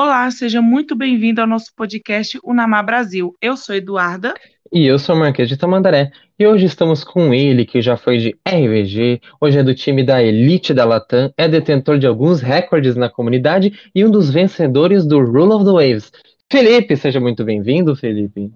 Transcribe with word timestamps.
Olá, 0.00 0.30
seja 0.30 0.62
muito 0.62 0.94
bem-vindo 0.94 1.40
ao 1.40 1.46
nosso 1.48 1.74
podcast 1.74 2.38
Unamar 2.44 2.86
Brasil. 2.86 3.34
Eu 3.42 3.56
sou 3.56 3.74
Eduarda. 3.74 4.32
E 4.72 4.86
eu 4.86 4.96
sou 4.96 5.16
o 5.16 5.18
Marquês 5.18 5.48
de 5.48 5.56
Tamandaré. 5.56 6.12
E 6.38 6.46
hoje 6.46 6.66
estamos 6.66 7.02
com 7.02 7.34
ele, 7.34 7.66
que 7.66 7.82
já 7.82 7.96
foi 7.96 8.18
de 8.18 8.38
RVG, 8.46 9.20
hoje 9.40 9.58
é 9.58 9.62
do 9.64 9.74
time 9.74 10.04
da 10.06 10.22
Elite 10.22 10.72
da 10.72 10.84
Latam, 10.84 11.34
é 11.36 11.48
detentor 11.48 11.98
de 11.98 12.06
alguns 12.06 12.40
recordes 12.40 12.94
na 12.94 13.10
comunidade 13.10 13.90
e 13.92 14.04
um 14.04 14.08
dos 14.08 14.30
vencedores 14.30 15.04
do 15.04 15.18
Rule 15.18 15.54
of 15.54 15.64
the 15.64 15.72
Waves. 15.72 16.12
Felipe, 16.48 16.96
seja 16.96 17.18
muito 17.18 17.44
bem-vindo, 17.44 17.96
Felipe. 17.96 18.52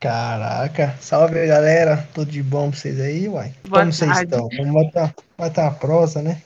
Caraca, 0.00 0.96
salve 0.98 1.46
galera, 1.46 2.08
tudo 2.14 2.30
de 2.30 2.42
bom 2.42 2.70
pra 2.70 2.78
vocês 2.78 2.98
aí, 2.98 3.28
uai? 3.28 3.52
Boa 3.68 3.80
Como 3.80 3.92
vocês 3.92 4.10
tarde. 4.10 4.34
estão? 4.34 4.48
Vamos 4.56 4.72
botar, 4.72 5.14
botar 5.36 5.66
a 5.66 5.72
prosa, 5.72 6.22
né? 6.22 6.40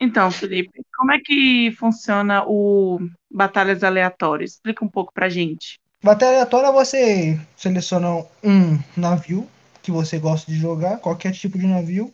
Então, 0.00 0.30
Felipe, 0.30 0.70
como 0.96 1.10
é 1.10 1.18
que 1.18 1.72
funciona 1.72 2.44
o 2.46 3.00
Batalhas 3.30 3.84
Aleatórias? 3.84 4.52
Explica 4.52 4.84
um 4.84 4.88
pouco 4.88 5.12
pra 5.12 5.28
gente. 5.28 5.78
Batalha 6.02 6.32
aleatória 6.32 6.72
você 6.72 7.38
seleciona 7.56 8.24
um 8.42 8.78
navio 8.96 9.46
que 9.82 9.90
você 9.90 10.18
gosta 10.18 10.50
de 10.50 10.58
jogar, 10.58 10.98
qualquer 10.98 11.32
tipo 11.32 11.58
de 11.58 11.66
navio, 11.66 12.12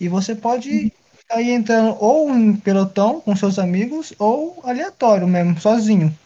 e 0.00 0.08
você 0.08 0.34
pode 0.34 0.92
aí 1.30 1.50
entrando 1.50 1.96
ou 2.00 2.30
em 2.30 2.56
pelotão 2.56 3.20
com 3.20 3.36
seus 3.36 3.58
amigos 3.58 4.12
ou 4.18 4.60
aleatório 4.64 5.26
mesmo, 5.26 5.60
sozinho. 5.60 6.16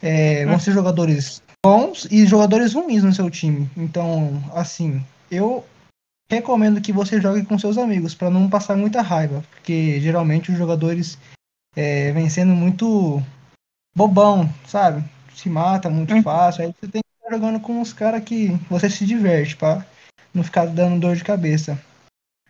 É, 0.00 0.44
vão 0.46 0.58
ser 0.58 0.72
jogadores 0.72 1.42
bons 1.64 2.08
e 2.10 2.26
jogadores 2.26 2.74
ruins 2.74 3.04
no 3.04 3.12
seu 3.12 3.30
time. 3.30 3.70
Então, 3.76 4.42
assim, 4.54 5.04
eu 5.30 5.64
recomendo 6.28 6.80
que 6.80 6.92
você 6.92 7.20
jogue 7.20 7.44
com 7.44 7.58
seus 7.58 7.78
amigos 7.78 8.14
para 8.14 8.30
não 8.30 8.48
passar 8.48 8.76
muita 8.76 9.02
raiva, 9.02 9.44
porque 9.50 10.00
geralmente 10.00 10.50
os 10.50 10.58
jogadores 10.58 11.18
é, 11.76 12.10
vêm 12.12 12.28
sendo 12.28 12.52
muito 12.52 13.22
bobão, 13.94 14.48
sabe? 14.66 15.04
Se 15.34 15.48
mata 15.48 15.88
muito 15.90 16.14
Uhum. 16.14 16.22
fácil, 16.22 16.64
aí 16.64 16.74
você 16.78 16.88
tem 16.88 17.02
que 17.02 17.08
estar 17.18 17.36
jogando 17.36 17.60
com 17.60 17.80
os 17.80 17.92
caras 17.92 18.22
que 18.22 18.48
você 18.68 18.88
se 18.88 19.04
diverte, 19.06 19.56
pra 19.56 19.84
não 20.34 20.42
ficar 20.42 20.66
dando 20.66 21.00
dor 21.00 21.16
de 21.16 21.24
cabeça. 21.24 21.78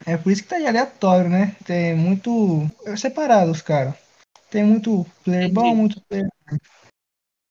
É 0.04 0.16
por 0.16 0.32
isso 0.32 0.42
que 0.42 0.48
tá 0.48 0.56
aí 0.56 0.66
aleatório, 0.66 1.30
né? 1.30 1.54
Tem 1.64 1.94
muito 1.94 2.68
é 2.84 2.96
separado 2.96 3.50
os 3.50 3.62
caras. 3.62 3.94
Tem 4.50 4.64
muito 4.64 5.06
player 5.24 5.52
bom, 5.52 5.74
muito 5.74 6.00
player. 6.08 6.28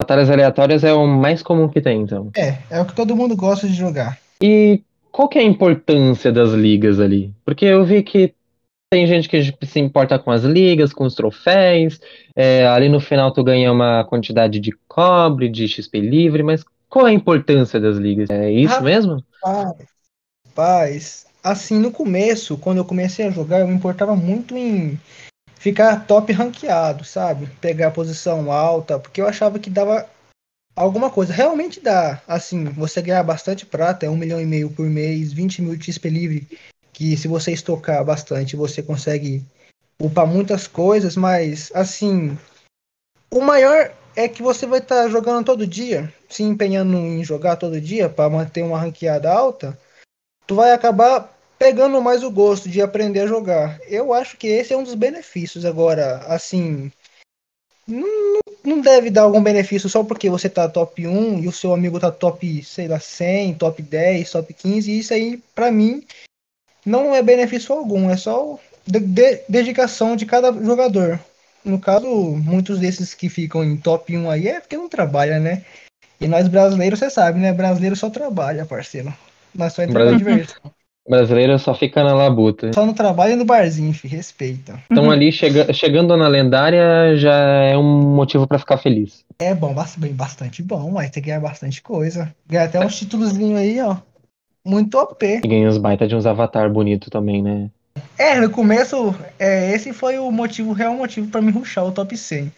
Batalhas 0.01 0.29
aleatórias 0.29 0.83
é 0.83 0.93
o 0.93 1.07
mais 1.07 1.41
comum 1.41 1.69
que 1.69 1.81
tem, 1.81 2.01
então. 2.01 2.31
É, 2.35 2.57
é 2.69 2.81
o 2.81 2.85
que 2.85 2.95
todo 2.95 3.15
mundo 3.15 3.35
gosta 3.35 3.67
de 3.67 3.73
jogar. 3.73 4.19
E 4.41 4.81
qual 5.11 5.29
que 5.29 5.37
é 5.37 5.41
a 5.41 5.45
importância 5.45 6.31
das 6.31 6.51
ligas 6.51 6.99
ali? 6.99 7.33
Porque 7.45 7.65
eu 7.65 7.85
vi 7.85 8.03
que 8.03 8.33
tem 8.91 9.07
gente 9.07 9.29
que 9.29 9.41
se 9.65 9.79
importa 9.79 10.19
com 10.19 10.29
as 10.31 10.43
ligas, 10.43 10.91
com 10.91 11.05
os 11.05 11.15
troféus, 11.15 11.97
é, 12.35 12.67
ali 12.67 12.89
no 12.89 12.99
final 12.99 13.31
tu 13.31 13.41
ganha 13.41 13.71
uma 13.71 14.03
quantidade 14.03 14.59
de 14.59 14.73
cobre, 14.85 15.47
de 15.47 15.65
XP 15.65 16.01
livre, 16.01 16.43
mas 16.43 16.65
qual 16.89 17.07
é 17.07 17.11
a 17.11 17.13
importância 17.13 17.79
das 17.79 17.95
ligas? 17.95 18.29
É 18.29 18.51
isso 18.51 18.75
Ah. 18.75 18.81
mesmo? 18.81 19.23
Rapaz, 20.45 21.25
assim, 21.41 21.79
no 21.79 21.89
começo, 21.89 22.57
quando 22.57 22.79
eu 22.79 22.85
comecei 22.85 23.25
a 23.25 23.31
jogar, 23.31 23.61
eu 23.61 23.67
me 23.67 23.73
importava 23.73 24.13
muito 24.13 24.57
em 24.57 24.99
ficar 25.55 26.05
top 26.05 26.33
ranqueado, 26.33 27.05
sabe? 27.05 27.47
Pegar 27.61 27.87
a 27.87 27.91
posição 27.91 28.51
alta, 28.51 28.99
porque 28.99 29.21
eu 29.21 29.27
achava 29.27 29.57
que 29.57 29.69
dava 29.69 30.05
alguma 30.75 31.09
coisa. 31.09 31.31
Realmente 31.31 31.79
dá, 31.79 32.21
assim, 32.27 32.65
você 32.65 33.01
ganhar 33.01 33.23
bastante 33.23 33.65
prata, 33.65 34.05
é 34.05 34.09
um 34.09 34.17
milhão 34.17 34.41
e 34.41 34.45
meio 34.45 34.69
por 34.69 34.85
mês, 34.85 35.31
20 35.31 35.61
mil 35.61 35.77
de 35.77 35.85
XP 35.85 36.09
livre, 36.09 36.47
que 36.93 37.15
se 37.17 37.27
você 37.27 37.51
estocar 37.51 38.03
bastante, 38.03 38.55
você 38.55 38.81
consegue 38.83 39.43
upar 40.01 40.27
muitas 40.27 40.67
coisas, 40.67 41.15
mas, 41.15 41.71
assim, 41.73 42.37
o 43.31 43.41
maior 43.41 43.93
é 44.15 44.27
que 44.27 44.43
você 44.43 44.65
vai 44.65 44.79
estar 44.79 45.07
jogando 45.09 45.45
todo 45.45 45.65
dia, 45.67 46.13
se 46.29 46.43
empenhando 46.43 46.97
em 46.97 47.23
jogar 47.23 47.55
todo 47.55 47.79
dia 47.79 48.09
para 48.09 48.29
manter 48.29 48.63
uma 48.63 48.79
ranqueada 48.79 49.31
alta 49.31 49.77
tu 50.51 50.55
vai 50.55 50.73
acabar 50.73 51.33
pegando 51.57 52.01
mais 52.01 52.23
o 52.23 52.29
gosto 52.29 52.67
de 52.67 52.81
aprender 52.81 53.21
a 53.21 53.27
jogar. 53.27 53.79
Eu 53.87 54.13
acho 54.13 54.35
que 54.35 54.47
esse 54.47 54.73
é 54.73 54.77
um 54.77 54.83
dos 54.83 54.95
benefícios. 54.95 55.63
Agora, 55.63 56.17
assim, 56.27 56.91
não, 57.87 58.39
não- 58.63 58.81
deve 58.81 59.09
dar 59.09 59.21
algum 59.21 59.41
benefício 59.41 59.87
só 59.87 60.03
porque 60.03 60.29
você 60.29 60.49
tá 60.49 60.67
top 60.67 61.07
1 61.07 61.39
e 61.39 61.47
o 61.47 61.53
seu 61.53 61.73
amigo 61.73 62.01
tá 62.01 62.11
top, 62.11 62.63
sei 62.65 62.89
lá, 62.89 62.99
100, 62.99 63.53
top 63.53 63.81
10, 63.81 64.31
top 64.31 64.53
15. 64.53 64.99
Isso 64.99 65.13
aí, 65.13 65.41
pra 65.55 65.71
mim, 65.71 66.05
não 66.85 67.15
é 67.15 67.21
benefício 67.21 67.75
algum. 67.75 68.09
É 68.09 68.17
só 68.17 68.57
de- 68.85 68.99
de- 68.99 69.41
dedicação 69.47 70.15
de 70.15 70.25
cada 70.25 70.51
jogador. 70.51 71.19
No 71.63 71.79
caso, 71.79 72.07
muitos 72.07 72.79
desses 72.79 73.13
que 73.13 73.29
ficam 73.29 73.63
em 73.63 73.77
top 73.77 74.17
1 74.17 74.29
aí 74.29 74.47
é 74.47 74.59
porque 74.59 74.75
não 74.77 74.89
trabalha, 74.89 75.39
né? 75.39 75.63
E 76.19 76.27
nós 76.27 76.47
brasileiros, 76.47 76.99
você 76.99 77.09
sabe, 77.09 77.39
né? 77.39 77.53
Brasileiro 77.53 77.95
só 77.95 78.09
trabalha, 78.09 78.65
parceiro. 78.65 79.13
Nós 79.53 79.73
só 79.73 79.83
entramos 79.83 80.21
pra 80.21 80.23
Brasi- 80.23 80.39
diversão. 80.41 80.71
Brasileiro 81.07 81.57
só 81.57 81.73
fica 81.73 82.03
na 82.03 82.13
labuta. 82.13 82.71
Só 82.73 82.85
no 82.85 82.93
trabalho 82.93 83.33
e 83.33 83.35
no 83.35 83.43
barzinho, 83.43 83.91
fi, 83.91 84.07
respeita. 84.07 84.79
Então 84.89 85.09
ali 85.09 85.31
chega- 85.31 85.73
chegando 85.73 86.15
na 86.15 86.27
lendária 86.27 87.17
já 87.17 87.35
é 87.35 87.75
um 87.75 88.13
motivo 88.15 88.47
pra 88.47 88.59
ficar 88.59 88.77
feliz. 88.77 89.25
É 89.39 89.53
bom, 89.53 89.73
bastante 89.73 90.61
bom, 90.61 90.91
mas 90.91 91.09
tem 91.09 91.21
que 91.23 91.27
ganhar 91.29 91.39
bastante 91.41 91.81
coisa. 91.81 92.33
Ganhar 92.47 92.65
até 92.65 92.79
uns 92.79 92.97
títulozinhos 92.99 93.59
aí, 93.59 93.81
ó. 93.81 93.97
Muito 94.65 94.97
OP. 94.97 95.41
E 95.43 95.47
ganha 95.47 95.69
uns 95.69 95.77
baita 95.77 96.07
de 96.07 96.15
uns 96.15 96.25
avatar 96.25 96.69
bonito 96.69 97.09
também, 97.09 97.41
né? 97.41 97.69
É, 98.17 98.39
no 98.39 98.49
começo, 98.49 99.15
é, 99.39 99.71
esse 99.73 99.91
foi 99.91 100.19
o 100.19 100.31
motivo, 100.31 100.69
o 100.69 100.73
real 100.73 100.95
motivo 100.95 101.29
pra 101.29 101.41
me 101.41 101.51
rushar 101.51 101.85
o 101.85 101.91
top 101.91 102.15
100. 102.15 102.51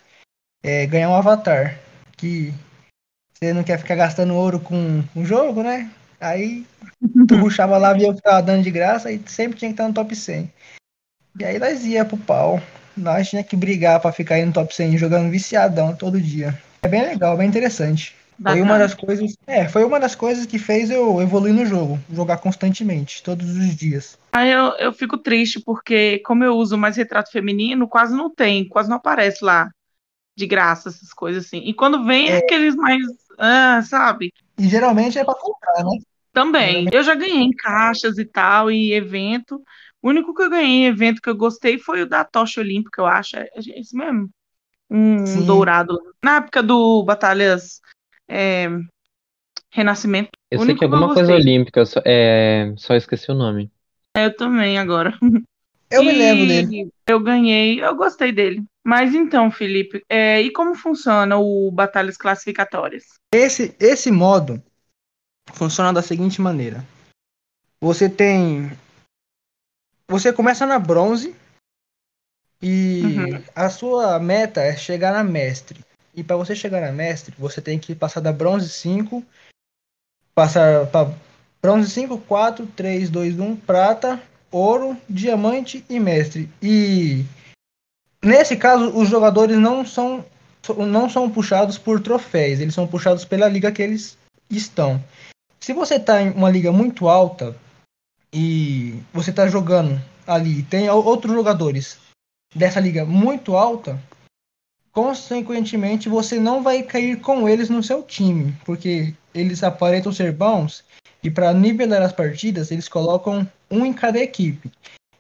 É, 0.62 0.86
ganhar 0.86 1.10
um 1.10 1.16
avatar. 1.16 1.80
Que 2.18 2.54
você 3.34 3.54
não 3.54 3.64
quer 3.64 3.78
ficar 3.78 3.96
gastando 3.96 4.36
ouro 4.36 4.60
com 4.60 5.04
um 5.16 5.26
jogo, 5.26 5.64
né? 5.64 5.90
Aí 6.20 6.66
tu 7.28 7.36
rushava 7.38 7.78
lá, 7.78 7.94
via 7.94 8.10
o 8.10 8.16
que 8.16 8.22
tava 8.22 8.42
dando 8.42 8.64
de 8.64 8.72
graça 8.72 9.12
e 9.12 9.22
sempre 9.26 9.58
tinha 9.58 9.70
que 9.70 9.74
estar 9.74 9.88
no 9.88 9.94
top 9.94 10.16
100. 10.16 10.52
E 11.40 11.46
aí 11.46 11.58
nós 11.58 11.86
ia 11.86 12.06
pro 12.06 12.18
pau. 12.18 12.62
Nós 12.96 13.30
tinha 13.30 13.44
que 13.44 13.56
brigar 13.56 14.00
pra 14.00 14.12
ficar 14.12 14.36
aí 14.36 14.46
no 14.46 14.54
top 14.54 14.74
100 14.74 14.98
jogando 14.98 15.32
viciadão 15.32 15.96
todo 15.96 16.22
dia. 16.22 16.58
É 16.84 16.88
bem 16.88 17.02
legal, 17.02 17.36
bem 17.36 17.48
interessante. 17.48 18.16
Foi 18.42 18.62
uma 18.62 18.74
Bacana. 18.74 18.80
das 18.80 18.94
coisas. 18.94 19.36
É, 19.46 19.68
foi 19.68 19.84
uma 19.84 20.00
das 20.00 20.16
coisas 20.16 20.46
que 20.46 20.58
fez 20.58 20.90
eu 20.90 21.22
evoluir 21.22 21.54
no 21.54 21.66
jogo. 21.66 22.00
Jogar 22.12 22.38
constantemente, 22.38 23.24
todos 23.24 23.50
os 23.50 23.76
dias. 23.76 24.18
Aí 24.32 24.52
eu, 24.52 24.72
eu 24.80 24.92
fico 24.94 25.18
triste 25.18 25.60
porque, 25.60 26.20
como 26.20 26.44
eu 26.44 26.56
uso 26.56 26.78
mais 26.78 26.98
retrato 26.98 27.32
feminino, 27.32 27.88
quase 27.88 28.16
não 28.16 28.30
tem, 28.30 28.68
quase 28.68 28.90
não 28.90 28.98
aparece 28.98 29.44
lá 29.44 29.70
de 30.36 30.48
graça 30.48 30.90
essas 30.90 31.14
coisas 31.14 31.46
assim. 31.46 31.60
E 31.60 31.74
quando 31.74 32.04
vem 32.06 32.30
é 32.30 32.38
aqueles 32.38 32.76
mais, 32.76 33.02
ah, 33.38 33.82
sabe? 33.84 34.34
E 34.58 34.68
geralmente 34.68 35.20
é 35.20 35.24
pra 35.24 35.36
comprar, 35.36 35.84
né? 35.84 36.00
Também. 36.32 36.88
Eu 36.92 37.04
já 37.04 37.14
ganhei 37.14 37.42
em 37.42 37.52
caixas 37.52 38.18
e 38.18 38.26
tal, 38.26 38.72
e 38.72 38.94
evento. 38.94 39.62
O 40.02 40.10
único 40.10 40.34
que 40.34 40.42
eu 40.42 40.50
ganhei 40.50 40.86
em 40.86 40.86
evento 40.86 41.22
que 41.22 41.30
eu 41.30 41.38
gostei 41.38 41.78
foi 41.78 42.02
o 42.02 42.10
da 42.10 42.24
Tocha 42.24 42.60
Olímpica, 42.60 43.02
eu 43.02 43.06
acho. 43.06 43.38
É 43.38 43.48
é 43.56 43.80
isso 43.80 43.96
mesmo. 43.96 44.30
Um 44.90 45.26
Sim. 45.26 45.46
dourado. 45.46 45.98
Na 46.24 46.38
época 46.38 46.64
do 46.64 47.04
Batalhas 47.04 47.80
é, 48.34 48.68
Renascimento. 49.72 50.32
Eu 50.52 50.60
O 50.60 50.66
sei 50.66 50.76
que 50.76 50.84
eu 50.84 50.88
alguma 50.94 51.14
coisa 51.14 51.34
olímpica, 51.34 51.86
só, 51.86 52.02
é, 52.06 52.74
só 52.78 52.96
esqueci 52.96 53.32
o 53.32 53.36
nome. 53.36 53.72
É, 54.16 54.26
Eu 54.26 54.36
também 54.36 54.78
agora. 54.78 55.18
Eu 55.90 56.04
me 56.04 56.12
E 56.12 56.18
lembro 56.18 56.48
dele. 56.48 56.90
Eu 57.08 57.20
ganhei, 57.20 57.84
eu 57.84 57.96
gostei 57.96 58.32
dele. 58.32 58.64
Mas 58.84 59.14
então, 59.14 59.52
Felipe, 59.52 60.04
é, 60.10 60.42
e 60.42 60.52
como 60.52 60.76
funciona 60.76 61.38
o 61.38 61.72
Batalhas 61.72 62.18
Classificatórias? 62.18 63.04
Esse, 63.34 63.76
esse 63.80 64.12
modo 64.12 64.62
funciona 65.54 65.94
da 65.94 66.02
seguinte 66.02 66.42
maneira. 66.42 66.84
Você 67.82 68.10
tem. 68.10 68.72
Você 70.08 70.32
começa 70.34 70.66
na 70.66 70.78
bronze 70.80 71.36
e 72.62 73.04
Uhum. 73.04 73.44
a 73.56 73.70
sua 73.70 74.20
meta 74.20 74.62
é 74.62 74.76
chegar 74.78 75.14
na 75.14 75.24
mestre. 75.24 75.84
E 76.16 76.24
para 76.24 76.36
você 76.36 76.56
chegar 76.56 76.82
na 76.82 76.92
mestre, 76.92 77.34
você 77.38 77.62
tem 77.62 77.80
que 77.80 77.96
passar 77.96 78.20
da 78.20 78.32
bronze 78.32 78.70
5, 78.70 79.24
passar 80.36 80.86
para 80.88 81.12
bronze 81.62 81.90
5, 81.90 82.18
4, 82.20 82.68
3, 82.68 83.10
2, 83.10 83.40
1, 83.40 83.56
prata, 83.58 84.22
ouro, 84.52 84.96
diamante 85.10 85.84
e 85.90 86.00
mestre. 86.00 86.50
E 86.62 87.26
nesse 88.24 88.56
caso, 88.56 88.96
os 88.96 89.10
jogadores 89.10 89.58
não 89.58 89.86
são 89.86 90.24
não 90.78 91.10
são 91.10 91.30
puxados 91.30 91.78
por 91.78 92.00
troféus, 92.00 92.62
eles 92.62 92.74
são 92.74 92.88
puxados 92.88 93.26
pela 93.26 93.50
liga 93.50 93.70
que 93.70 93.82
eles 93.82 94.18
estão. 94.50 95.04
Se 95.60 95.74
você 95.74 95.96
está 95.96 96.22
em 96.22 96.32
uma 96.32 96.50
liga 96.50 96.72
muito 96.72 97.10
alta 97.10 97.54
e 98.32 98.98
você 99.14 99.32
está 99.32 99.48
jogando 99.48 100.02
ali, 100.26 100.60
e 100.60 100.64
tem 100.64 100.90
outros 100.90 101.34
jogadores 101.34 101.98
dessa 102.56 102.80
liga 102.80 103.04
muito 103.06 103.58
alta, 103.58 104.00
consequentemente 104.94 106.08
você 106.08 106.40
não 106.40 106.62
vai 106.62 106.84
cair 106.84 107.20
com 107.20 107.50
eles 107.50 107.70
no 107.70 107.84
seu 107.84 108.04
time, 108.04 108.56
porque 108.64 109.14
eles 109.34 109.64
aparentam 109.64 110.14
ser 110.14 110.32
bons 110.32 110.84
e 111.24 111.32
para 111.32 111.54
nivelar 111.54 112.02
as 112.02 112.14
partidas 112.14 112.72
eles 112.72 112.88
colocam 112.88 113.48
um 113.70 113.86
em 113.86 113.92
cada 113.92 114.20
equipe. 114.20 114.72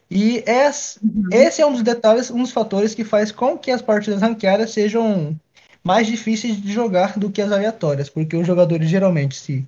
E 0.09 0.43
esse, 0.45 0.99
esse 1.31 1.61
é 1.61 1.65
um 1.65 1.73
dos 1.73 1.81
detalhes, 1.81 2.29
um 2.29 2.43
dos 2.43 2.51
fatores 2.51 2.93
que 2.93 3.03
faz 3.03 3.31
com 3.31 3.57
que 3.57 3.71
as 3.71 3.81
partidas 3.81 4.21
ranqueadas 4.21 4.71
sejam 4.71 5.35
mais 5.83 6.05
difíceis 6.05 6.61
de 6.61 6.71
jogar 6.71 7.17
do 7.17 7.31
que 7.31 7.41
as 7.41 7.51
aleatórias, 7.51 8.09
porque 8.09 8.37
os 8.37 8.45
jogadores 8.45 8.87
geralmente 8.87 9.35
se 9.35 9.65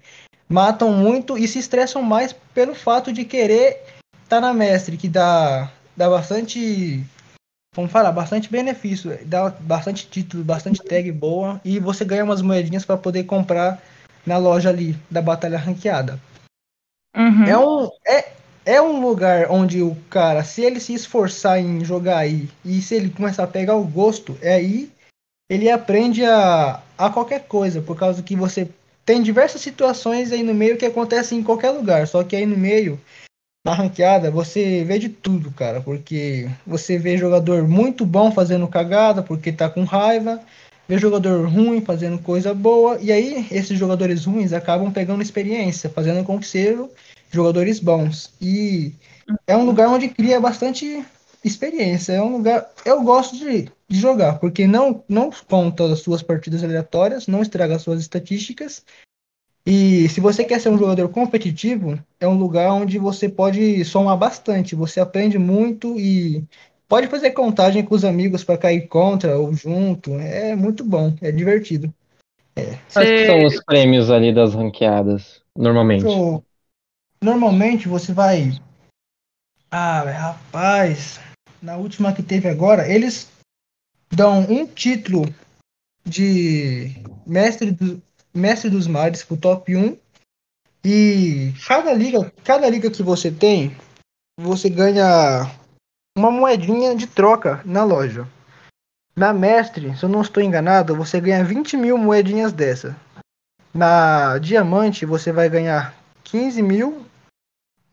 matam 0.48 0.92
muito 0.94 1.38
e 1.38 1.48
se 1.48 1.58
estressam 1.58 2.04
mais 2.04 2.32
pelo 2.54 2.76
fato 2.76 3.12
de 3.12 3.26
querer 3.26 3.82
estar 4.24 4.40
tá 4.40 4.42
na 4.42 4.54
mestre, 4.54 4.98
que 4.98 5.10
dá, 5.10 5.72
dá 5.98 6.10
bastante. 6.10 7.04
Vamos 7.76 7.92
falar, 7.92 8.12
bastante 8.12 8.50
benefício, 8.50 9.20
dá 9.26 9.50
bastante 9.50 10.08
título, 10.08 10.44
bastante 10.44 10.82
tag 10.82 11.12
boa 11.12 11.60
e 11.64 11.78
você 11.78 12.06
ganha 12.06 12.24
umas 12.24 12.42
moedinhas 12.42 12.86
para 12.86 12.96
poder 12.96 13.26
comprar 13.26 13.82
na 14.26 14.38
loja 14.38 14.70
ali 14.70 14.98
da 15.12 15.22
batalha 15.22 15.58
ranqueada. 15.58 16.18
Uhum. 17.16 17.44
É, 17.46 17.58
um, 17.58 17.90
é, 18.08 18.30
é 18.66 18.82
um 18.82 19.02
lugar 19.02 19.52
onde 19.52 19.82
o 19.82 19.96
cara, 20.10 20.44
se 20.44 20.62
ele 20.62 20.80
se 20.80 20.94
esforçar 20.94 21.60
em 21.60 21.84
jogar 21.84 22.20
aí 22.20 22.50
e 22.64 22.82
se 22.82 22.96
ele 22.96 23.10
começar 23.10 23.44
a 23.44 23.48
pegar 23.48 23.76
o 23.76 23.84
gosto, 23.84 24.38
é 24.42 24.56
aí 24.56 24.90
ele 25.50 25.70
aprende 25.70 26.26
a, 26.26 26.82
a 26.98 27.10
qualquer 27.10 27.44
coisa, 27.44 27.82
por 27.82 27.98
causa 27.98 28.24
que 28.24 28.36
você 28.36 28.70
tem 29.06 29.22
diversas 29.22 29.62
situações 29.62 30.32
aí 30.32 30.42
no 30.42 30.54
meio 30.54 30.78
que 30.78 30.86
acontecem 30.86 31.40
em 31.40 31.44
qualquer 31.44 31.72
lugar, 31.72 32.08
só 32.08 32.24
que 32.24 32.36
aí 32.36 32.46
no 32.46 32.58
meio, 32.58 33.00
na 33.66 33.74
ranqueada, 33.74 34.30
você 34.30 34.84
vê 34.84 35.00
de 35.00 35.10
tudo, 35.10 35.50
cara, 35.50 35.82
porque 35.82 36.48
você 36.68 37.00
vê 37.00 37.18
jogador 37.18 37.68
muito 37.68 38.06
bom 38.06 38.32
fazendo 38.32 38.68
cagada 38.68 39.24
porque 39.24 39.52
tá 39.52 39.68
com 39.68 39.84
raiva, 39.84 40.40
vê 40.88 41.00
jogador 41.00 41.50
ruim 41.50 41.82
fazendo 41.82 42.20
coisa 42.20 42.54
boa, 42.54 43.00
e 43.02 43.12
aí 43.12 43.48
esses 43.50 43.78
jogadores 43.78 44.24
ruins 44.26 44.54
acabam 44.54 44.92
pegando 44.92 45.24
experiência, 45.24 45.90
fazendo 45.90 46.24
com 46.24 46.40
que 46.40 46.46
sejam 46.46 46.92
jogadores 47.32 47.80
bons. 47.80 48.32
E 48.40 48.94
é 49.48 49.58
um 49.58 49.66
lugar 49.66 49.90
onde 49.90 50.10
cria 50.10 50.40
bastante 50.40 51.04
experiência. 51.44 52.14
É 52.14 52.22
um 52.22 52.38
lugar. 52.38 52.70
Eu 52.86 53.02
gosto 53.04 53.38
de, 53.38 53.70
de 53.88 54.00
jogar, 54.00 54.40
porque 54.40 54.68
não, 54.68 55.04
não 55.08 55.30
conta 55.48 55.92
as 55.92 56.00
suas 56.00 56.22
partidas 56.22 56.64
aleatórias, 56.64 57.28
não 57.28 57.42
estraga 57.42 57.76
as 57.76 57.82
suas 57.82 58.00
estatísticas. 58.00 58.84
E 59.66 60.08
se 60.10 60.22
você 60.22 60.44
quer 60.44 60.62
ser 60.62 60.70
um 60.70 60.78
jogador 60.78 61.10
competitivo, 61.10 62.00
é 62.20 62.28
um 62.28 62.38
lugar 62.38 62.72
onde 62.72 63.00
você 63.00 63.28
pode 63.28 63.84
somar 63.84 64.16
bastante. 64.16 64.76
Você 64.76 65.00
aprende 65.00 65.40
muito 65.40 66.00
e 66.00 66.44
pode 66.88 67.08
fazer 67.08 67.32
contagem 67.32 67.84
com 67.84 67.96
os 67.96 68.06
amigos 68.06 68.44
para 68.44 68.60
cair 68.60 68.88
contra 68.88 69.38
ou 69.38 69.54
junto. 69.54 70.14
É 70.20 70.56
muito 70.56 70.84
bom, 70.84 71.16
é 71.22 71.32
divertido. 71.32 71.92
É. 72.56 72.78
Quais 72.94 73.26
são 73.26 73.44
os 73.44 73.64
prêmios 73.64 74.12
ali 74.12 74.34
das 74.34 74.54
ranqueadas, 74.54 75.42
normalmente? 75.56 76.06
Normalmente 77.22 77.88
você 77.88 78.14
vai. 78.14 78.52
Ah, 79.72 80.04
rapaz 80.04 81.20
na 81.66 81.78
última 81.78 82.14
que 82.14 82.22
teve 82.22 82.48
agora, 82.48 82.88
eles 82.88 83.28
dão 84.14 84.42
um 84.42 84.68
título 84.68 85.26
de 86.06 86.92
mestre, 87.26 87.72
do, 87.72 88.00
mestre 88.36 88.70
dos 88.70 88.88
mares 88.88 89.24
pro 89.24 89.38
top 89.38 89.76
1. 89.76 89.98
E 90.84 91.54
cada 91.68 91.94
liga, 91.94 92.32
cada 92.44 92.70
liga 92.70 92.92
que 92.92 93.02
você 93.02 93.32
tem, 93.32 93.76
você 94.40 94.70
ganha 94.70 95.50
uma 96.16 96.30
moedinha 96.30 96.96
de 96.96 97.08
troca 97.08 97.62
na 97.66 97.84
loja. 97.84 98.28
Na 99.16 99.34
mestre, 99.34 99.96
se 99.98 100.04
eu 100.04 100.10
não 100.10 100.22
estou 100.22 100.44
enganado, 100.44 100.96
você 100.96 101.20
ganha 101.22 101.44
20 101.44 101.78
mil 101.78 101.98
moedinhas 101.98 102.52
dessa. 102.52 102.96
Na 103.74 104.38
diamante, 104.38 105.06
você 105.06 105.32
vai 105.32 105.50
ganhar 105.50 105.96
15 106.24 106.62
mil. 106.62 107.06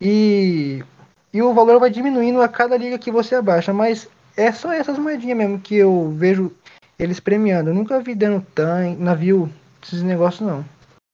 E 0.01 0.85
e 1.33 1.41
o 1.41 1.55
valor 1.55 1.81
vai 1.81 1.89
diminuindo 1.89 2.43
a 2.43 2.49
cada 2.49 2.77
liga 2.77 2.99
que 2.99 3.11
você 3.11 3.37
abaixa, 3.37 3.73
mas 3.73 4.07
é 4.37 4.53
só 4.53 4.71
essas 4.71 4.99
moedinhas 4.99 5.39
mesmo 5.39 5.59
que 5.59 5.77
eu 5.77 6.11
vejo 6.11 6.53
eles 6.99 7.21
premiando. 7.21 7.71
Eu 7.71 7.75
nunca 7.75 8.01
vi 8.01 8.15
dando 8.15 8.45
tanque, 8.55 9.01
navio, 9.01 9.51
esses 9.83 10.03
negócios 10.03 10.47
não. 10.47 10.65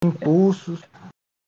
Impulsos. 0.04 0.80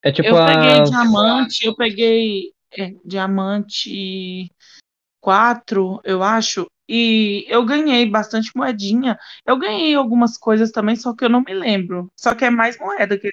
É 0.02 0.10
tipo 0.10 0.28
eu 0.28 0.38
a... 0.38 0.46
peguei 0.46 0.82
diamante, 0.84 1.66
eu 1.66 1.76
peguei 1.76 2.52
é, 2.76 2.94
diamante 3.04 4.50
4, 5.20 6.00
eu 6.04 6.22
acho, 6.22 6.66
e 6.88 7.44
eu 7.48 7.64
ganhei 7.64 8.04
bastante 8.04 8.50
moedinha. 8.54 9.18
Eu 9.46 9.56
ganhei 9.56 9.94
algumas 9.94 10.36
coisas 10.36 10.72
também, 10.72 10.96
só 10.96 11.14
que 11.14 11.24
eu 11.24 11.28
não 11.28 11.42
me 11.42 11.54
lembro. 11.54 12.10
Só 12.16 12.34
que 12.34 12.44
é 12.44 12.50
mais 12.50 12.78
moeda 12.78 13.16
que 13.16 13.30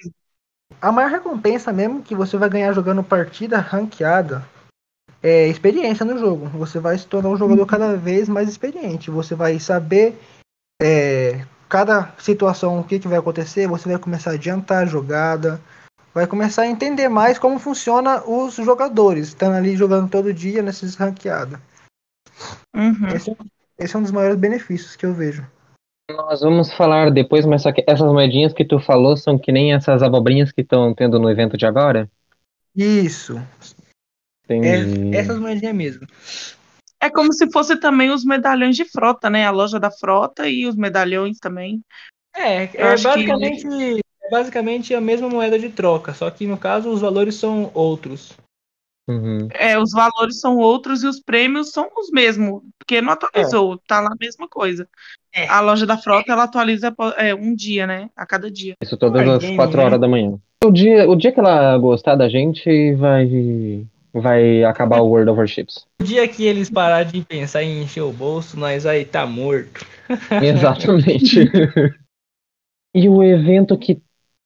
A 0.80 0.92
maior 0.92 1.10
recompensa 1.10 1.72
mesmo 1.72 2.02
que 2.02 2.14
você 2.14 2.36
vai 2.36 2.48
ganhar 2.48 2.72
jogando 2.72 3.02
partida 3.02 3.58
ranqueada 3.58 4.46
é, 5.22 5.48
experiência 5.48 6.04
no 6.04 6.16
jogo. 6.18 6.46
Você 6.50 6.78
vai 6.78 6.96
se 6.96 7.06
tornar 7.06 7.30
um 7.30 7.36
jogador 7.36 7.62
uhum. 7.62 7.66
cada 7.66 7.96
vez 7.96 8.28
mais 8.28 8.48
experiente. 8.48 9.10
Você 9.10 9.34
vai 9.34 9.58
saber 9.58 10.16
é, 10.80 11.44
cada 11.68 12.12
situação, 12.18 12.80
o 12.80 12.84
que, 12.84 12.98
que 12.98 13.08
vai 13.08 13.18
acontecer. 13.18 13.66
Você 13.68 13.88
vai 13.88 13.98
começar 13.98 14.30
a 14.30 14.34
adiantar 14.34 14.82
a 14.82 14.86
jogada. 14.86 15.60
Vai 16.14 16.26
começar 16.26 16.62
a 16.62 16.66
entender 16.66 17.08
mais 17.08 17.38
como 17.38 17.58
funciona 17.58 18.22
os 18.24 18.54
jogadores, 18.54 19.28
estando 19.28 19.54
ali 19.54 19.76
jogando 19.76 20.10
todo 20.10 20.32
dia 20.32 20.62
nessas 20.62 20.94
ranqueadas. 20.94 21.60
Uhum. 22.74 23.08
Esse, 23.14 23.36
esse 23.78 23.94
é 23.94 23.98
um 23.98 24.02
dos 24.02 24.10
maiores 24.10 24.38
benefícios 24.38 24.96
que 24.96 25.06
eu 25.06 25.12
vejo. 25.12 25.46
Nós 26.10 26.40
vamos 26.40 26.72
falar 26.72 27.10
depois, 27.10 27.44
mas 27.44 27.62
só 27.62 27.70
que 27.70 27.84
essas 27.86 28.10
moedinhas 28.10 28.54
que 28.54 28.64
tu 28.64 28.80
falou 28.80 29.16
são 29.16 29.38
que 29.38 29.52
nem 29.52 29.74
essas 29.74 30.02
abobrinhas 30.02 30.50
que 30.50 30.62
estão 30.62 30.94
tendo 30.94 31.18
no 31.18 31.30
evento 31.30 31.56
de 31.56 31.66
agora? 31.66 32.10
Isso. 32.74 33.40
É, 34.48 35.16
essas 35.16 35.38
moedinhas 35.38 35.74
mesmo. 35.74 36.06
É 37.00 37.08
como 37.08 37.32
se 37.32 37.50
fosse 37.50 37.76
também 37.76 38.10
os 38.10 38.24
medalhões 38.24 38.76
de 38.76 38.84
frota, 38.84 39.30
né? 39.30 39.46
A 39.46 39.50
loja 39.50 39.78
da 39.78 39.90
frota 39.90 40.48
e 40.48 40.66
os 40.66 40.76
medalhões 40.76 41.38
também. 41.38 41.80
É, 42.36 42.64
é 42.64 42.96
basicamente, 42.96 43.68
que... 43.68 44.00
é 44.22 44.30
basicamente 44.30 44.94
a 44.94 45.00
mesma 45.00 45.28
moeda 45.28 45.58
de 45.58 45.68
troca, 45.68 46.12
só 46.12 46.30
que 46.30 46.46
no 46.46 46.56
caso 46.56 46.90
os 46.90 47.00
valores 47.00 47.36
são 47.36 47.70
outros. 47.74 48.32
Uhum. 49.08 49.48
É, 49.54 49.78
os 49.78 49.90
valores 49.90 50.38
são 50.38 50.58
outros 50.58 51.02
e 51.02 51.06
os 51.06 51.18
prêmios 51.18 51.70
são 51.70 51.88
os 51.96 52.10
mesmos, 52.10 52.62
porque 52.78 53.00
não 53.00 53.12
atualizou, 53.12 53.74
é. 53.74 53.78
tá 53.88 54.00
lá 54.00 54.08
a 54.08 54.16
mesma 54.20 54.46
coisa. 54.46 54.86
É. 55.32 55.48
A 55.48 55.60
loja 55.60 55.86
da 55.86 55.96
frota 55.96 56.30
ela 56.30 56.44
atualiza 56.44 56.94
é, 57.16 57.34
um 57.34 57.54
dia, 57.54 57.86
né? 57.86 58.10
A 58.14 58.26
cada 58.26 58.50
dia. 58.50 58.74
Isso 58.82 58.96
todas 58.98 59.26
as 59.26 59.50
quatro 59.56 59.80
horas 59.80 60.00
da 60.00 60.08
manhã. 60.08 60.38
O 60.62 60.70
dia, 60.70 61.08
o 61.08 61.16
dia 61.16 61.32
que 61.32 61.40
ela 61.40 61.78
gostar 61.78 62.16
da 62.16 62.28
gente 62.28 62.92
vai 62.94 63.26
vai 64.20 64.64
acabar 64.64 65.00
o 65.00 65.08
World 65.08 65.30
of 65.30 65.38
Warships. 65.38 65.86
O 66.00 66.04
dia 66.04 66.26
que 66.28 66.44
eles 66.44 66.70
pararem 66.70 67.12
de 67.12 67.22
pensar 67.22 67.62
em 67.62 67.82
encher 67.82 68.02
o 68.02 68.12
bolso, 68.12 68.58
nós 68.58 68.84
estar 68.84 69.20
tá 69.20 69.26
morto. 69.26 69.86
Exatamente. 70.42 71.50
e 72.94 73.08
o 73.08 73.22
evento 73.22 73.76
que 73.76 74.00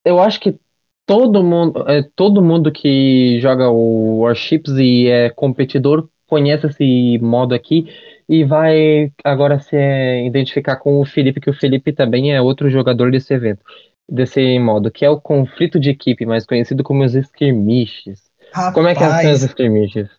eu 0.04 0.20
acho 0.20 0.40
que 0.40 0.58
todo 1.06 1.42
mundo, 1.42 1.88
é, 1.88 2.02
todo 2.16 2.42
mundo 2.42 2.72
que 2.72 3.38
joga 3.40 3.68
o 3.68 4.20
Warships 4.20 4.72
e 4.78 5.08
é 5.08 5.30
competidor 5.30 6.08
conhece 6.26 6.66
esse 6.66 7.18
modo 7.18 7.54
aqui 7.54 7.86
e 8.28 8.44
vai 8.44 9.12
agora 9.22 9.58
se 9.58 9.76
identificar 10.24 10.76
com 10.76 11.00
o 11.00 11.04
Felipe, 11.04 11.40
que 11.40 11.50
o 11.50 11.54
Felipe 11.54 11.92
também 11.92 12.32
é 12.32 12.40
outro 12.40 12.70
jogador 12.70 13.10
desse 13.10 13.34
evento, 13.34 13.62
desse 14.08 14.58
modo, 14.58 14.90
que 14.90 15.04
é 15.04 15.10
o 15.10 15.20
conflito 15.20 15.78
de 15.78 15.90
equipe, 15.90 16.24
mais 16.24 16.46
conhecido 16.46 16.82
como 16.82 17.04
os 17.04 17.14
skirmishes. 17.14 18.31
Rapaz, 18.52 18.74
Como 18.74 18.88
é 18.88 18.94
que 18.94 19.02
é 19.02 19.30
as 19.30 19.42
skirmishes? 19.42 20.10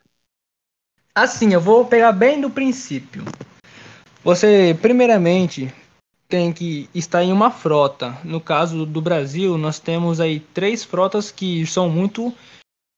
Assim, 1.14 1.54
eu 1.54 1.62
vou 1.62 1.86
pegar 1.86 2.12
bem 2.12 2.42
do 2.42 2.50
princípio. 2.50 3.24
Você, 4.24 4.76
primeiramente, 4.82 5.72
tem 6.28 6.52
que 6.52 6.90
estar 6.96 7.24
em 7.24 7.32
uma 7.32 7.52
frota. 7.52 8.18
No 8.24 8.42
caso 8.42 8.86
do 8.86 9.00
Brasil, 9.00 9.56
nós 9.58 9.78
temos 9.78 10.20
aí 10.20 10.40
três 10.40 10.84
frotas 10.84 11.30
que 11.30 11.64
são 11.68 11.88
muito 11.88 12.34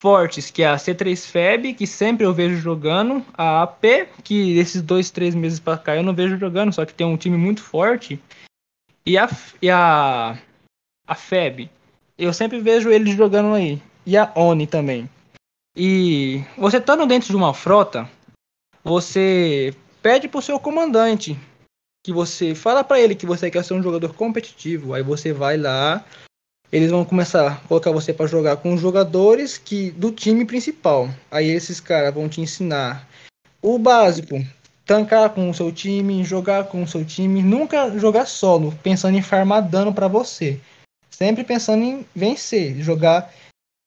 fortes, 0.00 0.50
que 0.50 0.62
é 0.62 0.68
a 0.68 0.76
C3 0.76 1.26
FEB, 1.26 1.74
que 1.74 1.86
sempre 1.86 2.24
eu 2.24 2.32
vejo 2.32 2.56
jogando, 2.56 3.22
a 3.34 3.62
AP, 3.62 4.08
que 4.24 4.56
esses 4.58 4.80
dois, 4.80 5.10
três 5.10 5.34
meses 5.34 5.60
para 5.60 5.76
cá 5.76 5.96
eu 5.96 6.02
não 6.02 6.14
vejo 6.14 6.38
jogando, 6.38 6.72
só 6.72 6.86
que 6.86 6.94
tem 6.94 7.06
um 7.06 7.16
time 7.16 7.36
muito 7.36 7.62
forte, 7.62 8.18
e 9.04 9.18
a, 9.18 9.28
e 9.60 9.70
a, 9.70 10.38
a 11.06 11.14
FEB. 11.14 11.68
Eu 12.16 12.32
sempre 12.32 12.60
vejo 12.60 12.88
eles 12.88 13.14
jogando 13.14 13.54
aí. 13.54 13.82
E 14.06 14.16
a 14.16 14.32
ONI 14.34 14.66
também. 14.66 15.10
E 15.76 16.42
você 16.56 16.78
estando 16.78 17.06
dentro 17.06 17.28
de 17.28 17.36
uma 17.36 17.52
frota, 17.52 18.08
você 18.82 19.74
pede 20.00 20.26
pro 20.26 20.40
seu 20.40 20.58
comandante 20.58 21.38
que 22.02 22.12
você 22.12 22.54
fala 22.54 22.82
para 22.82 22.98
ele 22.98 23.14
que 23.14 23.26
você 23.26 23.50
quer 23.50 23.62
ser 23.62 23.74
um 23.74 23.82
jogador 23.82 24.14
competitivo. 24.14 24.94
Aí 24.94 25.02
você 25.02 25.34
vai 25.34 25.58
lá, 25.58 26.02
eles 26.72 26.90
vão 26.90 27.04
começar 27.04 27.46
a 27.52 27.56
colocar 27.68 27.90
você 27.90 28.12
para 28.12 28.26
jogar 28.26 28.56
com 28.56 28.72
os 28.72 28.80
jogadores 28.80 29.58
que 29.58 29.90
do 29.90 30.10
time 30.10 30.46
principal. 30.46 31.10
Aí 31.30 31.48
esses 31.48 31.78
caras 31.78 32.14
vão 32.14 32.26
te 32.26 32.40
ensinar 32.40 33.06
o 33.60 33.78
básico, 33.78 34.42
tancar 34.86 35.28
com 35.30 35.50
o 35.50 35.54
seu 35.54 35.70
time, 35.70 36.24
jogar 36.24 36.64
com 36.68 36.82
o 36.82 36.88
seu 36.88 37.04
time, 37.04 37.42
nunca 37.42 37.98
jogar 37.98 38.24
solo, 38.26 38.72
pensando 38.82 39.18
em 39.18 39.22
farmar 39.22 39.68
dano 39.68 39.92
para 39.92 40.08
você. 40.08 40.58
Sempre 41.10 41.44
pensando 41.44 41.82
em 41.82 42.06
vencer, 42.14 42.80
jogar 42.80 43.30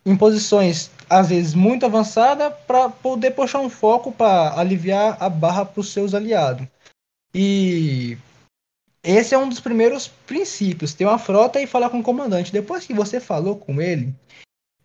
em 0.05 0.15
posições 0.15 0.91
às 1.09 1.29
vezes 1.29 1.53
muito 1.53 1.85
avançada 1.85 2.51
para 2.51 2.89
poder 2.89 3.31
puxar 3.31 3.59
um 3.59 3.69
foco 3.69 4.11
para 4.11 4.57
aliviar 4.59 5.17
a 5.19 5.27
barra 5.27 5.65
para 5.65 5.81
os 5.81 5.91
seus 5.91 6.13
aliados. 6.13 6.67
E 7.33 8.17
esse 9.03 9.33
é 9.33 9.37
um 9.37 9.49
dos 9.49 9.59
primeiros 9.59 10.07
princípios, 10.07 10.93
ter 10.93 11.05
uma 11.05 11.17
frota 11.17 11.59
e 11.59 11.67
falar 11.67 11.89
com 11.89 11.99
o 11.99 12.03
comandante. 12.03 12.51
Depois 12.51 12.85
que 12.85 12.93
você 12.93 13.19
falou 13.19 13.55
com 13.55 13.81
ele, 13.81 14.13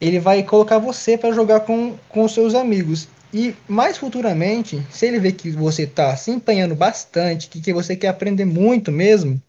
ele 0.01 0.19
vai 0.19 0.43
colocar 0.43 0.79
você 0.79 1.19
para 1.19 1.33
jogar 1.35 1.61
com, 1.61 1.97
com 2.09 2.29
seus 2.29 2.55
amigos. 2.55 3.09
E 3.33 3.55
mais 3.67 3.99
futuramente, 3.99 4.81
se 4.91 5.07
ele 5.07 5.19
ver 5.19 5.33
que 5.33 5.51
você 5.51 5.83
está 5.83 6.17
se 6.17 6.31
empenhando 6.31 6.75
bastante, 6.75 7.49
que, 7.49 7.61
que 7.61 7.73
você 7.73 7.97
quer 7.97 8.09
aprender 8.09 8.45
muito 8.45 8.93
mesmo, 8.93 9.43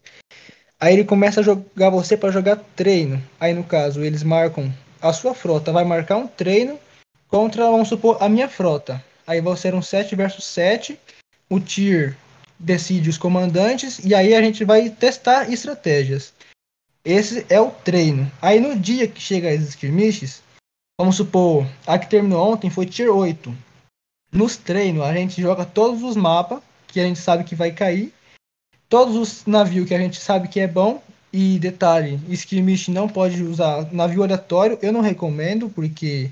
aí 0.80 0.94
ele 0.94 1.04
começa 1.04 1.40
a 1.40 1.44
jogar 1.44 1.90
você 1.90 2.16
para 2.16 2.32
jogar 2.32 2.56
treino. 2.74 3.22
Aí 3.38 3.54
no 3.54 3.62
caso, 3.62 4.02
eles 4.02 4.24
marcam 4.24 4.72
a 5.08 5.12
sua 5.12 5.34
frota, 5.34 5.72
vai 5.72 5.84
marcar 5.84 6.16
um 6.16 6.26
treino 6.26 6.78
contra, 7.28 7.70
vamos 7.70 7.88
supor, 7.88 8.22
a 8.22 8.28
minha 8.28 8.48
frota. 8.48 9.02
Aí 9.26 9.40
vai 9.40 9.56
ser 9.56 9.74
um 9.74 9.82
7 9.82 10.14
versus 10.14 10.44
7. 10.44 10.98
O 11.50 11.60
tier 11.60 12.16
decide 12.58 13.10
os 13.10 13.18
comandantes 13.18 13.98
e 14.04 14.14
aí 14.14 14.34
a 14.34 14.40
gente 14.40 14.64
vai 14.64 14.88
testar 14.88 15.50
estratégias. 15.52 16.32
Esse 17.04 17.46
é 17.48 17.60
o 17.60 17.70
treino. 17.70 18.30
Aí 18.40 18.60
no 18.60 18.78
dia 18.78 19.06
que 19.06 19.20
chega 19.20 19.50
as 19.50 19.62
skirmishes, 19.62 20.42
vamos 20.98 21.16
supor, 21.16 21.66
a 21.86 21.98
que 21.98 22.08
terminou 22.08 22.52
ontem 22.52 22.70
foi 22.70 22.86
tier 22.86 23.10
8. 23.10 23.54
Nos 24.32 24.56
treinos 24.56 25.04
a 25.04 25.12
gente 25.14 25.40
joga 25.40 25.64
todos 25.64 26.02
os 26.02 26.16
mapas 26.16 26.60
que 26.88 26.98
a 26.98 27.04
gente 27.04 27.18
sabe 27.18 27.44
que 27.44 27.54
vai 27.54 27.70
cair, 27.70 28.12
todos 28.88 29.14
os 29.14 29.46
navios 29.46 29.86
que 29.86 29.94
a 29.94 29.98
gente 29.98 30.20
sabe 30.20 30.48
que 30.48 30.60
é 30.60 30.66
bom 30.66 31.00
e 31.38 31.58
detalhe, 31.58 32.18
skirmish 32.30 32.88
não 32.88 33.06
pode 33.06 33.42
usar 33.42 33.92
navio 33.92 34.22
aleatório, 34.22 34.78
eu 34.80 34.90
não 34.90 35.02
recomendo 35.02 35.68
porque 35.68 36.30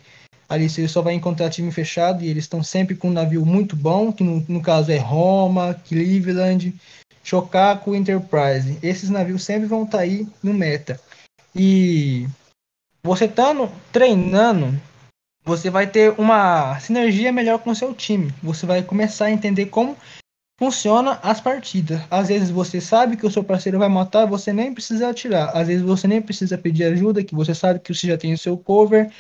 ali 0.48 0.66
você 0.66 0.88
só 0.88 1.02
vai 1.02 1.12
encontrar 1.12 1.50
time 1.50 1.70
fechado 1.70 2.24
e 2.24 2.28
eles 2.28 2.44
estão 2.44 2.62
sempre 2.62 2.94
com 2.94 3.08
um 3.08 3.12
navio 3.12 3.44
muito 3.44 3.76
bom, 3.76 4.10
que 4.10 4.24
no, 4.24 4.42
no 4.48 4.62
caso 4.62 4.90
é 4.90 4.96
Roma, 4.96 5.74
Cleveland, 5.86 6.74
Shokaku, 7.22 7.94
Enterprise. 7.94 8.78
Esses 8.82 9.10
navios 9.10 9.44
sempre 9.44 9.66
vão 9.66 9.84
estar 9.84 9.98
tá 9.98 10.04
aí 10.04 10.26
no 10.42 10.54
meta. 10.54 10.98
E 11.54 12.26
você 13.02 13.26
estando 13.26 13.70
treinando, 13.92 14.74
você 15.44 15.68
vai 15.68 15.86
ter 15.86 16.18
uma 16.18 16.80
sinergia 16.80 17.30
melhor 17.30 17.58
com 17.58 17.72
o 17.72 17.76
seu 17.76 17.92
time. 17.92 18.32
Você 18.42 18.64
vai 18.64 18.82
começar 18.82 19.26
a 19.26 19.30
entender 19.30 19.66
como 19.66 19.98
funciona 20.58 21.18
as 21.22 21.40
partidas. 21.40 22.00
Às 22.10 22.28
vezes 22.28 22.50
você 22.50 22.80
sabe 22.80 23.16
que 23.16 23.26
o 23.26 23.30
seu 23.30 23.42
parceiro 23.42 23.78
vai 23.78 23.88
matar, 23.88 24.26
você 24.26 24.52
nem 24.52 24.72
precisa 24.72 25.08
atirar. 25.08 25.56
Às 25.56 25.68
vezes 25.68 25.82
você 25.82 26.06
nem 26.06 26.22
precisa 26.22 26.56
pedir 26.56 26.84
ajuda, 26.84 27.24
que 27.24 27.34
você 27.34 27.54
sabe 27.54 27.80
que 27.80 27.92
você 27.92 28.06
já 28.06 28.18
tem 28.18 28.32
o 28.32 28.38
seu 28.38 28.56
cover. 28.56 29.12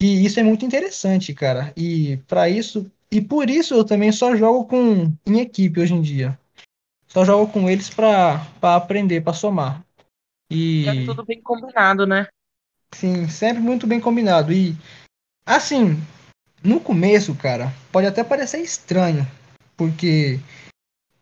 E 0.00 0.24
isso 0.24 0.38
é 0.38 0.42
muito 0.42 0.64
interessante, 0.64 1.34
cara. 1.34 1.72
E 1.76 2.18
para 2.28 2.48
isso, 2.48 2.90
e 3.10 3.20
por 3.20 3.50
isso 3.50 3.74
eu 3.74 3.84
também 3.84 4.12
só 4.12 4.36
jogo 4.36 4.64
com 4.66 5.12
em 5.26 5.40
equipe 5.40 5.80
hoje 5.80 5.94
em 5.94 6.02
dia. 6.02 6.38
Só 7.08 7.24
jogo 7.24 7.50
com 7.50 7.68
eles 7.68 7.90
para 7.90 8.46
aprender, 8.62 9.22
para 9.22 9.32
somar. 9.32 9.84
E 10.50 10.86
é 10.88 11.04
tudo 11.04 11.24
bem 11.24 11.40
combinado, 11.42 12.06
né? 12.06 12.26
Sim, 12.94 13.28
sempre 13.28 13.60
muito 13.60 13.86
bem 13.86 14.00
combinado. 14.00 14.52
E 14.52 14.76
assim, 15.44 16.00
no 16.62 16.80
começo, 16.80 17.34
cara, 17.34 17.72
pode 17.90 18.06
até 18.06 18.22
parecer 18.22 18.60
estranho, 18.60 19.26
porque 19.76 20.38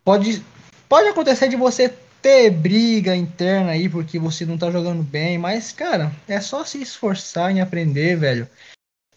pode 0.07 0.41
pode 0.89 1.09
acontecer 1.09 1.49
de 1.49 1.57
você 1.57 1.93
ter 2.23 2.49
briga 2.51 3.17
interna 3.17 3.73
aí 3.73 3.89
porque 3.89 4.21
você 4.21 4.47
não 4.47 4.57
tá 4.57 4.71
jogando 4.71 5.03
bem, 5.03 5.37
mas, 5.37 5.73
cara, 5.73 6.13
é 6.29 6.41
só 6.41 6.65
se 6.65 6.81
esforçar 6.81 7.51
em 7.51 7.61
aprender, 7.61 8.17
velho. 8.17 8.49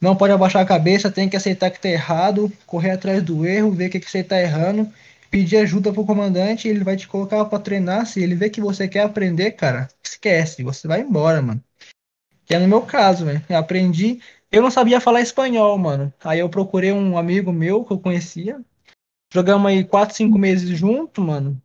Não 0.01 0.15
pode 0.15 0.33
abaixar 0.33 0.63
a 0.63 0.65
cabeça, 0.65 1.11
tem 1.11 1.29
que 1.29 1.37
aceitar 1.37 1.69
que 1.69 1.79
tá 1.79 1.89
errado, 1.89 2.51
correr 2.65 2.91
atrás 2.91 3.21
do 3.21 3.45
erro, 3.45 3.71
ver 3.71 3.87
o 3.87 3.89
que, 3.91 3.99
que 3.99 4.09
você 4.09 4.23
tá 4.23 4.41
errando, 4.41 4.91
pedir 5.29 5.57
ajuda 5.57 5.93
pro 5.93 6.05
comandante, 6.05 6.67
ele 6.67 6.83
vai 6.83 6.95
te 6.95 7.07
colocar 7.07 7.45
para 7.45 7.59
treinar. 7.59 8.07
Se 8.07 8.21
ele 8.21 8.33
vê 8.33 8.49
que 8.49 8.61
você 8.61 8.87
quer 8.87 9.03
aprender, 9.03 9.51
cara, 9.51 9.89
esquece, 10.03 10.63
você 10.63 10.87
vai 10.87 11.01
embora, 11.01 11.41
mano. 11.41 11.63
Que 12.45 12.55
é 12.55 12.59
no 12.59 12.67
meu 12.67 12.81
caso, 12.81 13.25
velho. 13.25 13.43
Aprendi. 13.49 14.21
Eu 14.51 14.63
não 14.63 14.71
sabia 14.71 15.01
falar 15.01 15.21
espanhol, 15.21 15.77
mano. 15.77 16.11
Aí 16.23 16.39
eu 16.39 16.49
procurei 16.49 16.91
um 16.91 17.17
amigo 17.17 17.51
meu 17.51 17.83
que 17.83 17.93
eu 17.93 17.99
conhecia. 17.99 18.59
Jogamos 19.31 19.67
aí 19.67 19.83
4, 19.83 20.15
5 20.15 20.37
meses 20.37 20.69
junto, 20.77 21.21
mano. 21.21 21.61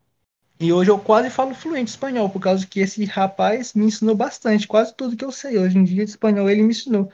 E 0.61 0.73
hoje 0.73 0.91
eu 0.91 0.99
quase 0.99 1.31
falo 1.31 1.55
fluente 1.55 1.91
espanhol, 1.91 2.29
por 2.29 2.41
causa 2.41 2.67
que 2.67 2.81
esse 2.81 3.05
rapaz 3.05 3.75
me 3.75 3.87
ensinou 3.87 4.15
bastante, 4.15 4.69
quase 4.69 4.95
tudo 4.95 5.17
que 5.17 5.25
eu 5.25 5.33
sei. 5.33 5.59
Hoje 5.59 5.79
em 5.79 5.85
dia 5.85 6.05
de 6.05 6.11
espanhol 6.11 6.49
ele 6.49 6.63
me 6.63 6.71
ensinou. 6.71 7.11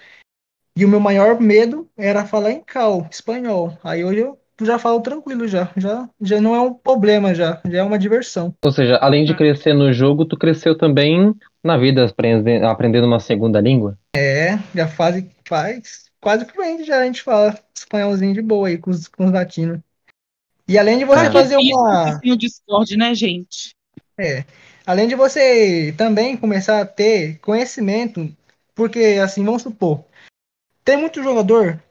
E 0.76 0.84
o 0.84 0.88
meu 0.88 1.00
maior 1.00 1.40
medo 1.40 1.88
era 1.96 2.26
falar 2.26 2.52
em 2.52 2.60
cal, 2.60 3.08
espanhol. 3.10 3.76
Aí 3.82 4.04
hoje 4.04 4.20
eu 4.20 4.38
já 4.62 4.78
falo 4.78 5.00
tranquilo 5.00 5.48
já, 5.48 5.70
já, 5.76 6.08
já 6.20 6.40
não 6.40 6.54
é 6.54 6.60
um 6.60 6.74
problema 6.74 7.34
já, 7.34 7.60
já 7.64 7.78
é 7.78 7.82
uma 7.82 7.98
diversão. 7.98 8.54
Ou 8.62 8.70
seja, 8.70 8.96
além 8.96 9.24
de 9.24 9.34
crescer 9.34 9.72
no 9.72 9.92
jogo, 9.92 10.24
tu 10.24 10.36
cresceu 10.36 10.76
também 10.76 11.34
na 11.62 11.78
vida 11.78 12.04
aprendendo, 12.04 12.66
aprendendo 12.66 13.06
uma 13.06 13.20
segunda 13.20 13.60
língua? 13.60 13.98
É, 14.14 14.58
já 14.74 14.86
faz, 14.86 15.24
faz 15.46 16.10
quase 16.20 16.44
fluente 16.44 16.84
já 16.84 16.98
a 16.98 17.04
gente 17.04 17.22
fala 17.22 17.58
espanholzinho 17.74 18.34
de 18.34 18.42
boa 18.42 18.68
aí 18.68 18.78
com 18.78 18.90
os, 18.90 19.08
com 19.08 19.24
os 19.24 19.32
latinos. 19.32 19.80
E 20.70 20.78
além 20.78 20.98
de 20.98 21.04
você 21.04 21.26
ah, 21.26 21.32
fazer 21.32 21.56
uma. 21.56 22.20
O 22.24 22.36
Discord, 22.36 22.96
né, 22.96 23.12
gente? 23.12 23.74
É. 24.16 24.44
Além 24.86 25.08
de 25.08 25.16
você 25.16 25.92
também 25.98 26.36
começar 26.36 26.80
a 26.80 26.86
ter 26.86 27.40
conhecimento, 27.40 28.32
porque 28.72 29.18
assim, 29.20 29.44
vamos 29.44 29.62
supor, 29.62 30.04
tem 30.84 30.96
muito 30.96 31.24
jogador, 31.24 31.82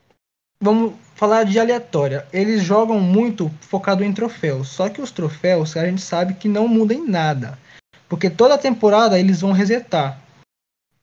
vamos 0.61 0.93
falar 1.13 1.43
de 1.43 1.59
aleatória, 1.59 2.25
eles 2.31 2.63
jogam 2.63 3.01
muito 3.01 3.51
focado 3.59 4.01
em 4.01 4.13
troféus, 4.13 4.69
só 4.69 4.87
que 4.87 5.01
os 5.01 5.11
troféus 5.11 5.75
a 5.75 5.85
gente 5.85 6.01
sabe 6.01 6.35
que 6.35 6.47
não 6.47 6.65
mudam 6.65 6.99
em 6.99 7.05
nada, 7.05 7.59
porque 8.07 8.29
toda 8.29 8.57
temporada 8.57 9.19
eles 9.19 9.41
vão 9.41 9.51
resetar. 9.51 10.21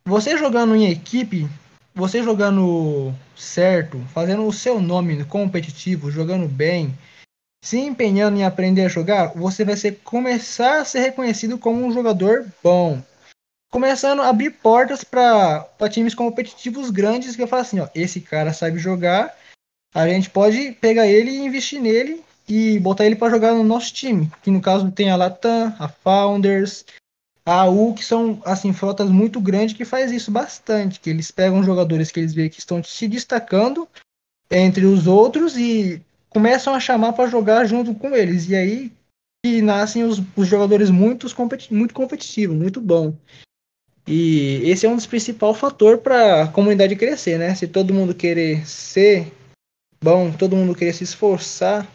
Você 0.06 0.38
jogando 0.38 0.74
em 0.74 0.90
equipe, 0.90 1.46
você 1.94 2.22
jogando 2.22 3.14
certo, 3.36 4.00
fazendo 4.14 4.46
o 4.46 4.52
seu 4.52 4.80
nome 4.80 5.22
competitivo, 5.24 6.10
jogando 6.10 6.48
bem, 6.48 6.96
se 7.62 7.78
empenhando 7.78 8.38
em 8.38 8.44
aprender 8.44 8.84
a 8.84 8.88
jogar, 8.88 9.32
você 9.34 9.64
vai 9.64 9.76
ser, 9.76 10.00
começar 10.04 10.80
a 10.80 10.84
ser 10.84 11.00
reconhecido 11.00 11.58
como 11.58 11.84
um 11.84 11.92
jogador 11.92 12.46
bom. 12.62 13.02
Começando 13.70 14.22
a 14.22 14.28
abrir 14.28 14.50
portas 14.50 15.02
para 15.02 15.66
times 15.90 16.14
competitivos 16.14 16.90
grandes 16.90 17.34
que 17.34 17.42
eu 17.42 17.48
falo 17.48 17.62
assim, 17.62 17.80
ó, 17.80 17.88
esse 17.94 18.20
cara 18.20 18.52
sabe 18.52 18.78
jogar, 18.78 19.36
a 19.92 20.08
gente 20.08 20.30
pode 20.30 20.72
pegar 20.72 21.06
ele 21.06 21.30
e 21.30 21.44
investir 21.44 21.80
nele 21.80 22.22
e 22.48 22.78
botar 22.78 23.04
ele 23.04 23.16
para 23.16 23.30
jogar 23.30 23.52
no 23.54 23.64
nosso 23.64 23.92
time, 23.92 24.30
que 24.42 24.50
no 24.50 24.60
caso 24.60 24.90
tem 24.92 25.10
a 25.10 25.16
Latam, 25.16 25.74
a 25.78 25.88
Founders, 25.88 26.84
a 27.44 27.62
AU, 27.62 27.94
que 27.94 28.04
são 28.04 28.40
assim 28.44 28.72
frotas 28.72 29.08
muito 29.08 29.40
grandes 29.40 29.76
que 29.76 29.84
faz 29.84 30.10
isso 30.12 30.30
bastante, 30.30 31.00
que 31.00 31.10
eles 31.10 31.30
pegam 31.30 31.62
jogadores 31.62 32.10
que 32.10 32.20
eles 32.20 32.34
veem 32.34 32.48
que 32.48 32.58
estão 32.58 32.82
se 32.82 33.08
destacando 33.08 33.88
entre 34.50 34.84
os 34.84 35.06
outros 35.06 35.56
e 35.56 36.02
começam 36.36 36.74
a 36.74 36.80
chamar 36.80 37.14
para 37.14 37.30
jogar 37.30 37.64
junto 37.64 37.94
com 37.94 38.14
eles. 38.14 38.46
E 38.50 38.54
aí 38.54 38.92
que 39.42 39.62
nascem 39.62 40.04
os, 40.04 40.20
os 40.36 40.46
jogadores 40.46 40.90
muito, 40.90 41.34
competi 41.34 41.72
muito 41.72 41.94
competitivos, 41.94 42.54
muito 42.54 42.78
bom. 42.78 43.14
E 44.06 44.60
esse 44.64 44.84
é 44.84 44.88
um 44.88 44.96
dos 44.96 45.06
principais 45.06 45.56
fatores 45.56 45.98
para 45.98 46.42
a 46.42 46.48
comunidade 46.48 46.94
crescer, 46.94 47.38
né? 47.38 47.54
Se 47.54 47.66
todo 47.66 47.94
mundo 47.94 48.14
querer 48.14 48.68
ser 48.68 49.32
bom, 50.04 50.30
todo 50.30 50.54
mundo 50.54 50.74
querer 50.74 50.92
se 50.92 51.04
esforçar 51.04 51.88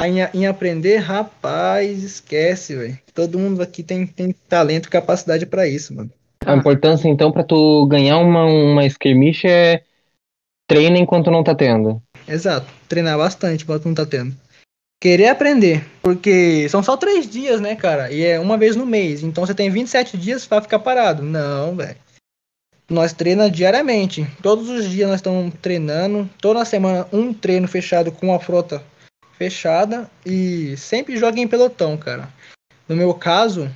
em, 0.00 0.38
em 0.38 0.46
aprender, 0.46 0.98
rapaz, 0.98 2.04
esquece, 2.04 2.76
velho. 2.76 2.98
Todo 3.12 3.40
mundo 3.40 3.60
aqui 3.60 3.82
tem, 3.82 4.06
tem 4.06 4.32
talento 4.48 4.86
e 4.86 4.90
capacidade 4.90 5.46
para 5.46 5.66
isso, 5.66 5.92
mano. 5.96 6.12
A 6.46 6.54
importância, 6.54 7.08
então, 7.08 7.32
para 7.32 7.42
tu 7.42 7.86
ganhar 7.86 8.18
uma, 8.18 8.44
uma 8.44 8.86
skirmish 8.86 9.44
é 9.46 9.82
treina 10.68 10.96
enquanto 10.96 11.28
não 11.28 11.42
tá 11.42 11.56
tendo. 11.56 12.00
Exato. 12.30 12.72
Treinar 12.88 13.18
bastante 13.18 13.64
enquanto 13.64 13.86
não 13.86 13.94
tá 13.94 14.06
tendo. 14.06 14.36
Querer 15.02 15.28
aprender. 15.28 15.84
Porque 16.00 16.68
são 16.68 16.82
só 16.82 16.96
três 16.96 17.28
dias, 17.28 17.60
né, 17.60 17.74
cara? 17.74 18.12
E 18.12 18.22
é 18.22 18.38
uma 18.38 18.56
vez 18.56 18.76
no 18.76 18.86
mês. 18.86 19.22
Então 19.22 19.44
você 19.44 19.54
tem 19.54 19.70
27 19.70 20.16
dias 20.16 20.46
para 20.46 20.62
ficar 20.62 20.78
parado. 20.78 21.22
Não, 21.22 21.74
velho. 21.74 21.96
Nós 22.88 23.12
treina 23.12 23.50
diariamente. 23.50 24.26
Todos 24.42 24.68
os 24.68 24.88
dias 24.88 25.08
nós 25.08 25.18
estamos 25.18 25.52
treinando. 25.60 26.28
Toda 26.40 26.64
semana 26.64 27.08
um 27.12 27.32
treino 27.32 27.66
fechado 27.66 28.12
com 28.12 28.32
a 28.34 28.38
frota 28.38 28.82
fechada. 29.32 30.08
E 30.24 30.76
sempre 30.76 31.16
joga 31.16 31.40
em 31.40 31.48
pelotão, 31.48 31.96
cara. 31.96 32.32
No 32.88 32.94
meu 32.94 33.14
caso, 33.14 33.70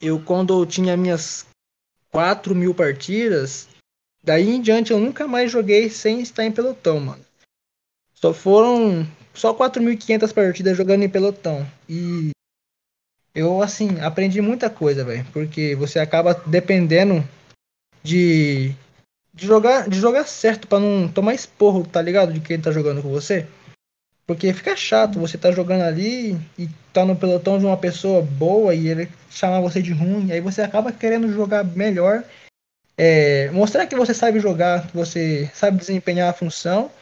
eu 0.00 0.20
quando 0.20 0.60
eu 0.60 0.66
tinha 0.66 0.96
minhas 0.96 1.46
4 2.10 2.54
mil 2.54 2.74
partidas, 2.74 3.68
daí 4.24 4.48
em 4.48 4.60
diante 4.62 4.90
eu 4.90 4.98
nunca 4.98 5.28
mais 5.28 5.50
joguei 5.52 5.90
sem 5.90 6.20
estar 6.20 6.44
em 6.44 6.52
pelotão, 6.52 6.98
mano. 6.98 7.29
Só 8.20 8.34
foram 8.34 9.06
só 9.32 9.54
4.500 9.54 10.32
partidas 10.32 10.76
jogando 10.76 11.02
em 11.02 11.08
pelotão. 11.08 11.66
E 11.88 12.30
eu, 13.34 13.62
assim, 13.62 14.00
aprendi 14.00 14.40
muita 14.40 14.68
coisa, 14.68 15.04
velho. 15.04 15.26
Porque 15.32 15.74
você 15.74 15.98
acaba 15.98 16.34
dependendo 16.46 17.26
de, 18.02 18.74
de, 19.32 19.46
jogar, 19.46 19.88
de 19.88 19.98
jogar 19.98 20.26
certo 20.26 20.68
para 20.68 20.80
não 20.80 21.08
tomar 21.08 21.34
esporro, 21.34 21.86
tá 21.86 22.02
ligado? 22.02 22.32
De 22.32 22.40
quem 22.40 22.60
tá 22.60 22.70
jogando 22.70 23.02
com 23.02 23.08
você. 23.08 23.46
Porque 24.26 24.52
fica 24.52 24.76
chato, 24.76 25.18
você 25.18 25.36
tá 25.36 25.50
jogando 25.50 25.82
ali 25.82 26.38
e 26.56 26.68
tá 26.92 27.04
no 27.04 27.16
pelotão 27.16 27.58
de 27.58 27.66
uma 27.66 27.76
pessoa 27.76 28.22
boa 28.22 28.74
e 28.74 28.86
ele 28.86 29.08
chamar 29.28 29.60
você 29.60 29.82
de 29.82 29.92
ruim, 29.92 30.30
aí 30.30 30.40
você 30.40 30.62
acaba 30.62 30.92
querendo 30.92 31.32
jogar 31.32 31.64
melhor, 31.64 32.22
é, 32.96 33.50
mostrar 33.50 33.88
que 33.88 33.96
você 33.96 34.14
sabe 34.14 34.38
jogar, 34.38 34.86
que 34.86 34.96
você 34.96 35.50
sabe 35.52 35.78
desempenhar 35.78 36.30
a 36.30 36.32
função, 36.32 36.92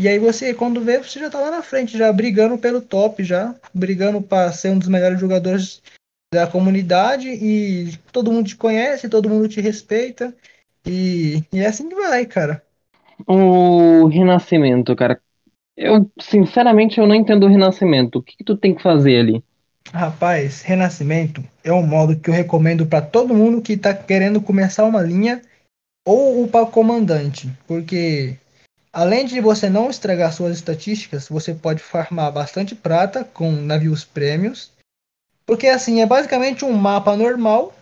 e 0.00 0.08
aí 0.08 0.18
você, 0.18 0.54
quando 0.54 0.80
vê, 0.80 0.98
você 0.98 1.20
já 1.20 1.28
tá 1.28 1.38
lá 1.38 1.50
na 1.50 1.62
frente, 1.62 1.98
já 1.98 2.10
brigando 2.12 2.56
pelo 2.56 2.80
top, 2.80 3.22
já 3.22 3.54
brigando 3.74 4.22
para 4.22 4.50
ser 4.50 4.70
um 4.70 4.78
dos 4.78 4.88
melhores 4.88 5.20
jogadores 5.20 5.82
da 6.32 6.46
comunidade 6.46 7.28
e 7.28 7.98
todo 8.10 8.32
mundo 8.32 8.48
te 8.48 8.56
conhece, 8.56 9.08
todo 9.08 9.28
mundo 9.28 9.46
te 9.46 9.60
respeita, 9.60 10.34
e, 10.86 11.44
e 11.52 11.58
é 11.58 11.66
assim 11.66 11.88
que 11.88 11.94
vai, 11.94 12.24
cara. 12.24 12.62
O 13.26 14.06
Renascimento, 14.06 14.96
cara. 14.96 15.20
Eu, 15.76 16.10
sinceramente, 16.18 16.98
eu 16.98 17.06
não 17.06 17.14
entendo 17.14 17.44
o 17.44 17.48
Renascimento. 17.48 18.18
O 18.18 18.22
que, 18.22 18.38
que 18.38 18.44
tu 18.44 18.56
tem 18.56 18.74
que 18.74 18.82
fazer 18.82 19.18
ali? 19.18 19.44
Rapaz, 19.92 20.62
Renascimento 20.62 21.44
é 21.62 21.72
um 21.72 21.86
modo 21.86 22.16
que 22.16 22.30
eu 22.30 22.34
recomendo 22.34 22.86
para 22.86 23.02
todo 23.02 23.34
mundo 23.34 23.60
que 23.60 23.76
tá 23.76 23.92
querendo 23.92 24.40
começar 24.40 24.84
uma 24.84 25.02
linha 25.02 25.42
ou 26.06 26.44
o 26.44 26.48
para 26.48 26.66
comandante, 26.66 27.50
porque 27.66 28.36
além 28.92 29.24
de 29.24 29.40
você 29.40 29.68
não 29.68 29.90
estragar 29.90 30.32
suas 30.32 30.56
estatísticas, 30.56 31.28
você 31.28 31.54
pode 31.54 31.82
farmar 31.82 32.32
bastante 32.32 32.74
prata 32.74 33.24
com 33.24 33.50
navios 33.50 34.04
prêmios, 34.04 34.72
porque 35.46 35.66
assim 35.66 36.00
é 36.00 36.06
basicamente 36.06 36.64
um 36.64 36.72
mapa 36.72 37.16
normal 37.16 37.74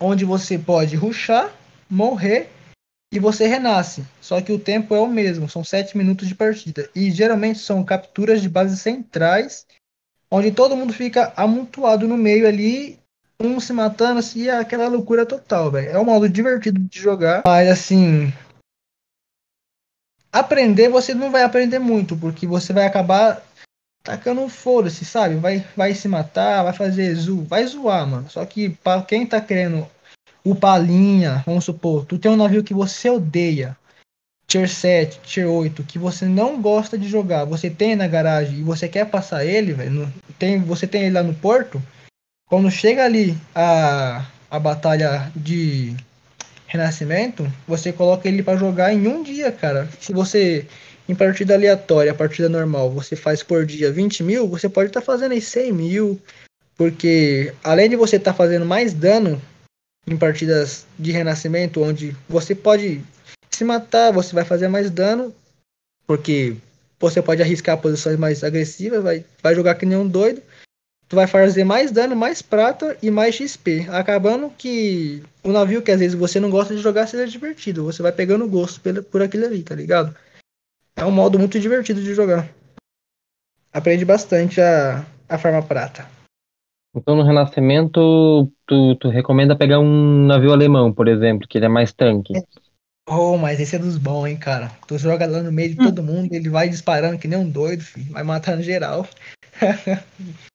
onde 0.00 0.24
você 0.24 0.58
pode 0.58 0.96
ruxar, 0.96 1.52
morrer 1.88 2.48
e 3.12 3.18
você 3.18 3.46
renasce. 3.46 4.04
Só 4.20 4.40
que 4.40 4.52
o 4.52 4.58
tempo 4.58 4.94
é 4.94 5.00
o 5.00 5.06
mesmo, 5.06 5.48
são 5.48 5.62
7 5.62 5.96
minutos 5.96 6.26
de 6.26 6.34
partida. 6.34 6.88
E 6.94 7.10
geralmente 7.10 7.58
são 7.58 7.84
capturas 7.84 8.40
de 8.40 8.48
bases 8.48 8.80
centrais, 8.80 9.66
onde 10.30 10.50
todo 10.50 10.76
mundo 10.76 10.92
fica 10.92 11.32
amontoado 11.36 12.08
no 12.08 12.16
meio 12.16 12.46
ali, 12.48 12.98
um 13.38 13.58
se 13.58 13.72
matando, 13.72 14.20
assim, 14.20 14.48
é 14.48 14.58
aquela 14.58 14.88
loucura 14.88 15.26
total, 15.26 15.70
velho. 15.70 15.90
É 15.90 15.98
um 15.98 16.04
modo 16.04 16.28
divertido 16.28 16.80
de 16.80 17.00
jogar, 17.00 17.42
mas 17.44 17.68
assim. 17.68 18.32
Aprender 20.32 20.88
você 20.88 21.14
não 21.14 21.30
vai 21.30 21.42
aprender 21.42 21.78
muito, 21.78 22.16
porque 22.16 22.46
você 22.46 22.72
vai 22.72 22.86
acabar 22.86 23.42
tacando 24.02 24.48
foda-se, 24.48 25.04
sabe? 25.04 25.36
Vai, 25.36 25.64
vai 25.76 25.94
se 25.94 26.08
matar, 26.08 26.62
vai 26.62 26.72
fazer 26.72 27.14
zo 27.14 27.42
vai 27.42 27.66
zoar, 27.66 28.06
mano. 28.06 28.30
Só 28.30 28.44
que 28.44 28.70
para 28.70 29.02
quem 29.02 29.26
tá 29.26 29.40
querendo 29.40 29.86
o 30.44 30.54
Palinha, 30.54 31.42
vamos 31.46 31.64
supor, 31.64 32.04
tu 32.06 32.18
tem 32.18 32.30
um 32.30 32.36
navio 32.36 32.64
que 32.64 32.72
você 32.72 33.10
odeia, 33.10 33.76
Tier 34.46 34.68
7, 34.68 35.20
Tier 35.20 35.48
8, 35.48 35.84
que 35.84 35.98
você 35.98 36.24
não 36.24 36.60
gosta 36.60 36.98
de 36.98 37.08
jogar, 37.08 37.44
você 37.44 37.68
tem 37.68 37.94
na 37.94 38.08
garagem 38.08 38.58
e 38.58 38.62
você 38.62 38.88
quer 38.88 39.06
passar 39.06 39.44
ele, 39.44 39.72
velho, 39.72 40.12
tem, 40.38 40.60
você 40.60 40.86
tem 40.86 41.02
ele 41.02 41.14
lá 41.14 41.22
no 41.22 41.34
porto, 41.34 41.80
quando 42.48 42.70
chega 42.70 43.04
ali 43.04 43.36
a, 43.54 44.26
a 44.50 44.58
batalha 44.58 45.30
de 45.36 45.94
renascimento, 46.70 47.50
você 47.66 47.92
coloca 47.92 48.28
ele 48.28 48.42
para 48.42 48.56
jogar 48.56 48.92
em 48.92 49.08
um 49.08 49.24
dia, 49.24 49.50
cara. 49.50 49.88
Se 50.00 50.12
você, 50.12 50.64
em 51.08 51.14
partida 51.16 51.54
aleatória, 51.54 52.14
partida 52.14 52.48
normal, 52.48 52.90
você 52.90 53.16
faz 53.16 53.42
por 53.42 53.66
dia 53.66 53.90
20 53.90 54.22
mil, 54.22 54.46
você 54.46 54.68
pode 54.68 54.88
estar 54.88 55.00
tá 55.00 55.06
fazendo 55.06 55.32
aí 55.32 55.40
100 55.40 55.72
mil, 55.72 56.20
porque 56.76 57.52
além 57.64 57.90
de 57.90 57.96
você 57.96 58.16
estar 58.16 58.30
tá 58.30 58.36
fazendo 58.36 58.64
mais 58.64 58.94
dano 58.94 59.42
em 60.06 60.16
partidas 60.16 60.86
de 60.96 61.10
renascimento, 61.10 61.82
onde 61.82 62.16
você 62.28 62.54
pode 62.54 63.02
se 63.50 63.64
matar, 63.64 64.12
você 64.12 64.32
vai 64.32 64.44
fazer 64.44 64.68
mais 64.68 64.90
dano, 64.90 65.34
porque 66.06 66.56
você 67.00 67.20
pode 67.20 67.42
arriscar 67.42 67.78
posições 67.78 68.16
mais 68.16 68.44
agressivas, 68.44 69.02
vai, 69.02 69.24
vai 69.42 69.56
jogar 69.56 69.74
que 69.74 69.84
nem 69.84 69.98
um 69.98 70.06
doido. 70.06 70.40
Tu 71.10 71.16
vai 71.16 71.26
fazer 71.26 71.64
mais 71.64 71.90
dano, 71.90 72.14
mais 72.14 72.40
prata 72.40 72.96
e 73.02 73.10
mais 73.10 73.34
XP. 73.34 73.88
Acabando 73.90 74.48
que 74.48 75.24
o 75.42 75.50
navio 75.50 75.82
que 75.82 75.90
às 75.90 75.98
vezes 75.98 76.16
você 76.16 76.38
não 76.38 76.48
gosta 76.48 76.72
de 76.72 76.80
jogar 76.80 77.08
seja 77.08 77.26
divertido. 77.26 77.84
Você 77.84 78.00
vai 78.00 78.12
pegando 78.12 78.48
gosto 78.48 78.80
por, 78.80 79.02
por 79.02 79.20
aquilo 79.20 79.44
ali, 79.44 79.64
tá 79.64 79.74
ligado? 79.74 80.16
É 80.94 81.04
um 81.04 81.10
modo 81.10 81.36
muito 81.36 81.58
divertido 81.58 82.00
de 82.00 82.14
jogar. 82.14 82.48
Aprende 83.72 84.04
bastante 84.04 84.60
a, 84.60 85.04
a 85.28 85.36
farma 85.36 85.60
prata. 85.60 86.08
Então 86.94 87.16
no 87.16 87.24
Renascimento, 87.24 88.48
tu, 88.64 88.94
tu 88.94 89.08
recomenda 89.08 89.58
pegar 89.58 89.80
um 89.80 90.26
navio 90.26 90.52
alemão, 90.52 90.92
por 90.92 91.08
exemplo, 91.08 91.48
que 91.48 91.58
ele 91.58 91.66
é 91.66 91.68
mais 91.68 91.92
tanque. 91.92 92.34
Oh, 93.08 93.36
mas 93.36 93.58
esse 93.58 93.74
é 93.74 93.80
dos 93.80 93.98
bons, 93.98 94.26
hein, 94.26 94.36
cara. 94.36 94.70
Tu 94.86 94.96
joga 94.96 95.26
lá 95.26 95.42
no 95.42 95.50
meio 95.50 95.70
de 95.70 95.76
todo 95.76 96.04
mundo, 96.04 96.32
ele 96.32 96.48
vai 96.48 96.68
disparando 96.68 97.18
que 97.18 97.26
nem 97.26 97.36
um 97.36 97.50
doido, 97.50 97.82
filho. 97.82 98.12
Vai 98.12 98.22
matando 98.22 98.62
geral. 98.62 99.08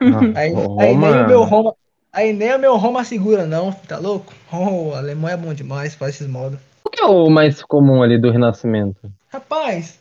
Ah, 0.00 0.20
aí, 0.38 0.52
aí, 0.80 0.96
nem 0.96 1.12
o 1.12 1.26
meu 1.26 1.42
Roma. 1.44 1.74
Aí 2.12 2.32
nem 2.32 2.54
o 2.54 2.58
meu 2.58 2.76
Roma 2.76 3.04
segura, 3.04 3.46
não, 3.46 3.72
tá 3.72 3.98
louco? 3.98 4.32
Oh, 4.50 4.90
o 4.90 4.94
alemão 4.94 5.30
é 5.30 5.36
bom 5.36 5.52
demais, 5.52 5.94
faz 5.94 6.14
esses 6.14 6.26
modos. 6.26 6.58
O 6.84 6.90
que 6.90 7.02
é 7.02 7.04
o 7.04 7.28
mais 7.28 7.62
comum 7.62 8.02
ali 8.02 8.18
do 8.18 8.30
Renascimento? 8.30 9.10
Rapaz, 9.28 9.98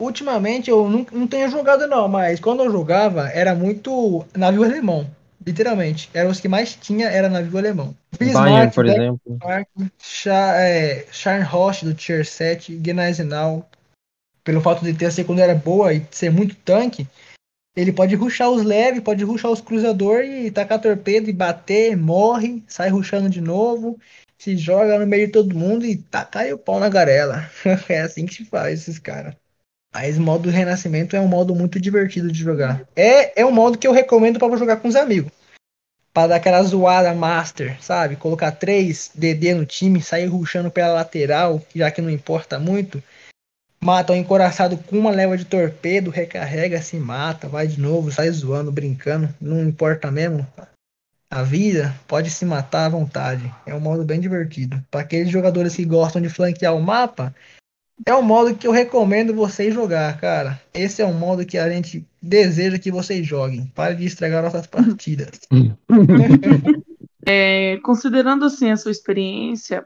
Ultimamente 0.00 0.68
eu 0.70 0.88
não, 0.88 1.06
não 1.12 1.26
tenho 1.26 1.48
jogado 1.48 1.86
não, 1.86 2.08
mas 2.08 2.40
quando 2.40 2.64
eu 2.64 2.72
jogava 2.72 3.28
era 3.28 3.54
muito 3.54 4.24
navio 4.36 4.64
alemão. 4.64 5.08
Literalmente. 5.46 6.10
Eram 6.12 6.30
os 6.30 6.40
que 6.40 6.48
mais 6.48 6.74
tinha, 6.74 7.08
era 7.08 7.28
navio 7.28 7.58
alemão. 7.58 7.94
Bismarck, 8.18 8.50
Bayern, 8.50 8.72
por 8.72 8.86
exemplo. 8.86 9.20
Bismarck, 9.26 9.68
Char, 9.98 10.60
é, 10.60 11.06
Scharnhorst 11.12 11.84
do 11.84 11.94
Tier 11.94 12.24
7, 12.24 12.74
Gneisenau. 12.76 13.68
Pelo 14.42 14.60
fato 14.60 14.84
de 14.84 14.92
ter 14.92 15.06
a 15.06 15.10
secundária 15.10 15.54
boa 15.54 15.92
e 15.92 16.04
ser 16.10 16.30
muito 16.30 16.54
tanque, 16.56 17.06
ele 17.76 17.92
pode 17.92 18.14
ruxar 18.14 18.50
os 18.50 18.62
leves, 18.62 19.02
pode 19.02 19.24
ruxar 19.24 19.50
os 19.50 19.60
cruzadores 19.60 20.46
e 20.46 20.50
tacar 20.50 20.80
torpedo 20.80 21.28
e 21.28 21.32
bater, 21.32 21.96
morre, 21.96 22.62
sai 22.68 22.88
ruxando 22.88 23.28
de 23.28 23.40
novo, 23.40 23.98
se 24.38 24.56
joga 24.56 24.98
no 24.98 25.06
meio 25.06 25.26
de 25.26 25.32
todo 25.32 25.56
mundo 25.56 25.84
e 25.84 25.96
taca 25.96 26.54
o 26.54 26.58
pau 26.58 26.78
na 26.78 26.88
garela. 26.88 27.50
é 27.88 28.00
assim 28.00 28.26
que 28.26 28.34
se 28.34 28.44
faz 28.44 28.80
esses 28.80 28.98
caras. 28.98 29.34
Mas 29.92 30.18
o 30.18 30.22
modo 30.22 30.50
Renascimento 30.50 31.14
é 31.14 31.20
um 31.20 31.28
modo 31.28 31.54
muito 31.54 31.80
divertido 31.80 32.30
de 32.30 32.40
jogar. 32.40 32.86
É, 32.96 33.40
é 33.40 33.46
um 33.46 33.52
modo 33.52 33.78
que 33.78 33.86
eu 33.86 33.92
recomendo 33.92 34.38
para 34.38 34.56
jogar 34.56 34.76
com 34.78 34.88
os 34.88 34.96
amigos. 34.96 35.32
Para 36.12 36.28
dar 36.28 36.36
aquela 36.36 36.62
zoada 36.62 37.14
master, 37.14 37.80
sabe? 37.80 38.16
Colocar 38.16 38.52
três 38.52 39.10
DD 39.14 39.54
no 39.54 39.64
time, 39.64 40.02
sair 40.02 40.26
ruxando 40.26 40.70
pela 40.70 40.94
lateral, 40.94 41.62
já 41.74 41.90
que 41.90 42.02
não 42.02 42.10
importa 42.10 42.58
muito. 42.58 43.02
Mata 43.84 44.14
o 44.14 44.16
encoraçado 44.16 44.78
com 44.78 44.98
uma 44.98 45.10
leva 45.10 45.36
de 45.36 45.44
torpedo, 45.44 46.10
recarrega, 46.10 46.80
se 46.80 46.96
mata, 46.96 47.46
vai 47.46 47.66
de 47.66 47.78
novo, 47.78 48.10
sai 48.10 48.30
zoando, 48.30 48.72
brincando, 48.72 49.28
não 49.38 49.62
importa 49.62 50.10
mesmo. 50.10 50.46
A 51.30 51.42
vida 51.42 51.94
pode 52.08 52.30
se 52.30 52.46
matar 52.46 52.86
à 52.86 52.88
vontade. 52.88 53.54
É 53.66 53.74
um 53.74 53.80
modo 53.80 54.02
bem 54.02 54.18
divertido. 54.18 54.82
Para 54.90 55.02
aqueles 55.02 55.28
jogadores 55.30 55.76
que 55.76 55.84
gostam 55.84 56.22
de 56.22 56.30
flanquear 56.30 56.74
o 56.74 56.82
mapa, 56.82 57.34
é 58.06 58.14
um 58.14 58.22
modo 58.22 58.54
que 58.56 58.66
eu 58.66 58.72
recomendo 58.72 59.34
vocês 59.34 59.74
jogar, 59.74 60.18
cara. 60.18 60.58
Esse 60.72 61.02
é 61.02 61.06
um 61.06 61.12
modo 61.12 61.44
que 61.44 61.58
a 61.58 61.68
gente 61.68 62.08
deseja 62.22 62.78
que 62.78 62.90
vocês 62.90 63.26
joguem. 63.26 63.70
Pare 63.74 63.96
de 63.96 64.06
estragar 64.06 64.42
nossas 64.42 64.66
partidas. 64.66 65.40
é, 67.26 67.76
considerando 67.82 68.46
assim 68.46 68.70
a 68.70 68.78
sua 68.78 68.92
experiência, 68.92 69.84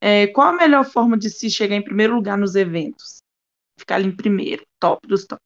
é, 0.00 0.28
qual 0.28 0.50
a 0.50 0.56
melhor 0.56 0.84
forma 0.84 1.18
de 1.18 1.28
se 1.28 1.50
chegar 1.50 1.74
em 1.74 1.82
primeiro 1.82 2.14
lugar 2.14 2.38
nos 2.38 2.54
eventos? 2.54 3.18
Ficar 3.80 3.96
ali 3.96 4.08
em 4.08 4.14
primeiro, 4.14 4.62
top 4.78 5.08
dos 5.08 5.24
top. 5.24 5.40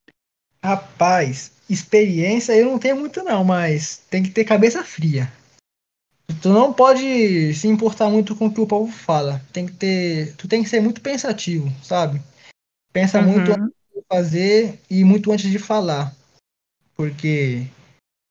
Rapaz, 0.63 1.53
experiência 1.71 2.53
eu 2.53 2.67
não 2.67 2.79
tenho 2.81 2.97
muito 2.97 3.23
não, 3.23 3.45
mas 3.45 3.99
tem 4.11 4.23
que 4.23 4.31
ter 4.31 4.45
cabeça 4.45 4.83
fria. 4.83 5.33
Tu 6.43 6.49
não 6.49 6.73
pode 6.73 7.55
se 7.55 7.69
importar 7.69 8.11
muito 8.11 8.35
com 8.35 8.47
o 8.47 8.53
que 8.53 8.61
o 8.61 8.67
povo 8.67 8.91
fala. 8.91 9.41
Tem 9.53 9.67
que 9.67 9.73
ter, 9.73 10.35
tu 10.37 10.49
tem 10.49 10.63
que 10.65 10.69
ser 10.69 10.81
muito 10.81 11.01
pensativo, 11.01 11.71
sabe? 11.83 12.21
Pensa 12.93 13.21
uhum. 13.21 13.27
muito 13.27 13.53
antes 13.53 13.75
de 13.95 14.03
fazer 14.09 14.81
e 14.91 15.05
muito 15.05 15.31
antes 15.31 15.49
de 15.49 15.59
falar. 15.59 16.13
Porque 16.97 17.67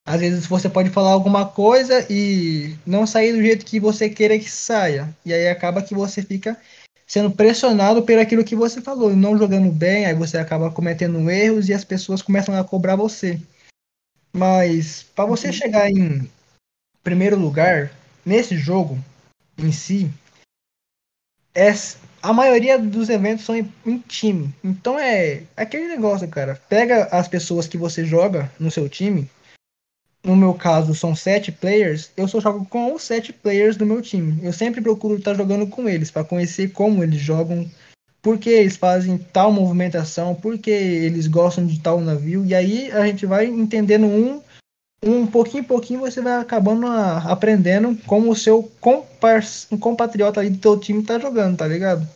às 0.06 0.20
vezes 0.20 0.46
você 0.46 0.68
pode 0.68 0.90
falar 0.90 1.12
alguma 1.12 1.48
coisa 1.48 2.06
e 2.10 2.76
não 2.86 3.08
sair 3.08 3.32
do 3.32 3.42
jeito 3.42 3.66
que 3.66 3.80
você 3.80 4.10
queira 4.10 4.38
que 4.38 4.50
saia. 4.50 5.16
E 5.26 5.34
aí 5.34 5.48
acaba 5.48 5.82
que 5.82 5.96
você 5.96 6.22
fica 6.22 6.60
sendo 7.06 7.32
pressionado 7.32 8.04
por 8.04 8.18
aquilo 8.18 8.44
que 8.44 8.56
você 8.56 8.82
falou, 8.82 9.16
não 9.16 9.38
jogando 9.38 9.72
bem, 9.72 10.06
aí 10.06 10.14
você 10.14 10.38
acaba 10.38 10.72
cometendo 10.72 11.30
erros 11.30 11.70
e 11.70 11.74
as 11.74 11.84
pessoas 11.84 12.22
começam 12.22 12.58
a 12.58 12.64
cobrar 12.64 12.96
você. 12.96 13.40
Mas 14.32 15.04
para 15.16 15.26
você 15.26 15.48
uhum. 15.48 15.54
chegar 15.54 15.92
em 15.92 16.30
primeiro 17.04 17.38
lugar, 17.38 17.92
nesse 18.26 18.58
jogo 18.58 18.98
em 19.58 19.72
si, 19.72 20.10
é, 21.54 21.72
a 22.22 22.34
maioria 22.34 22.80
dos 22.80 23.10
eventos 23.10 23.46
são 23.46 23.56
em, 23.56 23.72
em, 23.86 24.00
time. 24.00 24.54
Então 24.64 24.98
é 24.98 25.44
aquele 25.56 25.88
negócio, 25.88 26.28
cara. 26.28 26.60
Pega 26.68 27.06
as 27.12 27.28
pessoas 27.28 27.68
que 27.68 27.78
você 27.78 28.04
joga 28.04 28.52
no 28.60 28.72
seu 28.72 28.90
time. 28.90 29.30
No 30.26 30.38
meu 30.38 30.54
caso, 30.54 30.96
são 30.96 31.14
sete 31.14 31.52
players. 31.52 32.10
Eu 32.16 32.28
só 32.28 32.40
jogo 32.40 32.66
com 32.66 32.94
os 32.94 33.04
sete 33.04 33.34
players 33.34 33.76
do 33.76 33.86
meu 33.86 34.02
time. 34.02 34.40
Eu 34.42 34.54
sempre 34.54 34.82
procuro 34.82 35.18
estar 35.18 35.34
jogando 35.34 35.68
com 35.68 35.90
eles 35.90 36.10
para 36.10 36.24
conhecer 36.24 36.72
como 36.72 37.04
eles 37.04 37.20
jogam, 37.20 37.70
por 38.22 38.38
que 38.38 38.50
eles 38.50 38.78
fazem 38.78 39.18
tal 39.18 39.52
movimentação, 39.52 40.34
por 40.34 40.58
que 40.58 40.72
eles 40.72 41.28
gostam 41.28 41.68
de 41.68 41.78
tal 41.82 42.00
navio, 42.00 42.46
e 42.46 42.56
aí 42.56 42.90
a 42.94 43.06
gente 43.06 43.26
vai 43.26 43.46
entendendo 43.46 44.06
um, 44.06 44.42
um 45.04 45.28
pouquinho 45.28 45.62
em 45.62 45.68
pouquinho 45.68 46.00
você 46.00 46.22
vai 46.22 46.40
acabando 46.40 46.88
a, 46.88 47.18
aprendendo 47.18 47.98
como 48.08 48.32
o 48.32 48.36
seu 48.36 48.72
compatriota 49.78 50.40
aí 50.40 50.50
do 50.50 50.58
teu 50.58 50.80
time 50.80 51.04
tá 51.04 51.20
jogando, 51.20 51.58
tá 51.58 51.68
ligado? 51.68 52.08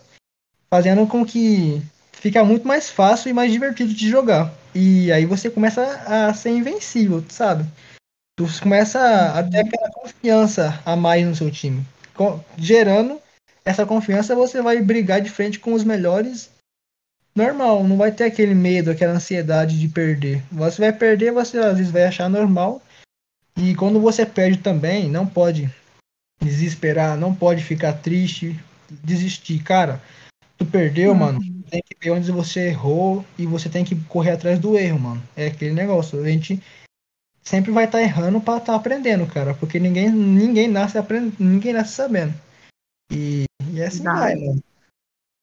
Fazendo 0.70 1.06
com 1.06 1.26
que 1.26 1.82
fica 2.14 2.42
muito 2.46 2.66
mais 2.66 2.90
fácil 2.90 3.30
e 3.30 3.34
mais 3.34 3.52
divertido 3.52 3.94
de 3.94 4.10
jogar. 4.10 4.54
E 4.74 5.12
aí 5.12 5.26
você 5.26 5.50
começa 5.50 5.84
a 6.06 6.34
ser 6.34 6.52
invencível, 6.52 7.24
sabe? 7.28 7.66
Tu 8.38 8.46
começa 8.62 9.32
a 9.34 9.42
ter 9.42 9.62
aquela 9.62 9.90
confiança 9.90 10.80
a 10.86 10.96
mais 10.96 11.26
no 11.26 11.36
seu 11.36 11.50
time. 11.50 11.84
Gerando 12.56 13.20
essa 13.66 13.84
confiança, 13.84 14.36
você 14.36 14.62
vai 14.62 14.80
brigar 14.80 15.20
de 15.20 15.30
frente 15.32 15.58
com 15.58 15.74
os 15.74 15.84
melhores 15.84 16.52
normal. 17.36 17.84
Não 17.84 17.98
vai 17.98 18.12
ter 18.12 18.26
aquele 18.26 18.54
medo, 18.54 18.92
aquela 18.92 19.14
ansiedade 19.14 19.80
de 19.80 19.90
perder. 19.90 20.44
Você 20.52 20.80
vai 20.80 20.94
perder, 20.94 21.32
você 21.32 21.58
às 21.58 21.78
vezes 21.78 21.92
vai 21.92 22.04
achar 22.04 22.30
normal. 22.30 22.80
E 23.58 23.74
quando 23.74 24.00
você 24.00 24.24
perde 24.24 24.60
também, 24.60 25.10
não 25.10 25.26
pode 25.26 25.68
desesperar, 26.40 27.18
não 27.18 27.34
pode 27.34 27.64
ficar 27.64 27.94
triste, 27.94 28.56
desistir. 28.88 29.64
Cara, 29.64 30.00
tu 30.60 30.64
perdeu, 30.64 31.10
uhum. 31.10 31.18
mano. 31.18 31.40
Tem 31.72 31.82
que 31.82 31.98
ver 32.00 32.12
onde 32.12 32.32
você 32.32 32.68
errou 32.68 33.26
e 33.36 33.48
você 33.48 33.68
tem 33.68 33.84
que 33.84 33.96
correr 33.96 34.32
atrás 34.32 34.60
do 34.60 34.78
erro, 34.78 35.00
mano. 35.00 35.24
É 35.36 35.48
aquele 35.48 35.74
negócio. 35.74 36.24
A 36.24 36.30
gente 36.30 36.62
sempre 37.48 37.72
vai 37.72 37.86
estar 37.86 38.00
tá 38.00 38.04
errando 38.04 38.42
para 38.42 38.58
estar 38.58 38.74
tá 38.74 38.76
aprendendo, 38.76 39.26
cara, 39.26 39.54
porque 39.54 39.80
ninguém 39.80 40.12
ninguém 40.12 40.68
nasce 40.68 40.98
aprendendo, 40.98 41.36
ninguém 41.40 41.72
nasce 41.72 41.94
sabendo. 41.94 42.34
E, 43.10 43.46
e 43.72 43.80
é 43.80 43.88
assim 43.88 44.04
vai, 44.04 44.36
mano. 44.36 44.62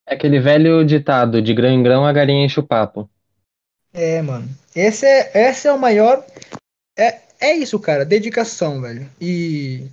É 0.07 0.15
aquele 0.15 0.39
velho 0.39 0.85
ditado 0.85 1.41
de 1.41 1.55
grão 1.55 1.71
em 1.71 1.83
grão 1.83 2.05
a 2.05 2.13
galinha 2.13 2.45
enche 2.45 2.61
o 2.61 2.67
papo. 2.67 3.09
É, 3.93 4.21
mano. 4.21 4.47
Esse 4.77 5.07
é, 5.07 5.49
esse 5.49 5.67
é 5.67 5.73
o 5.73 5.79
maior. 5.79 6.23
É, 6.99 7.23
é 7.41 7.57
isso, 7.57 7.81
cara. 7.81 8.05
Dedicação, 8.05 8.83
velho. 8.83 9.09
E 9.19 9.89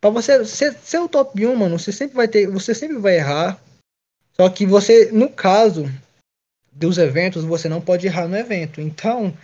para 0.00 0.10
você 0.10 0.44
ser, 0.44 0.74
ser 0.74 1.00
o 1.00 1.08
top 1.08 1.44
1, 1.44 1.56
mano, 1.56 1.76
você 1.76 1.90
sempre 1.90 2.14
vai 2.14 2.28
ter. 2.28 2.48
Você 2.48 2.72
sempre 2.72 2.98
vai 2.98 3.16
errar. 3.16 3.60
Só 4.36 4.48
que 4.48 4.64
você, 4.64 5.10
no 5.10 5.28
caso 5.28 5.90
dos 6.70 6.98
eventos, 6.98 7.42
você 7.42 7.68
não 7.68 7.80
pode 7.80 8.06
errar 8.06 8.28
no 8.28 8.36
evento. 8.36 8.80
Então, 8.80 9.34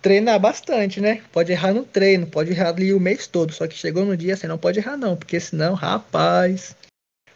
treinar 0.00 0.38
bastante, 0.38 1.00
né? 1.00 1.22
Pode 1.32 1.52
errar 1.52 1.72
no 1.72 1.84
treino, 1.84 2.26
pode 2.26 2.50
errar 2.50 2.68
ali 2.68 2.92
o 2.92 3.00
mês 3.00 3.26
todo, 3.26 3.52
só 3.52 3.66
que 3.66 3.74
chegou 3.74 4.04
no 4.04 4.16
dia 4.16 4.36
você 4.36 4.46
não 4.46 4.58
pode 4.58 4.78
errar 4.78 4.96
não, 4.96 5.16
porque 5.16 5.38
senão, 5.40 5.74
rapaz, 5.74 6.76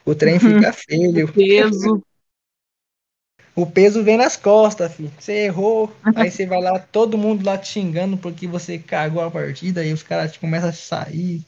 o 0.05 0.15
trem 0.15 0.39
fica 0.39 0.73
feio. 0.73 1.27
o 1.27 1.33
peso. 1.33 2.03
O 3.55 3.67
peso 3.67 4.03
vem 4.03 4.17
nas 4.17 4.35
costas, 4.35 4.95
filho. 4.95 5.13
Você 5.19 5.45
errou, 5.45 5.93
aí 6.17 6.31
você 6.31 6.47
vai 6.47 6.61
lá, 6.61 6.79
todo 6.79 7.19
mundo 7.19 7.45
lá 7.45 7.59
te 7.59 7.69
xingando 7.69 8.17
porque 8.17 8.47
você 8.47 8.79
cagou 8.79 9.23
a 9.23 9.31
partida, 9.31 9.83
aí 9.83 9.93
os 9.93 10.03
caras 10.03 10.37
começam 10.39 10.71
a 10.71 10.73
sair. 10.73 11.43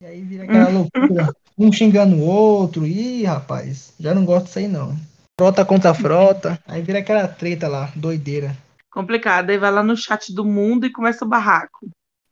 E 0.00 0.06
aí 0.06 0.22
vira 0.22 0.44
aquela 0.44 0.68
loucura. 0.68 1.34
Um 1.58 1.72
xingando 1.72 2.14
o 2.14 2.20
outro. 2.20 2.86
Ih, 2.86 3.24
rapaz, 3.24 3.92
já 3.98 4.14
não 4.14 4.24
gosto 4.24 4.46
disso 4.46 4.60
aí 4.60 4.68
não. 4.68 4.96
Frota 5.36 5.64
contra 5.64 5.92
frota. 5.92 6.56
Aí 6.64 6.80
vira 6.82 7.00
aquela 7.00 7.26
treta 7.26 7.66
lá, 7.66 7.92
doideira 7.96 8.56
complicado. 8.90 9.50
Aí 9.50 9.58
vai 9.58 9.70
lá 9.70 9.82
no 9.82 9.96
chat 9.96 10.32
do 10.32 10.44
mundo 10.44 10.86
e 10.86 10.92
começa 10.92 11.24
o 11.24 11.28
barraco. 11.28 11.88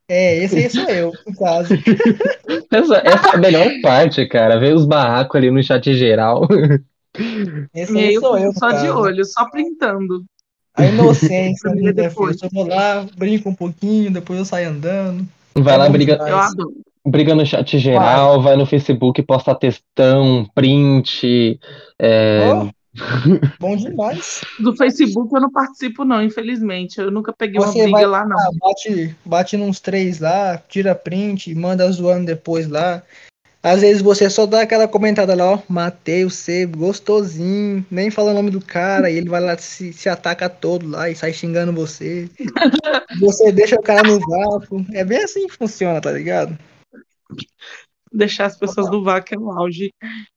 É, 0.08 0.36
esse 0.36 0.56
aí 0.56 0.70
sou 0.70 0.84
eu, 0.84 1.12
no 1.26 1.36
caso. 1.36 1.74
essa, 2.70 2.96
essa, 2.98 3.28
é 3.30 3.34
a 3.34 3.38
melhor 3.38 3.68
parte, 3.82 4.24
cara. 4.26 4.58
Ver 4.58 4.74
os 4.74 4.86
barracos 4.86 5.36
ali 5.36 5.50
no 5.50 5.62
chat 5.62 5.92
geral. 5.94 6.46
Esse 7.74 7.96
aí 7.96 8.14
sou 8.20 8.38
eu. 8.38 8.52
Só 8.52 8.70
de 8.72 8.90
olho, 8.90 9.24
só 9.24 9.48
printando. 9.48 10.22
A 10.74 10.84
inocência, 10.84 11.70
né, 11.74 11.90
depois. 11.90 12.40
Eu 12.42 12.50
vou 12.52 12.68
lá, 12.68 13.06
brinco 13.16 13.48
um 13.48 13.54
pouquinho, 13.54 14.12
depois 14.12 14.38
eu 14.38 14.44
saio 14.44 14.68
andando. 14.68 15.26
Vai 15.54 15.74
é 15.74 15.76
lá, 15.78 15.88
briga. 15.88 16.18
Briga 17.06 17.34
no 17.34 17.46
chat 17.46 17.78
geral, 17.78 18.34
vai. 18.34 18.50
vai 18.50 18.56
no 18.56 18.66
Facebook, 18.66 19.22
posta 19.22 19.54
textão, 19.54 20.46
print. 20.54 21.58
É, 21.98 22.52
oh. 22.52 22.68
Bom 23.60 23.76
demais. 23.76 24.42
Do 24.58 24.74
Facebook 24.76 25.34
eu 25.34 25.40
não 25.40 25.50
participo, 25.50 26.04
não, 26.04 26.22
infelizmente. 26.22 27.00
Eu 27.00 27.10
nunca 27.10 27.32
peguei 27.32 27.60
Você 27.60 27.78
uma 27.78 27.84
briga 27.84 27.90
vai, 27.90 28.06
lá, 28.06 28.26
não. 28.26 28.52
bate, 28.58 29.16
bate 29.24 29.56
nos 29.56 29.80
três 29.80 30.20
lá, 30.20 30.58
tira 30.68 30.94
print, 30.94 31.54
manda 31.54 31.90
zoando 31.90 32.26
depois 32.26 32.68
lá. 32.68 33.02
Às 33.62 33.80
vezes 33.80 34.00
você 34.00 34.30
só 34.30 34.46
dá 34.46 34.60
aquela 34.60 34.86
comentada 34.86 35.34
lá, 35.34 35.54
ó, 35.54 35.62
matei 35.68 36.24
o 36.24 36.30
sebo, 36.30 36.78
gostosinho, 36.78 37.84
nem 37.90 38.12
fala 38.12 38.30
o 38.30 38.34
nome 38.34 38.48
do 38.48 38.60
cara, 38.60 39.10
e 39.10 39.16
ele 39.16 39.28
vai 39.28 39.40
lá, 39.40 39.58
se, 39.58 39.92
se 39.92 40.08
ataca 40.08 40.48
todo 40.48 40.88
lá 40.88 41.10
e 41.10 41.16
sai 41.16 41.32
xingando 41.32 41.72
você. 41.72 42.30
você 43.18 43.50
deixa 43.50 43.74
o 43.74 43.82
cara 43.82 44.08
no 44.08 44.20
vácuo. 44.20 44.86
É 44.92 45.04
bem 45.04 45.18
assim 45.18 45.48
que 45.48 45.56
funciona, 45.56 46.00
tá 46.00 46.12
ligado? 46.12 46.56
Deixar 48.16 48.46
as 48.46 48.56
pessoas 48.56 48.88
do 48.90 49.04
vácuo 49.04 49.34
é 49.34 49.38
o 49.38 49.50
auge. 49.50 49.92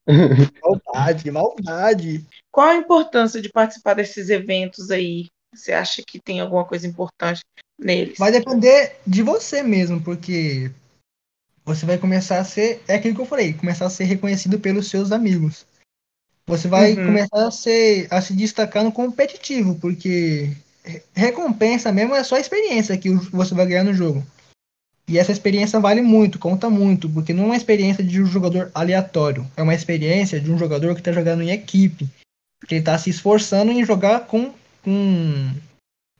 Maldade, 0.62 1.32
maldade. 1.32 2.26
Qual 2.52 2.68
a 2.68 2.76
importância 2.76 3.42
de 3.42 3.48
participar 3.48 3.94
desses 3.94 4.30
eventos 4.30 4.92
aí? 4.92 5.28
Você 5.56 5.72
acha 5.72 6.04
que 6.06 6.20
tem 6.20 6.42
alguma 6.42 6.65
coisa 6.65 6.86
importante 6.86 7.42
neles? 7.80 8.18
Vai 8.18 8.32
depender 8.32 8.98
de 9.08 9.24
você 9.24 9.63
mesmo, 9.63 10.02
porque 10.02 10.70
você 11.63 11.86
vai 11.86 11.98
começar 11.98 12.39
a 12.39 12.44
ser, 12.44 12.84
é 12.88 12.96
aquilo 12.96 13.15
que 13.15 13.22
eu 13.22 13.26
falei, 13.26 13.54
começar 13.54 13.86
a 13.86 13.89
ser 13.89 14.04
reconhecido 14.04 14.60
pelos 14.60 14.89
seus 14.89 15.12
amigos. 15.12 15.65
Você 16.46 16.68
vai 16.68 16.96
uhum. 16.96 17.06
começar 17.06 17.48
a, 17.48 17.52
ser, 17.52 18.08
a 18.12 18.22
se 18.22 18.34
destacar 18.34 18.84
no 18.84 18.92
competitivo, 18.92 19.76
porque 19.76 20.52
recompensa 21.13 21.92
mesmo 21.92 22.15
é 22.15 22.24
só 22.24 22.36
a 22.36 22.39
experiência 22.39 22.98
que 22.98 23.10
você 23.10 23.56
vai 23.56 23.68
ganhar 23.68 23.84
no 23.84 23.94
jogo. 23.94 24.26
E 25.10 25.17
essa 25.17 25.32
experiência 25.32 25.80
vale 25.80 26.04
muito, 26.04 26.38
conta 26.38 26.69
muito, 26.69 27.10
porque 27.10 27.34
não 27.34 27.45
é 27.45 27.45
uma 27.48 27.58
experiência 27.58 28.04
de 28.04 28.22
um 28.22 28.28
jogador 28.28 28.69
aleatório, 28.76 29.43
é 29.58 29.63
uma 29.63 29.74
experiência 29.74 30.39
de 30.39 30.52
um 30.52 30.58
jogador 30.58 30.93
que 30.93 31.02
está 31.02 31.12
jogando 31.12 31.41
em 31.41 31.50
equipe, 31.50 32.08
que 32.67 32.76
está 32.76 32.95
se 32.95 33.10
esforçando 33.10 33.72
em 33.72 33.84
jogar 33.84 34.28
com, 34.28 34.52
com, 34.84 35.50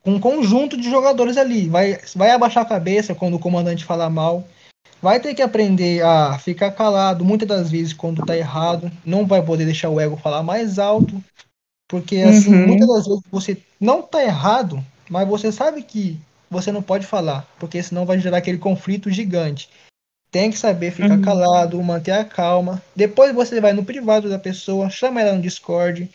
com, 0.02 0.14
um 0.14 0.20
conjunto 0.20 0.76
de 0.76 0.90
jogadores 0.90 1.38
ali. 1.38 1.70
Vai, 1.70 2.00
vai 2.16 2.32
abaixar 2.32 2.64
a 2.64 2.68
cabeça 2.68 3.14
quando 3.14 3.36
o 3.36 3.40
comandante 3.40 3.86
falar 3.86 4.10
mal, 4.10 4.48
vai 5.00 5.20
ter 5.20 5.36
que 5.36 5.44
aprender 5.44 6.04
a 6.04 6.40
ficar 6.40 6.72
calado 6.72 7.24
muitas 7.24 7.48
das 7.48 7.70
vezes 7.70 7.94
quando 7.94 8.22
está 8.22 8.36
errado, 8.36 8.92
não 9.06 9.24
vai 9.24 9.44
poder 9.44 9.66
deixar 9.66 9.90
o 9.90 10.00
ego 10.00 10.18
falar 10.18 10.42
mais 10.42 10.80
alto, 10.80 11.24
porque 11.88 12.18
assim, 12.18 12.56
uhum. 12.56 12.66
muitas 12.66 12.88
das 12.88 13.06
vezes 13.06 13.22
você 13.30 13.58
não 13.80 14.00
está 14.00 14.24
errado, 14.24 14.84
mas 15.08 15.28
você 15.28 15.52
sabe 15.52 15.84
que 15.84 16.20
você 16.50 16.72
não 16.72 16.82
pode 16.82 17.06
falar, 17.06 17.48
porque 17.60 17.82
senão 17.82 18.06
vai 18.06 18.20
gerar 18.20 18.38
aquele 18.38 18.58
conflito 18.58 19.10
gigante. 19.10 19.70
Tem 20.32 20.52
que 20.52 20.58
saber 20.58 20.92
ficar 20.92 21.16
uhum. 21.16 21.22
calado, 21.22 21.82
manter 21.82 22.12
a 22.12 22.24
calma. 22.24 22.82
Depois 22.96 23.34
você 23.34 23.60
vai 23.60 23.74
no 23.74 23.84
privado 23.84 24.30
da 24.30 24.38
pessoa, 24.38 24.90
chama 24.90 25.22
ela 25.22 25.34
no 25.34 25.42
Discord, 25.42 26.10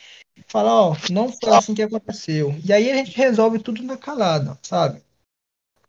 fala, 0.46 0.72
ó, 0.72 0.92
oh, 0.92 1.12
não 1.12 1.32
foi 1.32 1.50
assim 1.50 1.74
que 1.74 1.82
aconteceu. 1.82 2.54
E 2.64 2.72
aí 2.72 2.90
a 2.90 2.96
gente 2.96 3.16
resolve 3.16 3.58
tudo 3.58 3.82
na 3.82 3.96
calada, 3.96 4.58
sabe? 4.62 5.00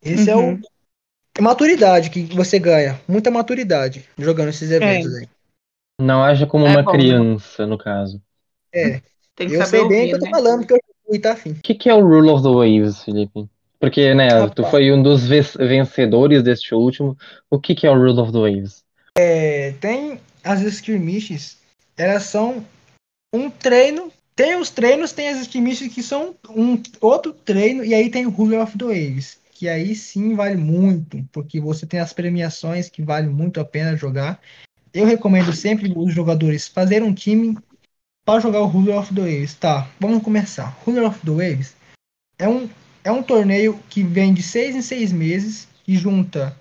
Esse 0.01 0.31
uhum. 0.31 0.39
é 0.39 0.43
o 0.43 0.49
uhum. 0.49 0.61
é 1.37 1.41
maturidade 1.41 2.09
que 2.09 2.23
você 2.23 2.57
ganha, 2.57 2.99
muita 3.07 3.29
maturidade 3.29 4.07
jogando 4.17 4.49
esses 4.49 4.71
é. 4.71 4.75
eventos 4.75 5.15
é. 5.15 5.19
aí. 5.19 5.29
Não 5.99 6.23
haja 6.23 6.45
como 6.45 6.65
é 6.65 6.71
uma 6.71 6.83
bom, 6.83 6.91
né? 6.91 6.97
criança, 6.97 7.65
no 7.65 7.77
caso. 7.77 8.21
É. 8.71 9.01
Tem 9.35 9.47
que 9.47 9.55
eu 9.55 9.65
sei 9.65 9.87
bem 9.87 10.05
o 10.05 10.09
que 10.09 10.15
eu 10.15 10.19
tô 10.19 10.25
né? 10.25 10.31
falando, 10.31 10.65
que 10.65 10.73
eu 10.73 10.79
fui, 11.05 11.19
tá 11.19 11.33
afim. 11.33 11.51
O 11.51 11.61
que, 11.61 11.75
que 11.75 11.89
é 11.89 11.93
o 11.93 12.05
Rule 12.05 12.29
of 12.29 12.43
the 12.43 12.49
Waves, 12.49 13.03
Felipe? 13.03 13.49
Porque, 13.79 14.13
né, 14.13 14.29
Rapaz. 14.29 14.51
tu 14.55 14.63
foi 14.65 14.91
um 14.91 15.01
dos 15.01 15.27
vencedores 15.27 16.41
deste 16.41 16.73
último. 16.73 17.17
O 17.49 17.59
que, 17.59 17.75
que 17.75 17.85
é 17.85 17.91
o 17.91 17.97
Rule 17.97 18.19
of 18.19 18.31
the 18.31 18.39
Waves? 18.39 18.83
É, 19.17 19.73
tem 19.79 20.19
as 20.43 20.61
skirmishes, 20.61 21.57
elas 21.97 22.23
são 22.23 22.65
um 23.33 23.49
treino. 23.49 24.11
Tem 24.35 24.57
os 24.57 24.69
treinos, 24.69 25.13
tem 25.13 25.29
as 25.29 25.39
skirmishes 25.39 25.93
que 25.93 26.03
são 26.03 26.35
um 26.49 26.81
outro 26.99 27.31
treino, 27.31 27.85
e 27.85 27.93
aí 27.93 28.09
tem 28.09 28.25
o 28.25 28.29
Rule 28.29 28.57
of 28.57 28.77
the 28.77 28.83
Waves, 28.83 29.39
que 29.51 29.69
aí 29.69 29.95
sim 29.95 30.35
vale 30.35 30.57
muito, 30.57 31.25
porque 31.31 31.61
você 31.61 31.85
tem 31.85 32.01
as 32.01 32.11
premiações 32.11 32.89
que 32.89 33.01
vale 33.01 33.29
muito 33.29 33.61
a 33.61 33.65
pena 33.65 33.95
jogar. 33.95 34.41
Eu 34.93 35.05
recomendo 35.05 35.53
sempre 35.53 35.93
os 35.95 36.13
jogadores 36.13 36.67
fazer 36.67 37.01
um 37.01 37.13
time 37.13 37.57
para 38.25 38.41
jogar 38.41 38.59
o 38.59 38.65
Rule 38.65 38.91
of 38.91 39.13
the 39.15 39.21
Waves. 39.21 39.53
Tá, 39.53 39.87
vamos 39.99 40.21
começar. 40.21 40.77
Rule 40.85 40.99
of 40.99 41.19
the 41.25 41.31
Waves 41.31 41.73
é 42.37 42.49
um 42.49 42.67
é 43.05 43.11
um 43.11 43.21
torneio 43.21 43.79
que 43.87 44.01
vem 44.01 44.33
de 44.33 44.41
seis 44.41 44.75
em 44.75 44.81
seis 44.81 45.13
meses 45.13 45.67
e 45.87 45.95
junta. 45.95 46.57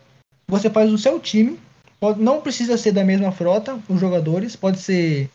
Você 0.46 0.68
faz 0.68 0.92
o 0.92 0.98
seu 0.98 1.18
time. 1.18 1.58
Pode, 1.98 2.20
não 2.20 2.42
precisa 2.42 2.76
ser 2.76 2.92
da 2.92 3.02
mesma 3.02 3.32
frota, 3.32 3.80
os 3.88 3.98
jogadores. 3.98 4.54
Pode 4.54 4.78
ser 4.78 5.30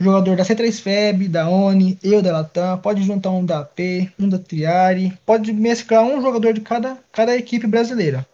jogador 0.00 0.36
da 0.36 0.44
C3FEB, 0.44 1.28
da 1.28 1.50
ONI, 1.50 1.98
eu 2.02 2.22
da 2.22 2.32
Latam. 2.32 2.78
Pode 2.78 3.02
juntar 3.02 3.30
um 3.30 3.44
da 3.44 3.60
AP, 3.60 4.10
um 4.18 4.26
da 4.26 4.38
Triari. 4.38 5.12
Pode 5.26 5.52
mesclar 5.52 6.02
um 6.02 6.22
jogador 6.22 6.54
de 6.54 6.62
cada, 6.62 6.96
cada 7.12 7.36
equipe 7.36 7.66
brasileira. 7.66 8.26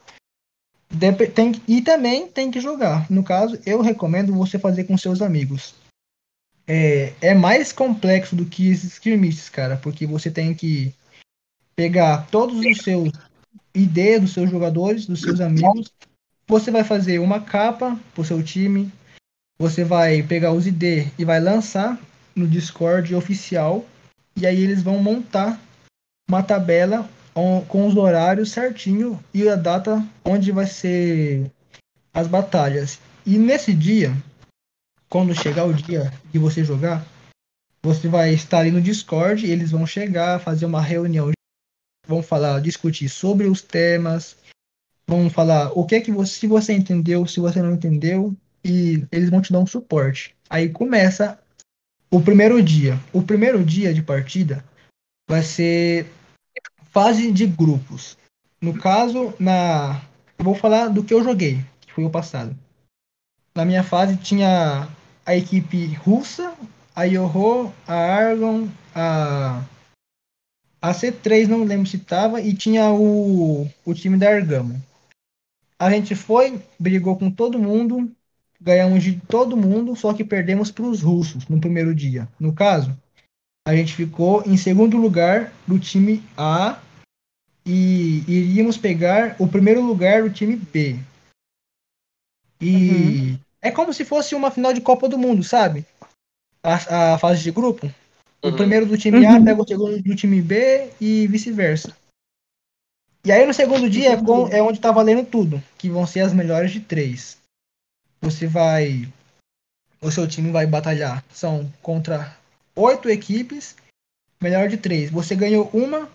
Dep 0.88 1.26
tem, 1.32 1.60
e 1.66 1.82
também 1.82 2.28
tem 2.28 2.48
que 2.48 2.60
jogar. 2.60 3.10
No 3.10 3.24
caso, 3.24 3.58
eu 3.66 3.80
recomendo 3.80 4.32
você 4.32 4.56
fazer 4.56 4.84
com 4.84 4.96
seus 4.96 5.20
amigos. 5.20 5.74
é, 6.68 7.12
é 7.20 7.34
mais 7.34 7.72
complexo 7.72 8.36
do 8.36 8.44
que 8.44 8.70
esses 8.70 8.92
skirmishes, 8.92 9.48
cara, 9.48 9.76
porque 9.76 10.06
você 10.06 10.30
tem 10.30 10.54
que 10.54 10.94
pegar 11.76 12.26
todos 12.30 12.58
os 12.58 12.78
seus 12.78 13.10
ideias 13.74 14.20
dos 14.20 14.32
seus 14.32 14.50
jogadores, 14.50 15.06
dos 15.06 15.20
seus 15.20 15.40
amigos. 15.40 15.92
Você 16.46 16.70
vai 16.70 16.84
fazer 16.84 17.18
uma 17.18 17.40
capa 17.40 17.98
pro 18.14 18.24
seu 18.24 18.42
time. 18.42 18.92
Você 19.58 19.84
vai 19.84 20.22
pegar 20.22 20.52
os 20.52 20.66
ID 20.66 21.08
e 21.18 21.24
vai 21.24 21.40
lançar 21.40 21.98
no 22.34 22.46
Discord 22.46 23.14
oficial. 23.14 23.84
E 24.36 24.46
aí 24.46 24.60
eles 24.60 24.82
vão 24.82 25.02
montar 25.02 25.60
uma 26.28 26.42
tabela 26.42 27.08
com 27.68 27.86
os 27.86 27.96
horários 27.96 28.52
certinho 28.52 29.18
e 29.32 29.48
a 29.48 29.56
data 29.56 30.04
onde 30.24 30.52
vai 30.52 30.66
ser 30.66 31.50
as 32.12 32.28
batalhas. 32.28 33.00
E 33.26 33.38
nesse 33.38 33.72
dia, 33.72 34.16
quando 35.08 35.34
chegar 35.34 35.64
o 35.64 35.74
dia 35.74 36.12
de 36.32 36.38
você 36.38 36.64
jogar, 36.64 37.04
você 37.82 38.08
vai 38.08 38.32
estar 38.32 38.60
ali 38.60 38.70
no 38.70 38.80
Discord, 38.80 39.46
eles 39.46 39.72
vão 39.72 39.86
chegar, 39.86 40.40
fazer 40.40 40.64
uma 40.66 40.80
reunião, 40.80 41.30
vão 42.06 42.22
falar, 42.22 42.60
discutir 42.60 43.08
sobre 43.08 43.46
os 43.46 43.62
temas, 43.62 44.36
vão 45.06 45.28
falar 45.28 45.72
o 45.78 45.84
que 45.84 45.96
é 45.96 46.00
que 46.00 46.12
você, 46.12 46.40
se 46.40 46.46
você 46.46 46.72
entendeu, 46.72 47.26
se 47.26 47.40
você 47.40 47.60
não 47.62 47.74
entendeu, 47.74 48.34
e 48.64 49.06
eles 49.12 49.28
vão 49.28 49.42
te 49.42 49.52
dar 49.52 49.58
um 49.58 49.66
suporte. 49.66 50.34
Aí 50.48 50.68
começa 50.68 51.38
o 52.10 52.20
primeiro 52.20 52.62
dia. 52.62 52.98
O 53.12 53.22
primeiro 53.22 53.62
dia 53.62 53.92
de 53.92 54.02
partida 54.02 54.64
vai 55.28 55.42
ser 55.42 56.06
fase 56.90 57.30
de 57.30 57.46
grupos. 57.46 58.16
No 58.60 58.78
caso, 58.78 59.34
na. 59.38 60.00
Eu 60.38 60.44
vou 60.44 60.54
falar 60.54 60.88
do 60.88 61.04
que 61.04 61.12
eu 61.12 61.22
joguei, 61.22 61.64
que 61.80 61.92
foi 61.92 62.04
o 62.04 62.10
passado. 62.10 62.56
Na 63.54 63.64
minha 63.64 63.82
fase 63.82 64.16
tinha 64.16 64.88
a 65.24 65.36
equipe 65.36 65.86
russa, 65.94 66.54
a 66.94 67.04
Yoho, 67.04 67.72
a 67.86 67.94
Argon, 67.94 68.68
a. 68.94 69.62
A 70.84 70.92
C3 70.92 71.48
não 71.48 71.64
lembro 71.64 71.86
se 71.86 71.96
tava, 71.96 72.42
e 72.42 72.52
tinha 72.52 72.90
o, 72.90 73.66
o 73.86 73.94
time 73.94 74.18
da 74.18 74.28
Argama. 74.28 74.78
A 75.78 75.90
gente 75.90 76.14
foi, 76.14 76.60
brigou 76.78 77.16
com 77.16 77.30
todo 77.30 77.58
mundo, 77.58 78.14
ganhamos 78.60 79.02
de 79.02 79.18
todo 79.18 79.56
mundo, 79.56 79.96
só 79.96 80.12
que 80.12 80.22
perdemos 80.22 80.70
para 80.70 80.84
os 80.84 81.00
russos 81.00 81.48
no 81.48 81.58
primeiro 81.58 81.94
dia. 81.94 82.28
No 82.38 82.52
caso, 82.52 82.94
a 83.66 83.74
gente 83.74 83.94
ficou 83.94 84.42
em 84.44 84.58
segundo 84.58 84.98
lugar 84.98 85.54
do 85.66 85.78
time 85.78 86.22
A 86.36 86.78
e 87.64 88.22
iríamos 88.28 88.76
pegar 88.76 89.36
o 89.38 89.48
primeiro 89.48 89.80
lugar 89.80 90.22
do 90.22 90.28
time 90.28 90.54
B. 90.54 90.98
E 92.60 92.90
uhum. 92.90 93.38
é 93.62 93.70
como 93.70 93.94
se 93.94 94.04
fosse 94.04 94.34
uma 94.34 94.50
final 94.50 94.74
de 94.74 94.82
Copa 94.82 95.08
do 95.08 95.16
Mundo, 95.16 95.42
sabe? 95.42 95.86
A, 96.62 97.14
a 97.14 97.18
fase 97.18 97.42
de 97.42 97.50
grupo. 97.50 97.90
Uhum. 98.44 98.50
O 98.50 98.56
primeiro 98.56 98.84
do 98.84 98.98
time 98.98 99.24
A 99.24 99.32
uhum. 99.32 99.44
pega 99.44 99.62
o 99.62 99.66
segundo 99.66 100.02
do 100.02 100.14
time 100.14 100.42
B 100.42 100.90
e 101.00 101.26
vice-versa. 101.28 101.96
E 103.24 103.32
aí 103.32 103.46
no 103.46 103.54
segundo 103.54 103.88
dia 103.88 104.12
é, 104.12 104.22
com, 104.22 104.48
é 104.48 104.62
onde 104.62 104.78
tá 104.78 104.92
valendo 104.92 105.24
tudo, 105.24 105.62
que 105.78 105.88
vão 105.88 106.06
ser 106.06 106.20
as 106.20 106.34
melhores 106.34 106.70
de 106.70 106.80
três. 106.80 107.38
Você 108.20 108.46
vai. 108.46 109.08
O 109.98 110.10
seu 110.10 110.28
time 110.28 110.50
vai 110.50 110.66
batalhar. 110.66 111.24
São 111.32 111.72
contra 111.80 112.36
oito 112.76 113.08
equipes, 113.08 113.76
melhor 114.38 114.68
de 114.68 114.76
três. 114.76 115.10
Você 115.10 115.34
ganhou 115.34 115.70
uma, 115.72 116.06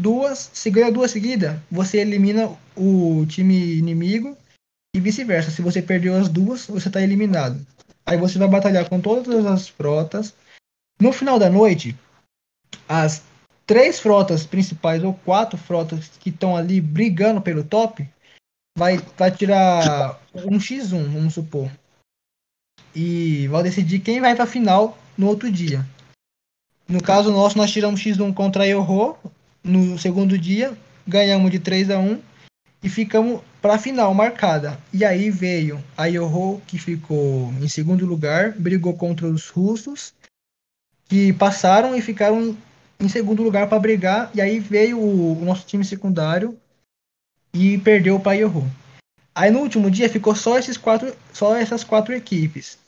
duas, 0.00 0.50
se 0.54 0.70
ganha 0.70 0.90
duas 0.90 1.10
seguidas, 1.10 1.54
você 1.70 1.98
elimina 1.98 2.50
o 2.74 3.26
time 3.26 3.76
inimigo 3.76 4.34
e 4.96 5.00
vice-versa. 5.00 5.50
Se 5.50 5.60
você 5.60 5.82
perdeu 5.82 6.16
as 6.16 6.30
duas, 6.30 6.66
você 6.66 6.88
está 6.88 7.02
eliminado. 7.02 7.60
Aí 8.06 8.16
você 8.16 8.38
vai 8.38 8.48
batalhar 8.48 8.88
com 8.88 9.02
todas 9.02 9.44
as 9.44 9.68
frotas. 9.68 10.32
No 11.00 11.12
final 11.12 11.38
da 11.38 11.48
noite, 11.48 11.96
as 12.88 13.22
três 13.66 14.00
frotas 14.00 14.44
principais 14.44 15.04
ou 15.04 15.14
quatro 15.14 15.56
frotas 15.56 16.10
que 16.18 16.30
estão 16.30 16.56
ali 16.56 16.80
brigando 16.80 17.40
pelo 17.40 17.62
top 17.62 18.08
vai, 18.76 18.98
vai 19.16 19.30
tirar 19.30 20.20
um 20.34 20.58
x1, 20.58 21.08
vamos 21.12 21.34
supor. 21.34 21.70
E 22.94 23.46
vai 23.48 23.62
decidir 23.62 24.00
quem 24.00 24.20
vai 24.20 24.34
para 24.34 24.44
a 24.44 24.48
final 24.48 24.98
no 25.16 25.26
outro 25.26 25.50
dia. 25.52 25.86
No 26.88 27.02
caso 27.02 27.30
nosso, 27.30 27.58
nós 27.58 27.70
tiramos 27.70 28.00
x1 28.00 28.32
contra 28.32 28.62
a 28.62 28.66
Yoho, 28.66 29.16
no 29.62 29.98
segundo 29.98 30.38
dia, 30.38 30.76
ganhamos 31.06 31.50
de 31.50 31.58
3 31.58 31.90
a 31.90 31.98
1 31.98 32.20
e 32.82 32.88
ficamos 32.88 33.42
para 33.60 33.74
a 33.74 33.78
final 33.78 34.14
marcada. 34.14 34.80
E 34.92 35.04
aí 35.04 35.30
veio 35.30 35.84
a 35.96 36.06
Yoho, 36.06 36.62
que 36.66 36.78
ficou 36.78 37.52
em 37.60 37.68
segundo 37.68 38.06
lugar, 38.06 38.52
brigou 38.52 38.94
contra 38.94 39.26
os 39.26 39.48
russos, 39.48 40.14
que 41.08 41.32
passaram 41.32 41.96
e 41.96 42.02
ficaram 42.02 42.56
em 43.00 43.08
segundo 43.08 43.42
lugar 43.42 43.68
para 43.68 43.78
brigar. 43.78 44.30
E 44.34 44.40
aí 44.40 44.58
veio 44.60 45.00
o, 45.00 45.44
nosso 45.44 45.66
time 45.66 45.84
secundário 45.84 46.58
e 47.52 47.78
perdeu 47.78 48.20
para 48.20 48.34
Yoho. 48.34 48.70
Aí 49.34 49.50
no 49.50 49.60
último 49.60 49.90
dia 49.90 50.10
ficou 50.10 50.34
só 50.34 50.58
esses 50.58 50.76
quatro, 50.76 51.16
só 51.32 51.56
essas 51.56 51.82
quatro 51.82 52.14
equipes. 52.14 52.78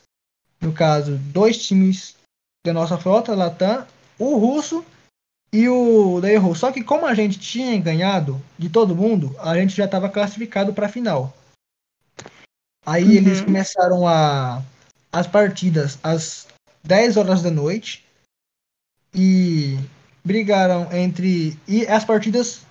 No 0.59 0.71
caso, 0.71 1.17
dois 1.17 1.57
times 1.57 2.15
da 2.63 2.71
nossa 2.71 2.97
frota, 2.97 3.33
Latam, 3.33 3.87
o 4.19 4.37
russo 4.37 4.85
e 5.51 5.67
o 5.67 6.21
da 6.21 6.31
errou. 6.31 6.53
Só 6.53 6.71
que 6.71 6.83
como 6.83 7.05
a 7.05 7.15
gente 7.15 7.39
tinha 7.39 7.79
ganhado 7.79 8.41
de 8.59 8.69
todo 8.69 8.95
mundo, 8.95 9.35
a 9.39 9.55
gente 9.55 9.75
já 9.75 9.85
estava 9.85 10.09
classificado 10.09 10.73
para 10.73 10.85
a 10.85 10.89
final. 10.89 11.35
Aí 12.85 13.05
uhum. 13.05 13.11
eles 13.11 13.41
começaram 13.41 14.07
a 14.07 14.61
as 15.11 15.27
partidas 15.27 15.99
às 16.01 16.47
10 16.83 17.17
horas 17.17 17.41
da 17.41 17.51
noite 17.51 18.05
e 19.13 19.77
brigaram 20.23 20.91
entre 20.93 21.57
e 21.67 21.85
as 21.87 22.05
partidas 22.05 22.65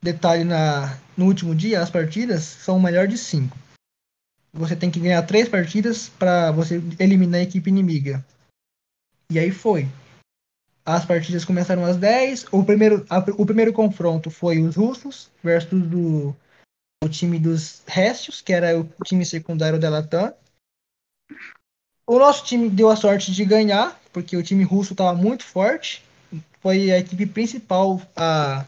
detalhe 0.00 0.44
na 0.44 0.98
no 1.16 1.26
último 1.26 1.54
dia 1.54 1.80
as 1.80 1.90
partidas 1.90 2.42
são 2.42 2.76
o 2.76 2.82
melhor 2.82 3.06
de 3.06 3.18
cinco. 3.18 3.56
Você 4.52 4.76
tem 4.76 4.90
que 4.90 5.00
ganhar 5.00 5.22
três 5.22 5.48
partidas 5.48 6.10
para 6.10 6.52
você 6.52 6.82
eliminar 6.98 7.40
a 7.40 7.44
equipe 7.44 7.70
inimiga. 7.70 8.24
E 9.30 9.38
aí 9.38 9.50
foi. 9.50 9.88
As 10.84 11.06
partidas 11.06 11.44
começaram 11.44 11.84
às 11.84 11.96
10. 11.96 12.46
O 12.52 12.62
primeiro, 12.62 13.06
a, 13.08 13.18
o 13.38 13.46
primeiro 13.46 13.72
confronto 13.72 14.30
foi 14.30 14.60
os 14.60 14.76
russos 14.76 15.30
versus 15.42 15.86
do, 15.88 16.36
o 17.02 17.08
time 17.08 17.38
dos 17.38 17.82
Réstios, 17.86 18.42
que 18.42 18.52
era 18.52 18.78
o 18.78 18.84
time 19.04 19.24
secundário 19.24 19.78
da 19.78 19.88
Latam. 19.88 20.34
O 22.12 22.18
nosso 22.18 22.44
time 22.44 22.68
deu 22.68 22.90
a 22.90 22.94
sorte 22.94 23.32
de 23.32 23.42
ganhar, 23.42 23.98
porque 24.12 24.36
o 24.36 24.42
time 24.42 24.62
russo 24.64 24.92
estava 24.92 25.14
muito 25.14 25.44
forte. 25.44 26.04
Foi 26.60 26.90
a 26.90 26.98
equipe 26.98 27.24
principal 27.24 28.02
a 28.14 28.66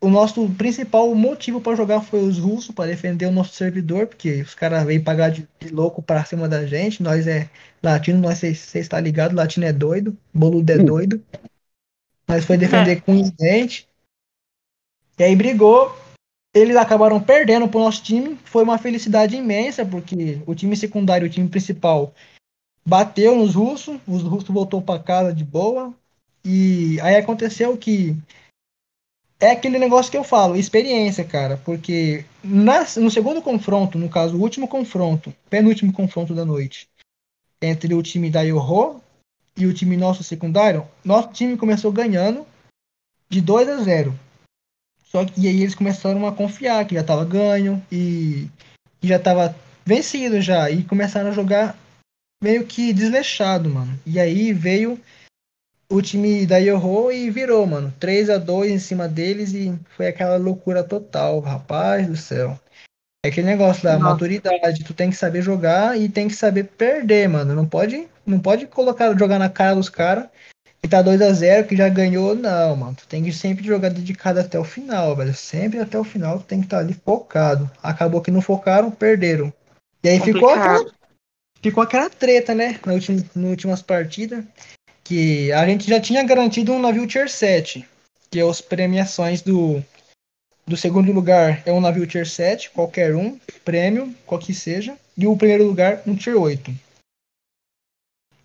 o 0.00 0.08
nosso 0.08 0.48
principal 0.50 1.14
motivo 1.14 1.60
para 1.60 1.76
jogar 1.76 2.00
foi 2.00 2.18
os 2.24 2.36
russos, 2.36 2.74
para 2.74 2.90
defender 2.90 3.26
o 3.26 3.32
nosso 3.32 3.54
servidor, 3.54 4.08
porque 4.08 4.42
os 4.42 4.56
caras 4.56 4.84
veio 4.84 5.04
pagar 5.04 5.30
de, 5.30 5.48
de 5.60 5.68
louco 5.68 6.02
para 6.02 6.24
cima 6.24 6.48
da 6.48 6.66
gente. 6.66 7.00
Nós 7.00 7.28
é 7.28 7.48
latino, 7.80 8.18
nós 8.18 8.40
você 8.40 8.80
está 8.80 8.98
ligado, 8.98 9.36
latino 9.36 9.64
é 9.64 9.72
doido, 9.72 10.18
boludo 10.34 10.72
é 10.72 10.78
doido. 10.78 11.22
Nós 12.26 12.44
foi 12.44 12.56
defender 12.56 12.96
é. 12.96 13.00
com 13.00 13.20
os 13.20 13.30
dentes. 13.30 13.86
E 15.16 15.22
aí 15.22 15.36
brigou. 15.36 15.96
Eles 16.56 16.74
acabaram 16.74 17.20
perdendo 17.20 17.68
pro 17.68 17.80
nosso 17.80 18.02
time. 18.02 18.34
Foi 18.44 18.64
uma 18.64 18.78
felicidade 18.78 19.36
imensa, 19.36 19.84
porque 19.84 20.40
o 20.46 20.54
time 20.54 20.74
secundário, 20.74 21.26
o 21.26 21.30
time 21.30 21.46
principal, 21.46 22.14
bateu 22.82 23.36
nos 23.36 23.54
russos. 23.54 24.00
Os 24.08 24.22
russos 24.22 24.48
voltou 24.48 24.80
para 24.80 25.02
casa 25.02 25.34
de 25.34 25.44
boa. 25.44 25.92
E 26.42 26.98
aí 27.02 27.16
aconteceu 27.16 27.76
que 27.76 28.16
é 29.38 29.50
aquele 29.50 29.78
negócio 29.78 30.10
que 30.10 30.16
eu 30.16 30.24
falo, 30.24 30.56
experiência, 30.56 31.26
cara. 31.26 31.58
Porque 31.58 32.24
na, 32.42 32.86
no 32.96 33.10
segundo 33.10 33.42
confronto, 33.42 33.98
no 33.98 34.08
caso, 34.08 34.34
o 34.34 34.40
último 34.40 34.66
confronto, 34.66 35.34
penúltimo 35.50 35.92
confronto 35.92 36.34
da 36.34 36.46
noite, 36.46 36.88
entre 37.60 37.92
o 37.92 38.02
time 38.02 38.30
da 38.30 38.40
Yoho 38.40 39.02
e 39.58 39.66
o 39.66 39.74
time 39.74 39.94
nosso 39.94 40.24
secundário, 40.24 40.88
nosso 41.04 41.28
time 41.34 41.58
começou 41.58 41.92
ganhando 41.92 42.46
de 43.28 43.42
2 43.42 43.68
a 43.68 43.76
0. 43.82 44.25
Só 45.16 45.24
que 45.24 45.40
e 45.40 45.48
aí 45.48 45.62
eles 45.62 45.74
começaram 45.74 46.26
a 46.26 46.32
confiar 46.32 46.84
que 46.84 46.94
já 46.94 47.02
tava 47.02 47.24
ganho 47.24 47.82
e, 47.90 48.50
e 49.02 49.08
já 49.08 49.18
tava 49.18 49.56
vencido 49.82 50.42
já. 50.42 50.70
E 50.70 50.84
começaram 50.84 51.30
a 51.30 51.32
jogar 51.32 51.74
meio 52.44 52.66
que 52.66 52.92
desleixado, 52.92 53.70
mano. 53.70 53.98
E 54.04 54.20
aí 54.20 54.52
veio 54.52 55.00
o 55.90 56.02
time 56.02 56.44
da 56.44 56.58
Yoho 56.58 57.10
e 57.10 57.30
virou, 57.30 57.66
mano. 57.66 57.94
3 57.98 58.28
a 58.28 58.36
2 58.36 58.70
em 58.70 58.78
cima 58.78 59.08
deles 59.08 59.54
e 59.54 59.74
foi 59.96 60.06
aquela 60.06 60.36
loucura 60.36 60.84
total, 60.84 61.40
rapaz 61.40 62.06
do 62.06 62.16
céu. 62.16 62.60
É 63.24 63.30
aquele 63.30 63.46
negócio 63.46 63.84
da 63.84 63.98
Nossa. 63.98 64.10
maturidade, 64.10 64.84
tu 64.84 64.92
tem 64.92 65.08
que 65.08 65.16
saber 65.16 65.40
jogar 65.40 65.98
e 65.98 66.10
tem 66.10 66.28
que 66.28 66.34
saber 66.34 66.64
perder, 66.64 67.26
mano. 67.26 67.54
Não 67.54 67.66
pode, 67.66 68.06
não 68.26 68.38
pode 68.38 68.66
colocar 68.66 69.18
jogar 69.18 69.38
na 69.38 69.48
cara 69.48 69.76
dos 69.76 69.88
caras 69.88 70.28
que 70.82 70.88
tá 70.88 71.02
2 71.02 71.20
a 71.20 71.32
0 71.32 71.66
que 71.66 71.76
já 71.76 71.88
ganhou, 71.88 72.34
não, 72.34 72.76
mano. 72.76 72.94
Tu 72.94 73.06
tem 73.06 73.24
que 73.24 73.32
sempre 73.32 73.64
jogar 73.64 73.88
dedicado 73.88 74.40
até 74.40 74.58
o 74.58 74.64
final, 74.64 75.16
velho. 75.16 75.34
Sempre 75.34 75.80
até 75.80 75.98
o 75.98 76.04
final 76.04 76.38
tu 76.38 76.44
tem 76.44 76.60
que 76.60 76.66
estar 76.66 76.78
tá 76.78 76.82
ali 76.82 76.94
focado. 76.94 77.70
Acabou 77.82 78.20
que 78.20 78.30
não 78.30 78.40
focaram, 78.40 78.90
perderam. 78.90 79.52
E 80.02 80.08
aí 80.08 80.18
Complicado. 80.18 80.40
ficou 80.40 80.50
aquela 80.50 80.96
ficou 81.62 81.82
aquela 81.82 82.10
treta, 82.10 82.54
né? 82.54 82.78
Na 82.86 82.92
última, 82.92 83.24
nas 83.34 83.50
últimas 83.50 83.82
partidas. 83.82 84.44
Que 85.02 85.52
a 85.52 85.66
gente 85.66 85.88
já 85.88 86.00
tinha 86.00 86.22
garantido 86.22 86.72
um 86.72 86.80
navio 86.80 87.06
Tier 87.06 87.28
7. 87.28 87.86
Que 88.30 88.40
é 88.40 88.48
as 88.48 88.60
premiações 88.60 89.40
do, 89.40 89.82
do 90.66 90.76
segundo 90.76 91.12
lugar 91.12 91.62
é 91.64 91.72
um 91.72 91.80
navio 91.80 92.06
Tier 92.06 92.26
7, 92.26 92.70
qualquer 92.70 93.14
um, 93.14 93.38
prêmio, 93.64 94.12
qual 94.26 94.40
que 94.40 94.52
seja. 94.52 94.96
E 95.16 95.26
o 95.26 95.36
primeiro 95.36 95.64
lugar, 95.64 96.02
um 96.06 96.16
Tier 96.16 96.36
8. 96.36 96.74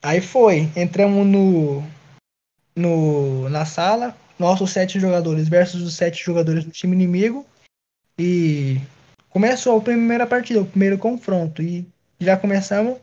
Aí 0.03 0.21
foi, 0.21 0.69
entramos 0.75 1.25
no, 1.27 1.83
no 2.75 3.49
na 3.49 3.65
sala, 3.65 4.15
nossos 4.39 4.71
sete 4.71 4.99
jogadores 4.99 5.47
versus 5.47 5.81
os 5.81 5.93
sete 5.95 6.23
jogadores 6.23 6.63
do 6.63 6.71
time 6.71 6.95
inimigo. 6.95 7.45
E 8.17 8.79
começou 9.29 9.77
a 9.77 9.81
primeira 9.81 10.27
partida, 10.27 10.61
o 10.61 10.65
primeiro 10.65 10.97
confronto. 10.97 11.61
E 11.61 11.87
já 12.19 12.37
começamos 12.37 12.97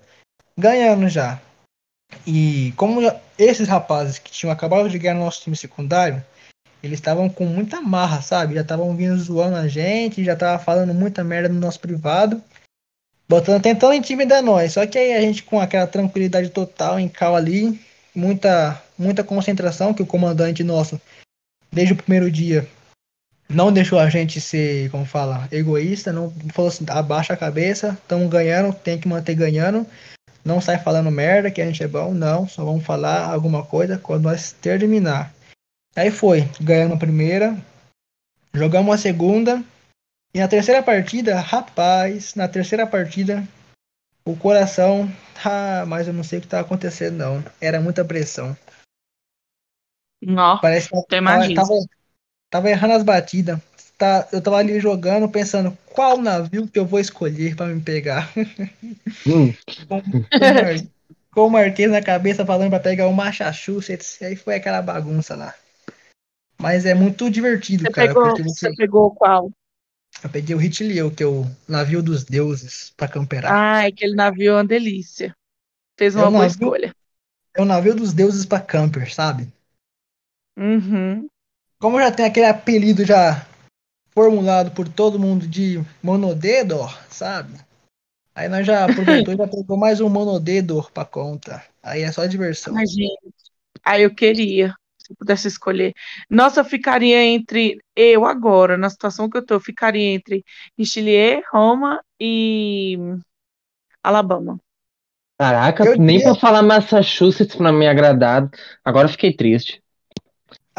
ganhando 0.57 1.09
já. 1.09 1.40
E 2.26 2.72
como 2.76 3.00
esses 3.38 3.68
rapazes 3.68 4.18
que 4.18 4.31
tinham 4.31 4.52
acabado 4.52 4.88
de 4.88 4.98
ganhar 4.98 5.14
no 5.14 5.24
nosso 5.24 5.42
time 5.42 5.57
secundário, 5.57 6.24
eles 6.83 6.98
estavam 6.98 7.28
com 7.28 7.44
muita 7.44 7.81
marra, 7.81 8.22
sabe? 8.22 8.54
Já 8.54 8.62
estavam 8.62 8.94
vindo 8.96 9.18
zoando 9.18 9.57
a 9.57 9.68
gente, 9.68 10.24
já 10.24 10.35
estavam 10.35 10.64
falando 10.64 10.94
muita 10.94 11.24
merda 11.24 11.48
no 11.48 11.61
nosso 11.61 11.81
privado, 11.81 12.42
botando, 13.28 13.62
tentando 13.62 13.94
intimidar 13.94 14.42
nós. 14.42 14.72
Só 14.72 14.87
que 14.87 14.98
aí 14.98 15.12
a 15.12 15.20
gente 15.20 15.42
com 15.42 15.61
aquela 15.61 15.87
tranquilidade 15.87 16.50
total 16.50 16.98
em 16.98 17.09
cal 17.09 17.35
ali, 17.35 17.81
muita, 18.14 18.81
muita 18.98 19.24
concentração 19.24 19.94
que 19.94 20.02
o 20.02 20.06
comandante 20.06 20.64
nosso, 20.64 21.00
desde 21.70 21.92
o 21.92 21.96
primeiro 21.96 22.30
dia, 22.30 22.68
não 23.48 23.72
deixou 23.72 23.98
a 23.98 24.11
gente 24.11 24.40
ser, 24.40 24.90
como 24.90 25.06
fala, 25.06 25.48
egoísta, 25.50 26.12
não 26.12 26.30
falou 26.52 26.68
assim, 26.68 26.84
abaixa 26.88 27.32
a 27.32 27.37
cabeça, 27.37 27.96
estamos 28.02 28.28
ganhando, 28.28 28.74
tem 28.74 28.98
que 28.98 29.08
manter 29.08 29.34
ganhando. 29.34 29.87
Não 30.44 30.61
sai 30.61 30.78
falando 30.78 31.11
merda 31.11 31.50
que 31.50 31.61
a 31.61 31.66
gente 31.66 31.82
é 31.82 31.88
bom, 31.88 32.12
não, 32.12 32.48
só 32.48 32.64
vamos 32.64 32.84
falar 32.84 33.30
alguma 33.30 33.64
coisa 33.64 33.98
quando 33.98 34.24
nós 34.24 34.52
terminar. 34.52 35.34
Aí 35.96 36.11
foi, 36.11 36.48
ganhamos 36.61 36.96
a 36.96 37.00
primeira, 37.00 37.56
jogamos 38.54 38.94
a 38.94 38.98
segunda, 38.98 39.62
e 40.32 40.38
na 40.38 40.48
terceira 40.48 40.82
partida, 40.82 41.40
rapaz, 41.40 42.34
na 42.34 42.46
terceira 42.46 42.87
partida, 42.87 43.46
o 44.24 44.37
coração, 44.37 45.11
ah, 45.44 45.84
mas 45.87 46.06
eu 46.06 46.12
não 46.12 46.22
sei 46.22 46.38
o 46.38 46.42
que 46.42 46.48
tá 46.48 46.61
acontecendo 46.61 47.16
não, 47.16 47.44
era 47.61 47.80
muita 47.80 48.04
pressão. 48.04 48.56
Não, 50.20 50.59
Parece 50.61 50.88
que 50.88 50.96
eu 50.96 51.02
tava, 51.04 51.54
tava, 51.54 51.74
tava 52.50 52.70
errando 52.70 52.94
as 52.94 53.02
batidas. 53.02 53.59
Tá, 53.96 54.28
eu 54.33 54.40
tava 54.40 54.57
ali 54.59 54.78
jogando, 54.78 55.28
pensando 55.28 55.76
qual 55.92 56.18
navio 56.18 56.68
que 56.68 56.78
eu 56.78 56.87
vou 56.87 57.00
escolher 57.00 57.57
para 57.57 57.66
me 57.74 57.81
pegar. 57.81 58.33
Hum. 59.26 59.52
com, 59.88 60.00
com, 61.33 61.46
o 61.46 61.50
Marquês 61.50 61.90
na 61.90 62.00
cabeça 62.00 62.46
falando 62.46 62.70
para 62.70 62.81
pegar 62.81 63.07
o 63.09 63.12
Massachusetts, 63.12 64.18
aí 64.22 64.37
foi 64.37 64.54
aquela 64.54 64.81
bagunça 64.81 65.37
lá. 65.37 65.54
Mas 66.59 66.87
é 66.87 66.94
muito 66.94 67.31
divertido, 67.31 67.85
Você 67.85 67.90
cara. 67.92 68.09
pegou, 68.09 68.31
você... 68.31 68.44
você 68.44 68.74
pegou 68.76 69.14
qual? 69.14 69.50
Eu 70.22 70.31
peguei 70.31 70.54
o 70.54 70.59
Hitler, 70.59 71.11
que 71.11 71.22
é 71.22 71.26
o 71.26 71.46
navio 71.68 72.02
dos 72.02 72.24
deuses, 72.24 72.92
pra 72.96 73.07
camperar. 73.07 73.52
Ah, 73.52 73.87
aquele 73.87 74.14
navio 74.14 74.52
é 74.52 74.54
uma 74.54 74.64
delícia. 74.64 75.35
Fez 75.96 76.14
É 76.14 76.18
uma 76.18 76.28
um 76.28 76.33
boa 76.33 76.42
navio- 76.42 76.66
escolha. 76.66 76.94
É 77.54 77.62
o 77.62 77.64
navio 77.64 77.94
dos 77.94 78.12
deuses 78.12 78.44
pra 78.44 78.61
camper, 78.61 79.12
sabe? 79.12 79.48
Uhum. 80.58 81.28
Como 81.80 82.00
já 82.00 82.10
tem 82.10 82.26
aquele 82.26 82.46
apelido 82.46 83.04
já 83.04 83.46
formulado 84.10 84.72
por 84.72 84.88
todo 84.88 85.18
mundo 85.18 85.46
de 85.46 85.80
monodedor, 86.02 86.92
sabe? 87.08 87.54
Aí 88.34 88.48
nós 88.48 88.66
já 88.66 88.84
aproveitou 88.84 89.32
e 89.32 89.36
já 89.36 89.46
pegou 89.46 89.76
mais 89.78 90.00
um 90.00 90.08
monodedor 90.08 90.90
pra 90.90 91.04
conta. 91.04 91.62
Aí 91.82 92.02
é 92.02 92.10
só 92.10 92.26
diversão. 92.26 92.76
Ai, 92.76 92.86
gente. 92.86 93.18
Aí 93.84 94.02
eu 94.02 94.12
queria, 94.12 94.74
se 94.98 95.12
eu 95.12 95.16
pudesse 95.16 95.46
escolher. 95.46 95.94
Nossa, 96.28 96.60
eu 96.60 96.64
ficaria 96.64 97.22
entre. 97.22 97.78
Eu 97.94 98.26
agora, 98.26 98.76
na 98.76 98.90
situação 98.90 99.30
que 99.30 99.38
eu 99.38 99.46
tô, 99.46 99.54
eu 99.54 99.60
ficaria 99.60 100.12
entre 100.14 100.44
Richelieu, 100.76 101.40
Roma 101.52 102.02
e 102.20 102.98
Alabama. 104.02 104.60
Caraca, 105.38 105.84
Eu 105.84 105.96
nem 105.96 106.18
diria- 106.18 106.32
pra 106.32 106.40
falar 106.40 106.62
Massachusetts 106.62 107.54
pra 107.54 107.72
me 107.72 107.86
agradar. 107.86 108.50
Agora 108.84 109.06
eu 109.06 109.12
fiquei 109.12 109.32
triste. 109.32 109.80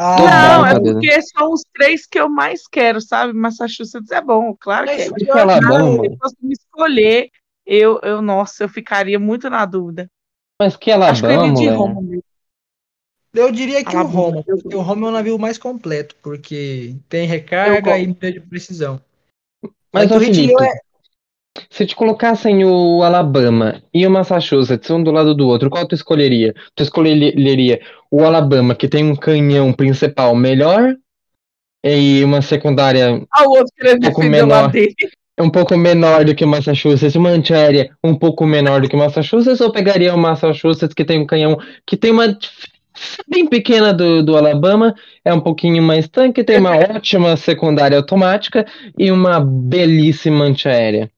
Ah, 0.02 0.16
Não, 0.16 0.64
é 0.64 0.80
porque 0.80 1.20
são 1.20 1.52
os 1.52 1.62
três 1.74 2.06
que 2.06 2.18
eu 2.18 2.26
mais 2.26 2.66
quero, 2.66 3.02
sabe? 3.02 3.34
Massachusetts 3.34 4.10
é 4.10 4.22
bom, 4.22 4.56
claro 4.58 4.86
que 4.86 4.92
é. 4.92 5.12
Que 5.12 5.30
Alabama? 5.30 6.04
se 6.04 6.16
fosse 6.16 6.36
me 6.40 6.54
escolher, 6.54 7.28
eu, 7.66 8.00
eu, 8.02 8.22
nossa, 8.22 8.64
eu 8.64 8.68
ficaria 8.70 9.18
muito 9.18 9.50
na 9.50 9.66
dúvida. 9.66 10.10
Mas 10.58 10.74
que 10.74 10.90
Acho 10.90 11.22
que 11.22 11.26
eu? 11.26 11.76
Roma 11.76 12.00
mesmo. 12.00 12.24
eu 13.34 13.52
diria 13.52 13.84
que 13.84 13.94
o 13.94 13.98
Alabama, 13.98 14.20
Roma, 14.20 14.44
eu 14.46 14.56
porque 14.56 14.76
o 14.76 14.80
Roma 14.80 15.06
é 15.06 15.10
o 15.10 15.12
navio 15.12 15.38
mais 15.38 15.58
completo, 15.58 16.16
porque 16.22 16.96
tem 17.06 17.26
recarga 17.26 17.90
Eu 17.90 17.96
e 17.98 18.06
medida 18.06 18.32
de 18.32 18.40
precisão. 18.40 18.98
Mas, 19.92 20.08
Mas 20.08 20.12
o 20.12 20.18
Felipe, 20.18 20.62
é- 20.64 20.80
se 21.68 21.84
te 21.84 21.94
colocassem 21.94 22.64
o 22.64 23.02
Alabama 23.02 23.82
e 23.92 24.06
o 24.06 24.10
Massachusetts 24.10 24.88
um 24.88 25.02
do 25.02 25.10
lado 25.10 25.34
do 25.34 25.46
outro, 25.46 25.68
qual 25.68 25.86
tu 25.86 25.94
escolheria? 25.94 26.54
Tu 26.74 26.84
escolheria 26.84 27.80
o 28.10 28.24
Alabama, 28.24 28.74
que 28.74 28.88
tem 28.88 29.04
um 29.04 29.14
canhão 29.16 29.72
principal 29.72 30.34
melhor 30.34 30.96
e 31.84 32.22
uma 32.24 32.42
secundária 32.42 33.22
Ah, 33.30 33.44
o 33.44 33.50
outro 33.50 33.72
querendo 33.76 34.02
pouco 34.02 34.22
menor. 34.24 34.72
um 35.38 35.50
pouco 35.50 35.76
menor 35.76 36.24
do 36.24 36.34
que 36.34 36.44
o 36.44 36.48
Massachusetts, 36.48 37.14
uma 37.14 37.30
antiaérea 37.30 37.90
um 38.04 38.14
pouco 38.14 38.44
menor 38.46 38.80
do 38.82 38.88
que 38.88 38.96
o 38.96 38.98
Massachusetts, 38.98 39.60
ou 39.60 39.72
pegaria 39.72 40.14
o 40.14 40.18
Massachusetts, 40.18 40.94
que 40.94 41.04
tem 41.04 41.18
um 41.18 41.26
canhão 41.26 41.58
que 41.86 41.96
tem 41.96 42.10
uma 42.10 42.36
bem 43.28 43.46
pequena 43.48 43.92
do, 43.92 44.22
do 44.22 44.36
Alabama, 44.36 44.94
é 45.24 45.32
um 45.32 45.40
pouquinho 45.40 45.82
mais 45.82 46.08
tanque, 46.08 46.44
tem 46.44 46.58
uma 46.58 46.76
ótima 46.94 47.36
secundária 47.36 47.96
automática 47.96 48.66
e 48.98 49.10
uma 49.10 49.40
belíssima 49.40 50.44
antiaérea. 50.44 51.10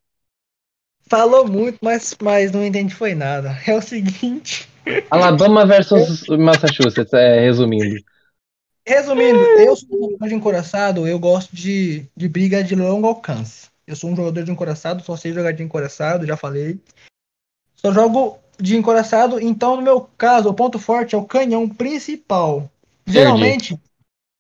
falou 1.09 1.47
muito, 1.47 1.79
mas, 1.83 2.17
mas 2.21 2.51
não 2.53 2.65
entendi 2.65 2.95
foi 2.95 3.15
nada. 3.15 3.57
É 3.67 3.75
o 3.75 3.83
seguinte. 3.83 4.67
Alabama 5.11 5.66
versus 5.66 6.27
Massachusetts, 6.29 7.12
é, 7.12 7.40
resumindo. 7.40 8.03
Resumindo, 8.87 9.38
eu 9.38 9.77
sou 9.77 9.88
um 9.97 10.11
jogador 10.11 10.29
de 10.29 10.35
encoraçado, 10.35 11.07
eu 11.07 11.18
gosto 11.18 11.55
de, 11.55 12.05
de 12.16 12.29
briga 12.29 12.64
de 12.64 12.75
longo 12.75 13.07
alcance. 13.07 13.68
Eu 13.87 13.95
sou 13.95 14.11
um 14.11 14.16
jogador 14.16 14.42
de 14.42 14.51
encoraçado, 14.51 15.03
só 15.03 15.16
sei 15.16 15.33
jogar 15.33 15.53
de 15.53 15.62
encoraçado, 15.62 16.27
já 16.27 16.37
falei. 16.37 16.79
Só 17.77 17.92
jogo 17.92 18.38
de 18.59 18.77
encoraçado, 18.77 19.40
então 19.40 19.77
no 19.77 19.83
meu 19.83 20.09
caso, 20.16 20.49
o 20.49 20.55
ponto 20.55 20.79
forte 20.79 21.14
é 21.14 21.18
o 21.18 21.25
canhão 21.25 21.68
principal. 21.68 22.71
Geralmente, 23.07 23.79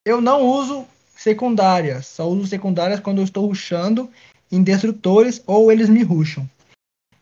eu 0.04 0.20
não 0.20 0.42
uso 0.42 0.86
secundárias, 1.14 2.06
só 2.06 2.28
uso 2.28 2.46
secundárias 2.46 3.00
quando 3.00 3.18
eu 3.18 3.24
estou 3.24 3.46
rushando 3.46 4.10
em 4.50 4.62
destrutores 4.62 5.42
ou 5.46 5.70
eles 5.70 5.88
me 5.88 6.02
rusham. 6.02 6.48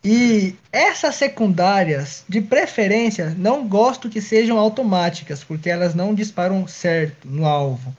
E 0.03 0.55
essas 0.71 1.15
secundárias, 1.15 2.25
de 2.27 2.41
preferência, 2.41 3.29
não 3.37 3.67
gosto 3.67 4.09
que 4.09 4.19
sejam 4.19 4.57
automáticas, 4.57 5.43
porque 5.43 5.69
elas 5.69 5.93
não 5.93 6.15
disparam 6.15 6.67
certo 6.67 7.27
no 7.27 7.45
alvo. 7.45 7.95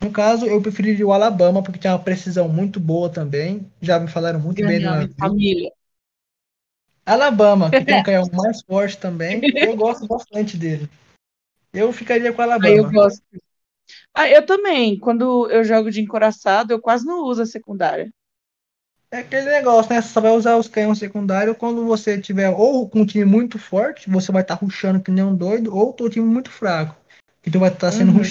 No 0.00 0.10
caso, 0.10 0.46
eu 0.46 0.60
preferiria 0.60 1.06
o 1.06 1.12
Alabama, 1.12 1.62
porque 1.62 1.78
tem 1.78 1.90
uma 1.90 1.98
precisão 1.98 2.48
muito 2.48 2.80
boa 2.80 3.08
também. 3.08 3.70
Já 3.80 3.98
me 3.98 4.08
falaram 4.08 4.40
muito 4.40 4.60
bem 4.60 4.80
do 4.80 4.84
navio. 4.84 5.14
família. 5.18 5.72
Alabama, 7.04 7.70
que 7.70 7.84
tem 7.84 7.94
um 7.94 8.02
canhão 8.04 8.28
mais 8.32 8.60
forte 8.62 8.98
também. 8.98 9.40
Eu 9.54 9.76
gosto 9.76 10.06
bastante 10.06 10.56
dele. 10.56 10.90
Eu 11.72 11.92
ficaria 11.92 12.32
com 12.32 12.42
o 12.42 12.44
eu 12.44 12.52
Alabama. 12.52 12.90
gosto. 12.90 13.22
Ah, 14.12 14.28
eu 14.28 14.44
também. 14.44 14.98
Quando 14.98 15.48
eu 15.50 15.62
jogo 15.62 15.90
de 15.90 16.00
encoraçado, 16.00 16.72
eu 16.72 16.80
quase 16.80 17.06
não 17.06 17.22
uso 17.22 17.42
a 17.42 17.46
secundária. 17.46 18.12
É 19.10 19.18
aquele 19.18 19.46
negócio, 19.46 19.92
né? 19.92 20.00
Você 20.00 20.08
só 20.08 20.20
vai 20.20 20.32
usar 20.32 20.56
os 20.56 20.68
canhões 20.68 20.98
secundários 20.98 21.56
quando 21.56 21.84
você 21.86 22.20
tiver 22.20 22.50
ou 22.50 22.88
com 22.88 23.00
um 23.00 23.06
time 23.06 23.24
muito 23.24 23.58
forte, 23.58 24.10
você 24.10 24.32
vai 24.32 24.42
estar 24.42 24.54
rushando 24.54 25.00
que 25.00 25.10
nem 25.10 25.24
um 25.24 25.34
doido, 25.34 25.74
ou 25.74 25.92
com 25.92 26.04
um 26.04 26.08
time 26.08 26.26
muito 26.26 26.50
fraco, 26.50 26.96
que 27.42 27.50
tu 27.50 27.58
vai 27.58 27.70
estar 27.70 27.92
sendo 27.92 28.12
Uhum. 28.12 28.18
meu 28.18 28.24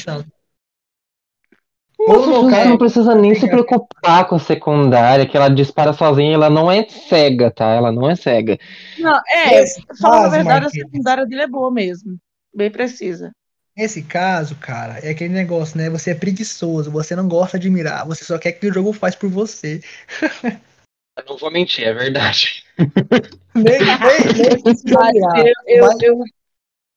Você 2.08 2.52
caso, 2.52 2.70
não 2.70 2.78
precisa 2.78 3.16
nem 3.16 3.34
se 3.34 3.48
preocupar 3.48 4.28
com 4.28 4.36
a 4.36 4.40
secundária, 4.40 5.28
que 5.28 5.36
ela 5.36 5.50
dispara 5.50 5.94
sozinha, 5.94 6.36
ela 6.36 6.50
não 6.50 6.72
é 6.72 6.88
cega, 6.88 7.50
tá? 7.50 7.66
Ela 7.70 7.92
não 7.92 8.10
é 8.10 8.16
cega. 8.16 8.60
Não, 9.00 9.16
é, 9.30 9.66
falar 10.00 10.26
a 10.26 10.30
verdade, 10.30 10.66
a 10.66 10.70
secundária 10.70 11.26
dele 11.26 11.42
é 11.44 11.48
boa 11.48 11.72
mesmo. 11.72 12.18
Bem 12.54 12.70
precisa. 12.70 13.32
Nesse 13.76 14.04
caso, 14.04 14.56
cara, 14.56 15.00
é 15.00 15.10
aquele 15.10 15.34
negócio, 15.34 15.78
né? 15.78 15.90
Você 15.90 16.12
é 16.12 16.16
preguiçoso, 16.16 16.90
você 16.90 17.14
não 17.16 17.28
gosta 17.28 17.60
de 17.60 17.70
mirar, 17.70 18.06
você 18.06 18.24
só 18.24 18.38
quer 18.38 18.54
que 18.54 18.68
o 18.68 18.74
jogo 18.74 18.94
faz 18.94 19.16
por 19.16 19.30
você. 19.30 19.82
Eu 21.18 21.24
não 21.26 21.38
vou 21.38 21.52
mentir, 21.52 21.86
é 21.86 21.94
verdade. 21.94 22.64
Nem, 23.56 23.80
nem, 23.80 25.48
eu, 25.68 25.86
eu, 25.86 25.98
eu 26.02 26.24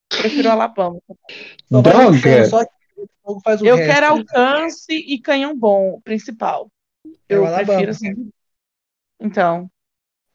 prefiro 0.08 0.50
Alabama. 0.50 1.00
só 1.70 1.80
Droga! 1.82 2.10
rushando, 2.10 2.46
só 2.50 2.64
que 2.64 2.72
o 2.96 3.08
jogo 3.24 3.40
faz 3.44 3.62
o 3.62 3.66
Eu 3.66 3.76
resto. 3.76 3.92
quero 3.94 4.06
alcance 4.06 4.92
e 4.92 5.20
canhão 5.20 5.56
bom, 5.56 6.00
principal. 6.00 6.68
É 7.28 7.34
o 7.34 7.42
Eu 7.42 7.46
Alabama. 7.46 7.66
prefiro 7.66 7.90
assim. 7.92 8.30
Então, 9.20 9.70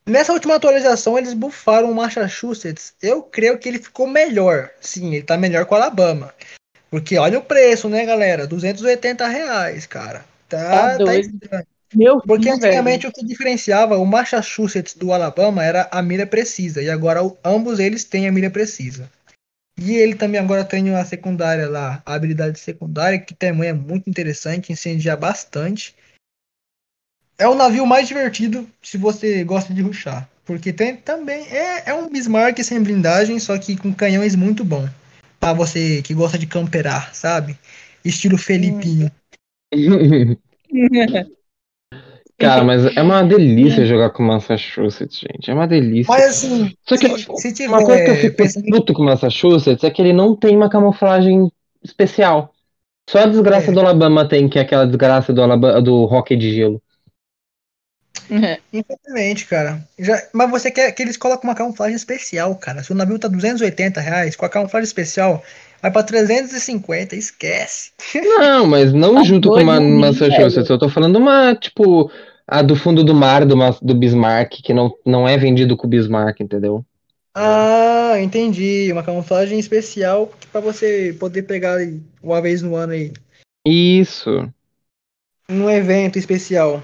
Nessa 0.05 0.34
última 0.34 0.55
atualização, 0.55 1.17
eles 1.17 1.34
bufaram 1.34 1.89
o 1.91 1.95
Massachusetts. 1.95 2.93
Eu 3.01 3.23
creio 3.23 3.57
que 3.57 3.69
ele 3.69 3.79
ficou 3.79 4.05
melhor. 4.05 4.69
Sim, 4.81 5.13
ele 5.15 5.23
tá 5.23 5.38
melhor 5.38 5.65
com 5.65 5.75
o 5.75 5.77
Alabama. 5.77 6.34
Porque 6.89 7.17
olha 7.17 7.39
o 7.39 7.43
preço, 7.43 7.89
né, 7.89 8.05
galera? 8.05 8.45
280 8.45 9.27
reais, 9.27 9.86
cara. 9.86 10.25
Tá, 10.47 10.97
Tá 10.97 11.05
tá 11.05 11.15
estranho. 11.15 11.65
Meu 11.93 12.21
Porque 12.21 12.49
antigamente 12.49 13.07
o 13.07 13.11
que 13.11 13.25
diferenciava 13.25 13.97
o 13.97 14.05
Massachusetts 14.05 14.95
do 14.95 15.11
Alabama 15.11 15.63
era 15.63 15.87
a 15.91 16.01
mira 16.01 16.25
precisa. 16.25 16.81
E 16.81 16.89
agora 16.89 17.23
o- 17.23 17.37
ambos 17.43 17.79
eles 17.79 18.03
têm 18.03 18.27
a 18.27 18.31
mira 18.31 18.49
precisa. 18.49 19.09
E 19.79 19.95
ele 19.95 20.15
também 20.15 20.39
agora 20.39 20.63
tem 20.63 20.93
a 20.93 21.03
secundária 21.03 21.67
lá, 21.67 22.01
a 22.05 22.13
habilidade 22.13 22.59
secundária, 22.59 23.19
que 23.19 23.33
também 23.33 23.69
é 23.69 23.73
muito 23.73 24.09
interessante, 24.09 24.71
incendia 24.71 25.15
bastante. 25.17 25.95
É 27.37 27.47
o 27.47 27.55
navio 27.55 27.85
mais 27.85 28.07
divertido 28.07 28.69
se 28.81 28.97
você 28.97 29.43
gosta 29.43 29.73
de 29.73 29.81
ruxar. 29.81 30.29
Porque 30.45 30.71
tem 30.73 30.95
também. 30.95 31.47
É, 31.47 31.89
é 31.89 31.93
um 31.93 32.09
Bismarck 32.09 32.59
sem 32.63 32.81
blindagem, 32.83 33.39
só 33.39 33.57
que 33.57 33.75
com 33.77 33.93
canhões 33.93 34.35
muito 34.35 34.63
bom. 34.63 34.87
Pra 35.39 35.53
você 35.53 36.01
que 36.01 36.13
gosta 36.13 36.37
de 36.37 36.45
camperar, 36.45 37.13
sabe? 37.15 37.57
Estilo 38.03 38.37
Felipinho. 38.37 39.11
Cara, 42.47 42.63
mas 42.65 42.85
é 42.95 43.01
uma 43.01 43.23
delícia 43.23 43.85
jogar 43.85 44.09
com 44.11 44.23
Massachusetts, 44.23 45.19
gente. 45.19 45.49
É 45.49 45.53
uma 45.53 45.67
delícia. 45.67 46.13
Mas 46.13 46.23
assim, 46.25 46.73
Só 46.87 46.97
que 46.97 47.07
se, 47.09 47.27
se 47.37 47.53
tiver 47.53 47.69
uma 47.69 47.85
coisa 47.85 48.03
que 48.03 48.11
eu 48.11 48.15
fico 48.15 48.37
pensando 48.37 48.65
puto 48.65 48.93
com 48.93 49.03
Massachusetts 49.03 49.83
é 49.83 49.89
que 49.89 50.01
ele 50.01 50.13
não 50.13 50.35
tem 50.35 50.55
uma 50.55 50.69
camuflagem 50.69 51.51
especial. 51.83 52.53
Só 53.09 53.19
a 53.19 53.25
desgraça 53.25 53.71
É. 53.71 53.73
do 53.73 53.79
Alabama 53.79 54.27
tem, 54.27 54.47
que 54.47 54.57
é 54.57 54.61
aquela 54.61 54.85
desgraça 54.85 55.33
do, 55.33 55.41
Alabama, 55.41 55.81
do 55.81 56.03
hockey 56.03 56.37
de 56.37 56.53
gelo. 56.53 56.81
Infelizmente, 58.71 59.45
cara. 59.45 59.85
Já, 59.99 60.21
mas 60.33 60.49
você 60.49 60.71
quer 60.71 60.91
que 60.91 61.03
eles 61.03 61.17
coloquem 61.17 61.49
uma 61.49 61.55
camuflagem 61.55 61.95
especial, 61.95 62.55
cara. 62.55 62.83
Se 62.83 62.91
o 62.91 62.95
navio 62.95 63.19
tá 63.19 63.27
280 63.27 63.99
reais, 63.99 64.35
com 64.35 64.45
a 64.45 64.49
camuflagem 64.49 64.85
especial, 64.85 65.43
vai 65.81 65.91
pra 65.91 66.03
350, 66.03 67.15
esquece. 67.15 67.91
Não, 68.15 68.65
mas 68.65 68.93
não 68.93 69.15
Tá 69.15 69.23
junto 69.23 69.49
com 69.49 69.61
uma 69.61 69.79
Massachusetts. 69.79 70.69
Eu 70.69 70.79
tô 70.79 70.89
falando 70.89 71.17
uma, 71.17 71.53
tipo, 71.55 72.09
a 72.47 72.61
do 72.61 72.75
fundo 72.75 73.03
do 73.03 73.13
mar 73.13 73.45
do, 73.45 73.55
do 73.81 73.95
Bismarck, 73.95 74.61
que 74.61 74.73
não, 74.73 74.93
não 75.05 75.27
é 75.27 75.37
vendido 75.37 75.77
com 75.77 75.87
o 75.87 75.89
Bismarck, 75.89 76.41
entendeu? 76.41 76.85
Ah, 77.35 78.15
entendi. 78.19 78.91
Uma 78.91 79.03
camuflagem 79.03 79.57
especial 79.57 80.31
pra 80.51 80.61
você 80.61 81.15
poder 81.19 81.43
pegar 81.43 81.77
uma 82.21 82.41
vez 82.41 82.61
no 82.61 82.75
ano 82.75 82.93
aí. 82.93 83.11
Isso, 83.65 84.49
Num 85.47 85.69
evento 85.69 86.17
especial. 86.17 86.81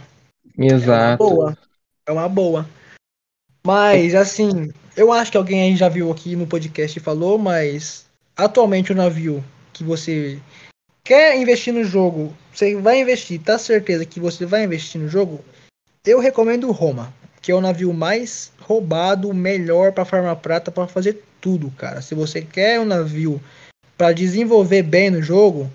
É 0.58 0.64
uma 0.64 0.74
exato. 0.74 1.24
boa. 1.24 1.58
É 2.06 2.12
uma 2.12 2.28
boa. 2.28 2.70
Mas, 3.66 4.16
assim, 4.16 4.72
eu 4.96 5.12
acho 5.12 5.32
que 5.32 5.38
alguém 5.38 5.62
aí 5.62 5.76
já 5.76 5.88
viu 5.88 6.12
aqui 6.12 6.36
no 6.36 6.48
podcast 6.48 6.98
e 6.98 7.02
falou, 7.02 7.38
mas 7.38 8.06
atualmente 8.36 8.92
o 8.92 8.96
navio 8.96 9.44
que 9.72 9.84
você 9.84 10.40
quer 11.10 11.36
investir 11.42 11.74
no 11.74 11.84
jogo, 11.84 12.32
você 12.54 12.76
vai 12.76 13.02
investir, 13.02 13.42
tá 13.42 13.58
certeza 13.58 14.06
que 14.06 14.20
você 14.20 14.46
vai 14.46 14.64
investir 14.64 15.02
no 15.02 15.10
jogo? 15.10 15.44
Eu 16.06 16.20
recomendo 16.20 16.68
o 16.68 16.72
Roma, 16.72 17.12
que 17.42 17.52
é 17.52 17.56
o 17.56 17.60
navio 17.60 17.92
mais 17.92 18.52
roubado, 18.62 19.34
melhor 19.34 19.92
para 19.92 20.06
farmar 20.06 20.36
prata, 20.36 20.72
para 20.72 20.86
fazer 20.86 21.24
tudo, 21.42 21.72
cara. 21.72 22.00
Se 22.04 22.14
você 22.14 22.44
quer 22.44 22.80
um 22.80 22.86
navio 22.86 23.42
para 23.98 24.14
desenvolver 24.14 24.84
bem 24.84 25.10
no 25.10 25.20
jogo, 25.20 25.68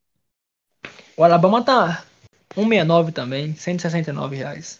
O 1.17 1.23
Alabama 1.23 1.61
tá 1.63 2.05
169 2.53 3.11
também, 3.11 3.55
169 3.55 4.35
reais. 4.35 4.79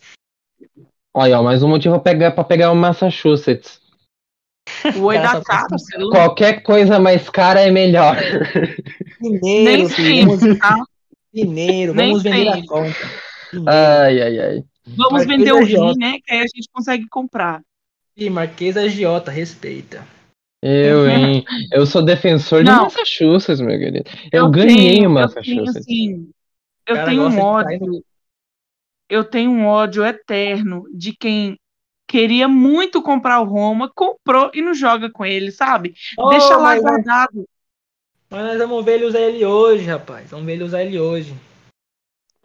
Olha, 1.19 1.39
ó, 1.39 1.43
mais 1.43 1.63
um 1.63 1.67
motivo 1.67 1.95
pra 1.99 2.13
pegar, 2.13 2.31
pra 2.31 2.43
pegar 2.43 2.71
o 2.71 2.75
Massachusetts. 2.75 3.81
O 4.97 5.05
oi 5.05 5.17
da 5.17 5.41
cara, 5.41 5.65
você 5.71 5.97
não- 5.97 6.11
Qualquer 6.11 6.61
coisa 6.61 6.99
mais 6.99 7.27
cara 7.27 7.59
é 7.59 7.71
melhor. 7.71 8.15
Mineiro, 9.19 9.89
filho, 9.89 10.37
sempre, 10.37 10.59
tá? 10.59 10.75
mineiro, 11.33 11.95
Nem 11.95 12.09
vamos 12.09 12.21
vender 12.21 12.49
a 12.49 12.67
conta. 12.67 12.95
Mineiro. 13.51 13.67
Ai, 13.71 14.21
ai, 14.21 14.39
ai. 14.39 14.63
Vamos 14.85 15.11
Marquês 15.25 15.27
vender 15.27 15.51
o 15.53 15.57
Agiota. 15.57 15.91
rim, 15.93 15.97
né? 15.97 16.19
Que 16.23 16.33
aí 16.33 16.39
a 16.39 16.43
gente 16.43 16.69
consegue 16.71 17.07
comprar. 17.09 17.61
Ih, 18.15 18.29
Marquês 18.29 18.77
Agiota, 18.77 19.31
respeita. 19.31 20.05
Eu, 20.61 21.09
hein? 21.09 21.43
Eu 21.73 21.87
sou 21.87 22.03
defensor 22.05 22.63
de 22.63 22.69
Não. 22.69 22.83
Massachusetts, 22.83 23.59
meu 23.59 23.79
querido. 23.79 24.07
Eu, 24.31 24.51
ganhei 24.51 24.97
tenho, 24.97 25.09
o 25.09 25.19
eu 25.19 25.27
tenho, 25.29 25.63
Massachusetts. 25.63 25.77
assim, 25.77 26.29
eu 26.87 26.95
Cara, 26.95 27.09
tenho 27.09 27.23
um 27.25 27.29
de 27.31 27.37
ódio. 27.39 28.03
Eu 29.09 29.23
tenho 29.23 29.51
um 29.51 29.65
ódio 29.65 30.05
eterno 30.05 30.83
de 30.93 31.15
quem 31.15 31.57
queria 32.07 32.47
muito 32.47 33.01
comprar 33.01 33.39
o 33.41 33.45
Roma, 33.45 33.91
comprou 33.93 34.51
e 34.53 34.61
não 34.61 34.73
joga 34.73 35.09
com 35.11 35.25
ele, 35.25 35.51
sabe? 35.51 35.93
Deixa 36.29 36.55
lá 36.57 36.63
mas, 36.63 36.81
guardado. 36.81 37.47
mas 38.29 38.45
nós 38.45 38.57
vamos 38.57 38.83
ver 38.85 38.95
ele 38.95 39.05
usar 39.05 39.19
ele 39.21 39.45
hoje, 39.45 39.83
rapaz. 39.85 40.29
Vamos 40.31 40.45
ver 40.45 40.53
ele 40.53 40.63
usar 40.63 40.83
ele 40.83 40.99
hoje. 40.99 41.35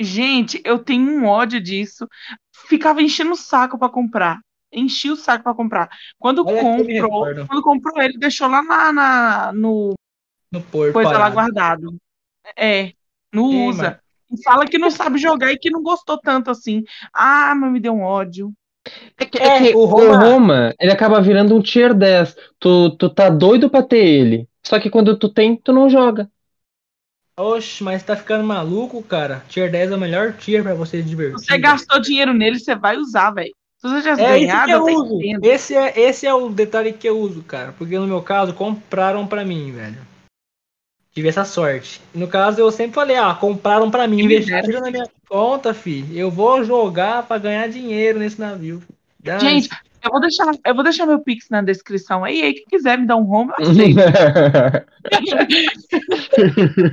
Gente, 0.01 0.61
eu 0.65 0.79
tenho 0.79 1.09
um 1.11 1.27
ódio 1.27 1.61
disso. 1.61 2.09
Ficava 2.69 3.03
enchendo 3.03 3.33
o 3.33 3.37
saco 3.37 3.79
pra 3.79 3.89
comprar. 3.89 4.41
Enchi 4.73 5.11
o 5.11 5.17
saco 5.17 5.45
pra 5.45 5.55
comprar. 5.55 5.91
Quando 6.19 6.45
Olha 6.47 6.61
comprou, 6.61 7.27
quando 7.47 7.63
comprou 7.63 8.01
ele, 8.03 8.19
deixou 8.19 8.49
lá 8.49 8.63
na, 8.63 8.93
na- 8.93 9.53
no 9.53 9.95
No 10.51 10.61
porto. 10.63 10.93
coisa 10.95 11.11
lá 11.11 11.19
parado. 11.31 11.35
guardado. 11.35 11.97
É, 12.57 12.93
não 13.33 13.67
usa. 13.69 14.02
Fala 14.45 14.67
que 14.67 14.79
não 14.79 14.91
sabe 14.91 15.19
jogar 15.19 15.53
e 15.53 15.59
que 15.59 15.71
não 15.71 15.83
gostou 15.83 16.19
tanto 16.19 16.51
assim. 16.51 16.83
Ah, 17.13 17.55
mas 17.55 17.73
me 17.73 17.81
deu 17.81 17.93
um 17.95 18.03
ódio. 18.03 18.53
É 19.19 19.25
que, 19.25 19.39
É, 19.39 19.47
é 19.47 19.71
que 19.71 19.77
o 19.77 19.81
o 19.81 19.85
Roma- 19.87 20.19
Roma, 20.19 20.75
ele 20.81 20.91
acaba 20.93 21.21
virando 21.21 21.55
um 21.55 21.63
tier 21.63 21.95
10. 21.95 22.35
Tu, 22.59 22.91
tu 22.97 23.09
tá 23.11 23.31
doido 23.31 23.71
pra 23.71 23.83
ter 23.83 23.99
ele. 24.05 24.49
Só 24.63 24.79
que 24.81 24.91
quando 24.91 25.17
tu 25.19 25.29
tem, 25.29 25.57
tu 25.57 25.73
não 25.73 25.89
joga. 25.89 26.29
Oxe, 27.37 27.83
mas 27.83 28.03
tá 28.03 28.15
ficando 28.15 28.45
maluco, 28.45 29.03
cara. 29.03 29.43
Tier 29.49 29.71
10 29.71 29.91
é 29.91 29.97
o 29.97 29.99
melhor 29.99 30.35
tier 30.35 30.63
pra 30.63 30.75
você 30.75 31.03
se 31.03 31.09
divertir. 31.09 31.39
Se 31.41 31.47
você 31.47 31.59
gastou 31.59 32.01
dinheiro 32.01 32.33
nele, 32.35 32.59
você 32.59 32.75
vai 32.75 32.97
usar, 32.97 33.31
velho. 33.33 33.53
Se 33.79 33.89
você 33.89 34.03
tivesse 34.03 34.23
É 34.23 34.39
isso 34.39 34.47
ganhado, 34.47 34.67
que 34.67 34.73
eu 34.73 34.83
até 34.83 34.93
uso. 34.93 35.19
Esse 35.43 35.75
é, 35.75 36.01
esse 36.01 36.27
é 36.27 36.35
o 36.35 36.49
detalhe 36.51 36.93
que 36.93 37.09
eu 37.09 37.19
uso, 37.19 37.43
cara. 37.43 37.73
Porque 37.73 37.99
no 37.99 38.07
meu 38.07 38.23
caso, 38.23 38.53
compraram 38.53 39.27
pra 39.27 39.45
mim, 39.45 39.73
velho. 39.73 39.99
Tive 41.15 41.29
essa 41.29 41.45
sorte. 41.45 42.01
No 42.15 42.27
caso, 42.27 42.61
eu 42.61 42.71
sempre 42.71 42.95
falei, 42.95 43.17
ah, 43.17 43.35
compraram 43.35 43.91
pra 43.91 44.09
mim, 44.09 44.23
investiram 44.23 44.81
na 44.81 44.91
minha 44.91 45.09
conta, 45.29 45.75
fi. 45.75 46.07
Eu 46.13 46.31
vou 46.31 46.65
jogar 46.65 47.25
pra 47.25 47.37
ganhar 47.37 47.69
dinheiro 47.69 48.19
nesse 48.19 48.41
navio. 48.41 48.83
Dá 49.23 49.39
Gente, 49.39 49.69
eu 50.03 50.11
vou 50.11 50.21
deixar, 50.21 50.53
eu 50.67 50.75
vou 50.75 50.83
deixar 50.83 51.07
meu 51.07 51.21
Pix 51.21 51.49
na 51.51 51.63
descrição 51.63 52.25
aí. 52.25 52.43
Aí, 52.43 52.55
quem 52.55 52.65
quiser 52.65 52.99
me 52.99 53.07
dar 53.07 53.17
um 53.17 53.31
home, 53.31 53.53
eu 53.59 53.71
aceito. 53.71 54.01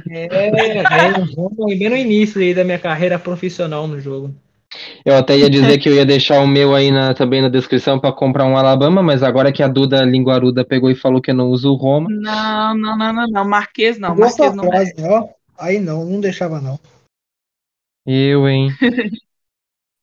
é, 0.10 0.26
é, 0.26 1.14
vamos 1.36 1.80
bem 1.80 1.90
no 1.90 1.96
início 1.96 2.40
aí 2.42 2.54
da 2.54 2.64
minha 2.64 2.78
carreira 2.78 3.18
profissional 3.18 3.88
no 3.88 4.00
jogo. 4.00 4.36
Eu 5.04 5.16
até 5.16 5.38
ia 5.38 5.50
dizer 5.50 5.78
que 5.80 5.90
eu 5.90 5.96
ia 5.96 6.06
deixar 6.06 6.40
o 6.42 6.48
meu 6.48 6.76
aí 6.76 6.92
na- 6.92 7.14
também 7.14 7.42
na 7.42 7.50
descrição 7.50 8.00
pra 8.00 8.12
comprar 8.12 8.46
um 8.46 8.56
Alabama, 8.58 9.02
mas 9.02 9.24
agora 9.24 9.52
que 9.52 9.64
a 9.64 9.68
Duda 9.68 10.04
Linguaruda 10.04 10.64
pegou 10.64 10.90
e 10.92 10.96
falou 10.96 11.22
que 11.22 11.32
eu 11.32 11.36
não 11.36 11.50
uso 11.50 11.72
o 11.72 11.76
Roma. 11.76 12.08
Não, 12.10 12.78
não, 12.78 12.98
não, 12.98 13.14
não, 13.14 13.28
não. 13.28 13.46
Marquês 13.46 13.98
não. 14.00 14.16
Marquês 14.16 14.54
não. 14.56 14.66
frase, 14.66 14.94
ó. 15.02 15.28
Aí 15.58 15.80
não, 15.80 16.06
não 16.06 16.22
deixava 16.22 16.62
não. 16.62 16.80
Eu, 18.06 18.48
hein? 18.48 18.70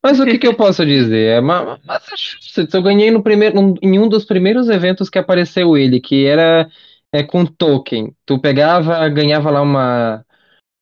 Mas 0.05 0.21
o 0.21 0.25
que 0.25 0.39
que 0.39 0.47
eu 0.47 0.55
posso 0.55 0.87
dizer? 0.87 1.39
É 1.39 1.41
Ma- 1.41 1.64
Ma- 1.64 1.81
Massachusetts, 1.85 2.73
eu 2.73 2.83
ganhei 2.83 3.11
no 3.11 3.23
primeiro, 3.23 3.75
em 3.83 3.99
um 3.99 4.09
dos 4.09 4.25
primeiros 4.25 4.69
eventos 4.69 5.11
que 5.11 5.19
apareceu 5.19 5.77
ele, 5.77 6.01
que 6.01 6.27
era 6.27 6.69
é, 7.12 7.25
com 7.25 7.45
token. 7.45 8.14
Tu 8.25 8.39
pegava, 8.39 9.09
ganhava 9.09 9.51
lá 9.51 9.62
uma 9.62 10.25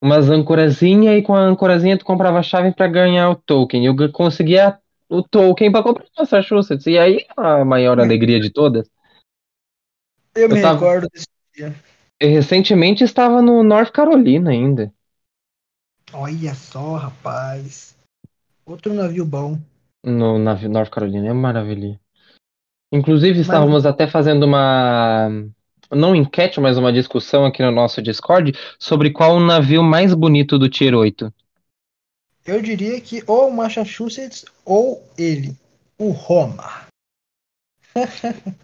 umas 0.04 0.28
ancorazinha 0.28 1.16
e 1.16 1.22
com 1.22 1.34
a 1.34 1.40
ancorazinha 1.40 1.96
tu 1.98 2.04
comprava 2.04 2.38
a 2.38 2.42
chave 2.42 2.72
pra 2.74 2.86
ganhar 2.86 3.30
o 3.30 3.36
token. 3.36 3.86
Eu 3.86 3.96
conseguia 4.12 4.78
o 5.08 5.22
token 5.22 5.72
pra 5.72 5.82
comprar 5.82 6.04
o 6.04 6.20
Massachusetts. 6.20 6.86
E 6.86 6.98
aí 6.98 7.24
a 7.34 7.64
maior 7.64 7.98
alegria 7.98 8.38
de 8.38 8.50
todas. 8.50 8.86
Eu 10.34 10.48
me 10.50 10.56
Eu 10.56 10.62
tava- 10.62 10.74
recordo 10.78 11.08
desse 11.10 11.26
dia. 11.56 11.74
Eu 12.20 12.28
recentemente 12.28 13.02
estava 13.02 13.40
no 13.40 13.62
North 13.62 13.90
Carolina 13.92 14.50
ainda. 14.50 14.92
Olha 16.12 16.54
só, 16.54 16.96
rapaz. 16.96 17.96
Outro 18.66 18.92
navio 18.92 19.24
bom. 19.24 19.58
No 20.04 20.38
navio 20.38 20.68
North 20.68 20.90
Carolina, 20.90 21.28
é 21.28 21.32
maravilha. 21.32 21.98
Inclusive, 22.92 23.40
estávamos 23.40 23.86
até 23.86 24.06
fazendo 24.06 24.44
uma. 24.44 25.28
Não 25.94 26.14
enquete, 26.14 26.60
mas 26.60 26.76
uma 26.76 26.92
discussão 26.92 27.44
aqui 27.44 27.62
no 27.62 27.70
nosso 27.70 28.02
Discord 28.02 28.52
sobre 28.78 29.10
qual 29.10 29.36
o 29.36 29.40
navio 29.40 29.82
mais 29.82 30.12
bonito 30.14 30.58
do 30.58 30.68
Tier 30.68 30.94
8. 30.94 31.32
Eu 32.46 32.60
diria 32.60 33.00
que 33.00 33.22
ou 33.26 33.48
o 33.48 33.54
Massachusetts 33.56 34.44
ou 34.64 35.02
ele, 35.16 35.56
o 35.98 36.10
Roma. 36.10 36.84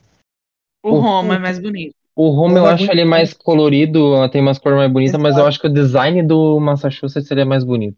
o 0.83 0.99
Roma 0.99 1.37
é 1.37 1.39
mais 1.39 1.59
bonito. 1.59 1.95
O 2.14 2.28
Roma 2.31 2.59
eu 2.59 2.66
acho 2.66 2.91
ele 2.91 3.05
mais 3.05 3.33
colorido, 3.33 4.28
tem 4.31 4.43
umas 4.43 4.59
cores 4.59 4.76
mais 4.76 4.93
bonitas, 4.93 5.18
mas 5.18 5.37
eu 5.39 5.47
acho 5.47 5.59
que 5.59 5.66
o 5.66 5.72
design 5.72 6.22
do 6.22 6.61
Massachusetts 6.61 7.26
seria 7.26 7.47
mais 7.47 7.64
bonito. 7.64 7.97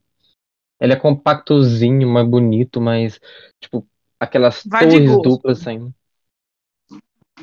Ele 0.81 0.93
é 0.93 0.97
compactozinho, 0.97 2.09
mais 2.09 2.29
bonito, 2.29 2.81
mais. 2.81 3.21
Tipo, 3.61 3.87
aquelas 4.21 4.65
Vai 4.65 4.87
torres 4.87 5.11
duplas 5.23 5.59
saindo. 5.59 5.93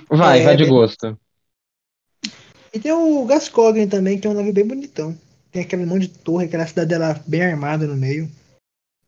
Vai, 0.09 0.41
É, 0.41 0.43
vai 0.43 0.55
de 0.55 0.63
bem- 0.63 0.71
gosto. 0.73 1.19
E 2.73 2.79
tem 2.79 2.91
o 2.91 3.25
Gascogne 3.25 3.87
também, 3.87 4.19
que 4.19 4.27
é 4.27 4.29
um 4.29 4.33
navio 4.33 4.53
bem 4.53 4.67
bonitão. 4.67 5.17
Tem 5.51 5.63
aquele 5.63 5.85
monte 5.85 6.07
de 6.07 6.19
torre, 6.19 6.45
aquela 6.45 6.67
cidadela 6.67 7.13
bem 7.27 7.41
armada 7.41 7.87
no 7.87 7.95
meio. 7.95 8.29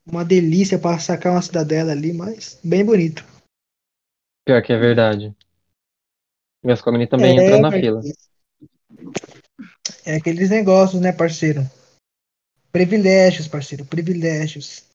Uma 0.06 0.26
delícia 0.26 0.80
para 0.80 0.98
sacar 0.98 1.34
uma 1.34 1.42
cidadela 1.42 1.92
ali, 1.92 2.12
mas 2.12 2.60
bem 2.64 2.84
bonito. 2.84 3.24
Pior 4.46 4.62
que 4.64 4.74
é 4.74 4.78
verdade. 4.78 5.36
O 6.64 6.68
Gascogne 6.68 7.08
também 7.08 7.38
é, 7.38 7.44
entra 7.44 7.60
na 7.60 7.72
fila. 7.72 8.02
É 10.06 10.16
aqueles 10.16 10.50
negócios, 10.50 11.00
né, 11.00 11.12
parceiro? 11.12 11.62
Privilégios, 12.72 13.48
parceiro, 13.48 13.86
privilégios. 13.86 14.86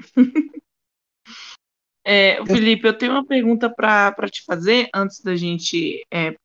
É, 2.06 2.44
Felipe, 2.44 2.86
eu 2.86 2.98
tenho 2.98 3.12
uma 3.12 3.24
pergunta 3.24 3.70
para 3.70 4.28
te 4.30 4.44
fazer 4.44 4.90
antes 4.94 5.22
da 5.22 5.34
gente 5.34 6.06
é, 6.12 6.36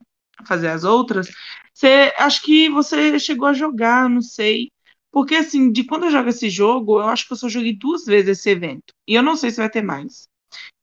fazer 0.45 0.69
as 0.69 0.83
outras. 0.83 1.29
Você, 1.73 2.13
acho 2.17 2.41
que 2.41 2.69
você 2.69 3.19
chegou 3.19 3.47
a 3.47 3.53
jogar, 3.53 4.09
não 4.09 4.21
sei. 4.21 4.69
Porque, 5.11 5.35
assim, 5.35 5.71
de 5.71 5.83
quando 5.83 6.05
eu 6.05 6.11
jogo 6.11 6.29
esse 6.29 6.49
jogo, 6.49 6.99
eu 6.99 7.07
acho 7.07 7.25
que 7.25 7.33
eu 7.33 7.37
só 7.37 7.49
joguei 7.49 7.73
duas 7.73 8.05
vezes 8.05 8.37
esse 8.37 8.49
evento. 8.49 8.93
E 9.07 9.15
eu 9.15 9.23
não 9.23 9.35
sei 9.35 9.49
se 9.51 9.57
vai 9.57 9.69
ter 9.69 9.81
mais. 9.81 10.27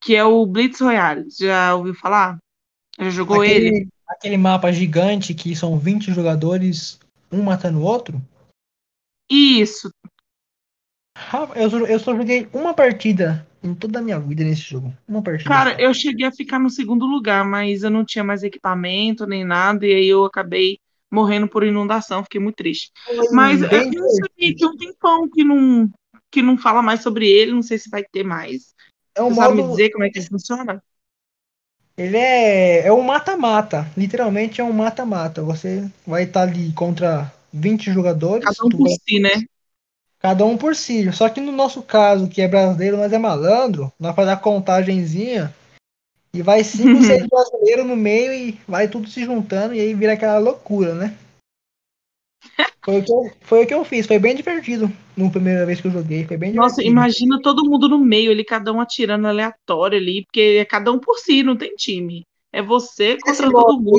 Que 0.00 0.16
é 0.16 0.24
o 0.24 0.44
Blitz 0.46 0.80
Royale. 0.80 1.26
Já 1.38 1.74
ouviu 1.74 1.94
falar? 1.94 2.38
Já 2.98 3.10
jogou 3.10 3.44
ele? 3.44 3.68
Aquele, 3.68 3.88
aquele 4.08 4.36
mapa 4.36 4.72
gigante 4.72 5.34
que 5.34 5.54
são 5.54 5.78
20 5.78 6.12
jogadores, 6.12 6.98
um 7.30 7.42
matando 7.42 7.78
o 7.78 7.82
outro. 7.82 8.20
Isso. 9.30 9.90
Eu 11.60 11.70
só, 11.70 11.78
eu 11.86 11.98
só 11.98 12.16
joguei 12.16 12.48
uma 12.52 12.74
partida 12.74 13.46
em 13.62 13.74
toda 13.74 13.98
a 13.98 14.02
minha 14.02 14.18
vida 14.20 14.44
nesse 14.44 14.62
jogo. 14.62 14.92
Uma 15.08 15.22
partida. 15.22 15.48
Cara, 15.48 15.72
só. 15.72 15.78
eu 15.78 15.94
cheguei 15.94 16.26
a 16.26 16.32
ficar 16.32 16.58
no 16.58 16.68
segundo 16.70 17.06
lugar, 17.06 17.44
mas 17.44 17.82
eu 17.82 17.90
não 17.90 18.04
tinha 18.04 18.24
mais 18.24 18.42
equipamento 18.42 19.26
nem 19.26 19.44
nada, 19.44 19.86
e 19.86 19.94
aí 19.94 20.06
eu 20.08 20.24
acabei 20.24 20.78
morrendo 21.10 21.48
por 21.48 21.62
inundação, 21.64 22.22
fiquei 22.24 22.40
muito 22.40 22.56
triste. 22.56 22.90
Foi 23.04 23.26
Mas 23.32 23.62
é 23.62 23.66
eu 23.78 23.92
não 23.92 24.08
sei, 24.08 24.54
tem 24.54 24.68
um 24.68 24.76
tempão 24.76 25.28
que 25.30 25.44
não, 25.44 25.88
que 26.30 26.42
não 26.42 26.58
fala 26.58 26.82
mais 26.82 27.00
sobre 27.02 27.28
ele, 27.28 27.52
não 27.52 27.62
sei 27.62 27.78
se 27.78 27.88
vai 27.88 28.02
ter 28.04 28.24
mais. 28.24 28.74
É 29.14 29.22
um 29.22 29.30
Você 29.30 29.34
sabe 29.36 29.54
me 29.54 29.62
modo. 29.62 29.70
dizer 29.70 29.90
como 29.90 30.04
é 30.04 30.10
que 30.10 30.18
ele 30.18 30.26
funciona? 30.26 30.82
Ele 31.96 32.16
é, 32.16 32.86
é 32.86 32.92
um 32.92 33.02
mata-mata. 33.02 33.86
Literalmente 33.96 34.60
é 34.60 34.64
um 34.64 34.72
mata-mata. 34.72 35.42
Você 35.42 35.90
vai 36.06 36.24
estar 36.24 36.42
ali 36.42 36.72
contra 36.72 37.32
20 37.52 37.90
jogadores. 37.90 38.44
Cada 38.46 38.66
um 38.66 38.70
por 38.70 38.88
vai- 38.88 38.96
si, 39.08 39.18
né? 39.18 39.30
Cada 40.18 40.44
um 40.44 40.56
por 40.56 40.74
si. 40.74 41.12
Só 41.12 41.28
que 41.28 41.40
no 41.40 41.52
nosso 41.52 41.82
caso, 41.82 42.28
que 42.28 42.42
é 42.42 42.48
brasileiro, 42.48 42.96
nós 42.96 43.12
é 43.12 43.18
malandro, 43.18 43.92
nós 43.98 44.14
faz 44.14 44.28
a 44.28 44.36
contagenzinha 44.36 45.54
e 46.32 46.42
vai 46.42 46.62
cinco, 46.62 47.02
seis 47.02 47.26
brasileiros 47.26 47.86
no 47.86 47.96
meio 47.96 48.32
e 48.32 48.58
vai 48.66 48.88
tudo 48.88 49.08
se 49.08 49.24
juntando 49.24 49.74
e 49.74 49.80
aí 49.80 49.94
vira 49.94 50.12
aquela 50.12 50.38
loucura, 50.38 50.94
né? 50.94 51.16
Foi 52.84 53.00
o 53.00 53.04
que 53.04 53.12
eu, 53.12 53.30
foi 53.40 53.64
o 53.64 53.66
que 53.66 53.74
eu 53.74 53.84
fiz, 53.84 54.06
foi 54.06 54.16
bem 54.16 54.36
divertido 54.36 54.88
na 55.16 55.28
primeira 55.28 55.66
vez 55.66 55.80
que 55.80 55.88
eu 55.88 55.90
joguei, 55.90 56.24
foi 56.24 56.36
bem 56.36 56.52
Nossa, 56.52 56.76
divertido. 56.76 56.92
imagina 56.92 57.42
todo 57.42 57.68
mundo 57.68 57.88
no 57.88 57.98
meio, 57.98 58.30
ele 58.30 58.44
cada 58.44 58.72
um 58.72 58.80
atirando 58.80 59.26
aleatório 59.26 59.98
ali, 59.98 60.22
porque 60.22 60.58
é 60.60 60.64
cada 60.64 60.92
um 60.92 60.98
por 61.00 61.18
si, 61.18 61.42
não 61.42 61.56
tem 61.56 61.74
time. 61.74 62.24
É 62.52 62.62
você 62.62 63.18
contra 63.18 63.50
todo 63.50 63.80
mundo. 63.80 63.98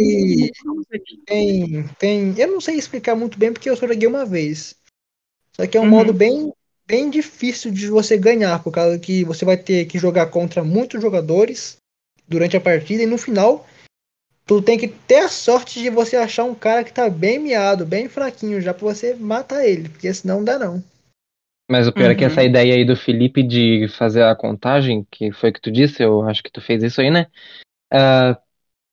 Tem, 1.26 1.86
tem, 1.99 2.34
eu 2.39 2.47
não 2.49 2.61
sei 2.61 2.76
explicar 2.76 3.13
muito 3.13 3.38
bem 3.38 3.51
porque 3.51 3.70
eu 3.70 3.76
só 3.76 3.86
joguei 3.86 4.07
uma 4.07 4.26
vez. 4.26 4.76
Só 5.59 5.65
que 5.67 5.77
é 5.77 5.81
um 5.81 5.85
Uhum. 5.85 5.89
modo 5.91 6.13
bem, 6.13 6.53
bem 6.87 7.09
difícil 7.09 7.71
de 7.71 7.87
você 7.87 8.17
ganhar, 8.17 8.63
por 8.63 8.71
causa 8.71 8.99
que 8.99 9.23
você 9.23 9.43
vai 9.43 9.57
ter 9.57 9.85
que 9.85 9.97
jogar 9.97 10.27
contra 10.27 10.63
muitos 10.63 11.01
jogadores 11.01 11.77
durante 12.27 12.55
a 12.55 12.61
partida 12.61 13.03
e 13.03 13.07
no 13.07 13.17
final 13.17 13.65
tu 14.45 14.61
tem 14.61 14.77
que 14.77 14.87
ter 14.87 15.19
a 15.19 15.29
sorte 15.29 15.81
de 15.81 15.89
você 15.89 16.15
achar 16.15 16.43
um 16.43 16.55
cara 16.55 16.83
que 16.83 16.93
tá 16.93 17.09
bem 17.09 17.39
miado, 17.39 17.85
bem 17.85 18.07
fraquinho 18.07 18.61
já 18.61 18.73
pra 18.73 18.85
você 18.85 19.13
matar 19.15 19.65
ele, 19.65 19.89
porque 19.89 20.13
senão 20.13 20.37
não 20.37 20.45
dá 20.45 20.59
não. 20.59 20.83
Mas 21.69 21.87
o 21.87 21.91
pior 21.91 22.09
é 22.11 22.15
que 22.15 22.23
Uhum. 22.23 22.31
essa 22.31 22.43
ideia 22.43 22.75
aí 22.75 22.85
do 22.85 22.95
Felipe 22.95 23.43
de 23.43 23.87
fazer 23.89 24.23
a 24.23 24.35
contagem, 24.35 25.05
que 25.11 25.33
foi 25.33 25.49
o 25.49 25.53
que 25.53 25.59
tu 25.61 25.69
disse, 25.71 26.01
eu 26.01 26.21
acho 26.23 26.41
que 26.41 26.51
tu 26.51 26.61
fez 26.61 26.81
isso 26.81 27.01
aí, 27.01 27.11
né? 27.11 27.27
Ah, 27.91 28.39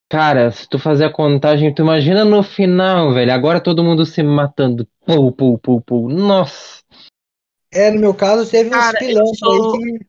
cara, 0.08 0.50
se 0.50 0.68
tu 0.68 0.78
fazer 0.78 1.04
a 1.06 1.12
contagem, 1.12 1.74
tu 1.74 1.82
imagina 1.82 2.24
no 2.24 2.42
final, 2.42 3.12
velho, 3.12 3.32
agora 3.32 3.60
todo 3.62 3.84
mundo 3.84 4.06
se 4.06 4.22
matando. 4.22 4.86
Pum, 5.06 5.30
pum, 5.32 5.58
pum, 5.58 5.80
pum. 5.80 6.08
Nossa. 6.08 6.82
É, 7.70 7.90
no 7.90 8.00
meu 8.00 8.14
caso 8.14 8.48
teve 8.50 8.70
Cara, 8.70 8.98
pilantras 8.98 9.38
sou- 9.38 9.72
aí 9.74 10.04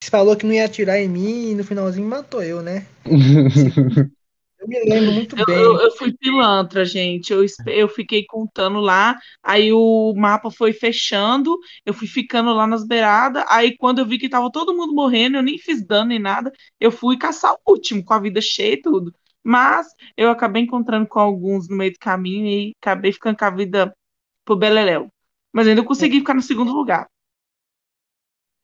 que 0.00 0.10
falou 0.10 0.36
que 0.36 0.46
não 0.46 0.54
ia 0.54 0.64
atirar 0.66 0.98
em 1.00 1.08
mim 1.08 1.50
e 1.50 1.54
no 1.54 1.64
finalzinho 1.64 2.06
matou 2.08 2.42
eu, 2.42 2.62
né? 2.62 2.86
Eu 4.58 4.68
me 4.68 4.80
lembro 4.84 5.12
muito 5.12 5.36
Eu, 5.36 5.44
bem. 5.46 5.78
eu, 5.78 5.80
eu 5.86 5.90
fui 5.96 6.12
pilantra, 6.16 6.84
gente. 6.84 7.32
Eu, 7.32 7.44
eu 7.66 7.88
fiquei 7.88 8.24
contando 8.26 8.80
lá, 8.80 9.16
aí 9.42 9.72
o 9.72 10.14
mapa 10.16 10.50
foi 10.50 10.72
fechando, 10.72 11.56
eu 11.84 11.92
fui 11.94 12.06
ficando 12.06 12.52
lá 12.52 12.66
nas 12.66 12.86
beiradas, 12.86 13.44
aí 13.48 13.76
quando 13.76 13.98
eu 14.00 14.06
vi 14.06 14.18
que 14.18 14.28
tava 14.28 14.50
todo 14.52 14.74
mundo 14.76 14.94
morrendo, 14.94 15.36
eu 15.36 15.42
nem 15.42 15.58
fiz 15.58 15.84
dano 15.86 16.06
nem 16.08 16.18
nada, 16.18 16.52
eu 16.80 16.90
fui 16.92 17.16
caçar 17.18 17.52
o 17.54 17.72
último, 17.72 18.04
com 18.04 18.14
a 18.14 18.20
vida 18.20 18.40
cheia 18.40 18.74
e 18.74 18.80
tudo. 18.82 19.12
Mas 19.44 19.88
eu 20.16 20.30
acabei 20.30 20.62
encontrando 20.62 21.06
com 21.06 21.20
alguns 21.20 21.68
no 21.68 21.76
meio 21.76 21.92
do 21.92 21.98
caminho 21.98 22.46
e 22.46 22.72
acabei 22.80 23.12
ficando 23.12 23.36
com 23.36 23.44
a 23.44 23.50
vida 23.50 23.94
pro 24.44 24.56
Beleléu. 24.56 25.12
Mas 25.52 25.68
ainda 25.68 25.84
consegui 25.84 26.20
ficar 26.20 26.32
no 26.34 26.42
segundo 26.42 26.72
lugar. 26.72 27.06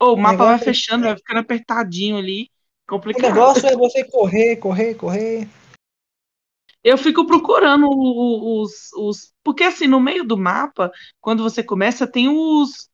Ô, 0.01 0.15
o 0.15 0.17
mapa 0.17 0.39
vai 0.39 0.47
negócio 0.47 0.65
é- 0.65 0.73
fechando, 0.73 1.05
vai 1.05 1.17
ficando 1.17 1.41
apertadinho 1.41 2.17
ali, 2.17 2.45
O 2.45 2.91
complicado. 2.91 3.23
negócio 3.23 3.69
é 3.69 3.77
você 3.77 4.03
correr, 4.05 4.57
correr, 4.57 4.95
correr. 4.95 5.47
Eu 6.83 6.97
fico 6.97 7.27
procurando 7.27 7.87
o- 7.87 7.91
o- 7.91 8.63
os, 8.63 8.91
os. 8.95 9.33
Porque 9.45 9.63
assim, 9.65 9.87
no 9.87 10.01
meio 10.01 10.25
do 10.25 10.39
mapa, 10.39 10.91
quando 11.21 11.43
você 11.43 11.63
começa, 11.63 12.07
tem 12.11 12.29
os. 12.29 12.89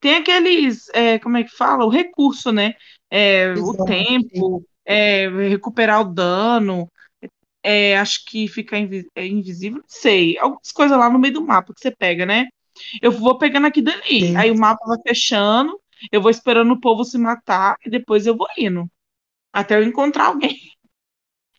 Tem 0.00 0.16
aqueles. 0.16 0.88
é, 0.92 1.18
como 1.20 1.36
é 1.36 1.44
que 1.44 1.50
fala? 1.56 1.84
O 1.84 1.88
recurso, 1.88 2.50
né? 2.50 2.74
É, 3.08 3.54
o 3.56 3.84
tempo, 3.84 4.64
é, 4.84 5.28
recuperar 5.48 6.00
o 6.00 6.12
dano. 6.12 6.90
É, 7.68 7.98
acho 7.98 8.24
que 8.26 8.48
fica 8.48 8.78
invi- 8.78 9.08
é, 9.14 9.26
invisível, 9.26 9.78
não 9.78 9.84
sei. 9.88 10.38
Algumas 10.38 10.72
coisas 10.72 10.98
lá 10.98 11.10
no 11.10 11.18
meio 11.18 11.34
do 11.34 11.44
mapa 11.46 11.72
que 11.74 11.80
você 11.80 11.90
pega, 11.90 12.26
né? 12.26 12.46
Eu 13.02 13.12
vou 13.12 13.38
pegando 13.38 13.66
aqui 13.66 13.82
dali. 13.82 14.02
Sim. 14.20 14.36
Aí 14.36 14.50
o 14.50 14.58
mapa 14.58 14.84
vai 14.86 14.98
fechando, 15.06 15.80
eu 16.12 16.20
vou 16.22 16.30
esperando 16.30 16.72
o 16.72 16.80
povo 16.80 17.04
se 17.04 17.18
matar 17.18 17.76
e 17.84 17.90
depois 17.90 18.26
eu 18.26 18.36
vou 18.36 18.48
indo. 18.58 18.86
Até 19.52 19.76
eu 19.76 19.84
encontrar 19.84 20.26
alguém. 20.28 20.56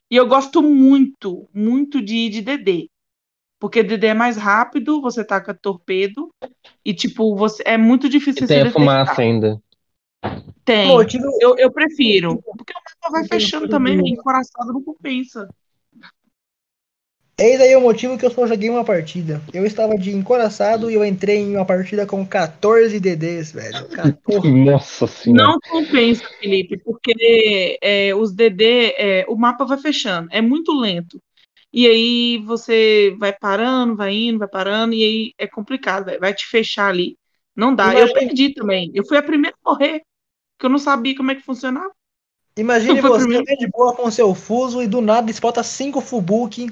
E 0.09 0.15
eu 0.15 0.27
gosto 0.27 0.61
muito, 0.61 1.47
muito 1.53 2.01
de, 2.01 2.29
de 2.29 2.41
DD. 2.41 2.89
Porque 3.59 3.83
DD 3.83 4.07
é 4.07 4.13
mais 4.13 4.37
rápido, 4.37 5.01
você 5.01 5.23
taca 5.23 5.53
torpedo. 5.53 6.33
E, 6.83 6.93
tipo, 6.93 7.35
você 7.35 7.61
é 7.65 7.77
muito 7.77 8.09
difícil 8.09 8.43
E 8.43 8.47
você 8.47 8.47
tem 8.47 8.61
a 8.61 8.65
detectar. 8.65 8.73
fumaça 8.73 9.21
ainda. 9.21 9.61
Tem. 10.65 10.87
Motivo, 10.87 11.25
Eu, 11.41 11.55
eu 11.57 11.71
prefiro. 11.71 12.41
Porque 12.57 12.73
o 12.73 12.75
mapa 12.75 13.11
vai 13.11 13.27
fechando 13.27 13.67
também, 13.67 13.97
encoraçado 14.07 14.71
não 14.73 14.83
compensa. 14.83 15.47
Eis 17.39 17.61
aí 17.61 17.73
o 17.73 17.79
motivo 17.79 18.17
que 18.17 18.25
eu 18.25 18.29
só 18.29 18.45
joguei 18.45 18.69
uma 18.69 18.83
partida. 18.83 19.41
Eu 19.53 19.65
estava 19.65 19.97
de 19.97 20.11
encoraçado 20.11 20.91
e 20.91 20.95
eu 20.95 21.05
entrei 21.05 21.37
em 21.37 21.55
uma 21.55 21.65
partida 21.65 22.05
com 22.05 22.25
14 22.25 22.99
DDs, 22.99 23.53
velho. 23.53 23.87
14. 23.87 24.51
Nossa 24.51 25.07
senhora. 25.07 25.53
Não 25.53 25.59
compensa, 25.61 26.27
Felipe, 26.37 26.77
porque 26.77 27.79
é, 27.81 28.13
os 28.13 28.33
DD, 28.33 28.93
é, 28.97 29.25
o 29.29 29.37
mapa 29.37 29.63
vai 29.63 29.77
fechando, 29.77 30.27
é 30.31 30.41
muito 30.41 30.77
lento. 30.77 31.17
E 31.71 31.87
aí 31.87 32.43
você 32.45 33.15
vai 33.17 33.31
parando, 33.31 33.95
vai 33.95 34.13
indo, 34.13 34.39
vai 34.39 34.47
parando, 34.49 34.93
e 34.93 35.03
aí 35.03 35.33
é 35.37 35.47
complicado, 35.47 36.05
vai, 36.05 36.19
vai 36.19 36.33
te 36.33 36.45
fechar 36.45 36.89
ali. 36.89 37.15
Não 37.55 37.73
dá. 37.73 37.93
Eu 37.93 38.11
perdi 38.11 38.53
também. 38.53 38.91
Eu 38.93 39.05
fui 39.05 39.17
a 39.17 39.23
primeira 39.23 39.55
a 39.63 39.69
morrer, 39.69 40.01
porque 40.57 40.65
eu 40.65 40.69
não 40.69 40.79
sabia 40.79 41.15
como 41.15 41.31
é 41.31 41.35
que 41.35 41.41
funcionava. 41.41 41.91
Imagine 42.57 42.99
você 42.99 43.55
de 43.55 43.67
boa 43.67 43.95
com 43.95 44.11
seu 44.11 44.35
fuso 44.35 44.83
e 44.83 44.87
do 44.87 44.99
nada 44.99 45.31
espota 45.31 45.63
5 45.63 46.01
Fubuki 46.01 46.69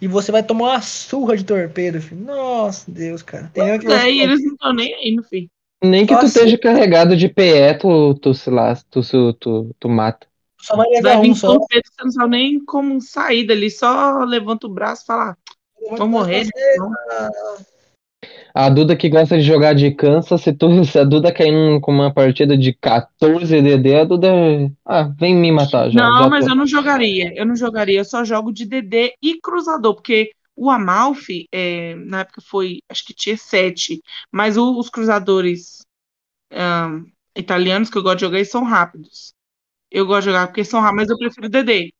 e 0.00 0.08
você 0.08 0.32
vai 0.32 0.42
tomar 0.42 0.70
uma 0.70 0.82
surra 0.82 1.36
de 1.36 1.44
torpedo, 1.44 2.00
filho. 2.00 2.24
Nossa, 2.24 2.90
Deus, 2.90 3.22
cara. 3.22 3.50
Tem 3.52 3.78
pois 3.80 3.84
é, 3.84 4.10
e 4.10 4.20
eles 4.22 4.42
não 4.42 4.52
estão 4.52 4.72
nem 4.72 4.94
aí, 4.94 5.14
meu 5.14 5.24
filho. 5.24 5.48
Nem 5.82 6.06
que 6.06 6.12
Nossa. 6.12 6.26
tu 6.26 6.28
esteja 6.28 6.58
carregado 6.58 7.16
de 7.16 7.28
PE, 7.28 7.78
tu, 7.80 8.14
tu, 8.14 8.34
se 8.34 8.50
lá, 8.50 8.76
tu, 8.90 9.00
tu, 9.02 9.32
tu, 9.34 9.70
tu 9.78 9.88
mata. 9.88 10.26
Só 10.60 10.76
vai 10.76 10.86
levar 10.88 11.16
vai 11.16 11.30
um 11.30 11.34
só. 11.34 11.54
Torpedo, 11.54 11.82
você 11.86 12.04
não 12.04 12.10
sabe 12.10 12.30
nem 12.30 12.64
como 12.64 13.00
sair 13.00 13.46
dali, 13.46 13.70
só 13.70 14.18
levanta 14.24 14.66
o 14.66 14.70
braço 14.70 15.02
e 15.04 15.06
fala, 15.06 15.36
vou 15.96 16.08
morrer. 16.08 16.46
A 18.54 18.68
Duda 18.68 18.96
que 18.96 19.08
gosta 19.08 19.38
de 19.38 19.42
jogar 19.42 19.74
de 19.74 19.90
cansa, 19.92 20.36
se, 20.36 20.52
tu, 20.52 20.68
se 20.84 20.98
a 20.98 21.04
Duda 21.04 21.32
cair 21.32 21.80
com 21.80 21.92
uma 21.92 22.12
partida 22.12 22.56
de 22.56 22.72
14 22.72 23.62
DD, 23.62 23.96
a 23.96 24.04
Duda. 24.04 24.28
Ah, 24.84 25.04
vem 25.18 25.34
me 25.34 25.52
matar 25.52 25.90
já. 25.90 26.00
Não, 26.00 26.24
já 26.24 26.28
mas 26.28 26.44
tô... 26.44 26.50
eu 26.50 26.56
não 26.56 26.66
jogaria. 26.66 27.32
Eu 27.34 27.46
não 27.46 27.56
jogaria, 27.56 28.00
eu 28.00 28.04
só 28.04 28.24
jogo 28.24 28.52
de 28.52 28.66
DD 28.66 29.14
e 29.22 29.40
cruzador, 29.40 29.94
porque 29.94 30.32
o 30.54 30.68
Amalfi, 30.68 31.48
é, 31.50 31.94
na 31.94 32.20
época 32.20 32.42
foi, 32.42 32.80
acho 32.88 33.04
que 33.06 33.14
tinha 33.14 33.36
7, 33.36 34.02
mas 34.30 34.56
o, 34.56 34.78
os 34.78 34.90
cruzadores 34.90 35.80
italianos 37.36 37.88
que 37.88 37.96
eu 37.96 38.02
gosto 38.02 38.16
de 38.16 38.20
jogar, 38.22 38.38
eles 38.38 38.50
são 38.50 38.64
rápidos. 38.64 39.32
Eu 39.90 40.06
gosto 40.06 40.26
de 40.26 40.26
jogar 40.26 40.46
porque 40.48 40.64
são 40.64 40.80
rápidos, 40.80 41.02
mas 41.02 41.10
eu 41.10 41.18
prefiro 41.18 41.48
DD. 41.48 41.92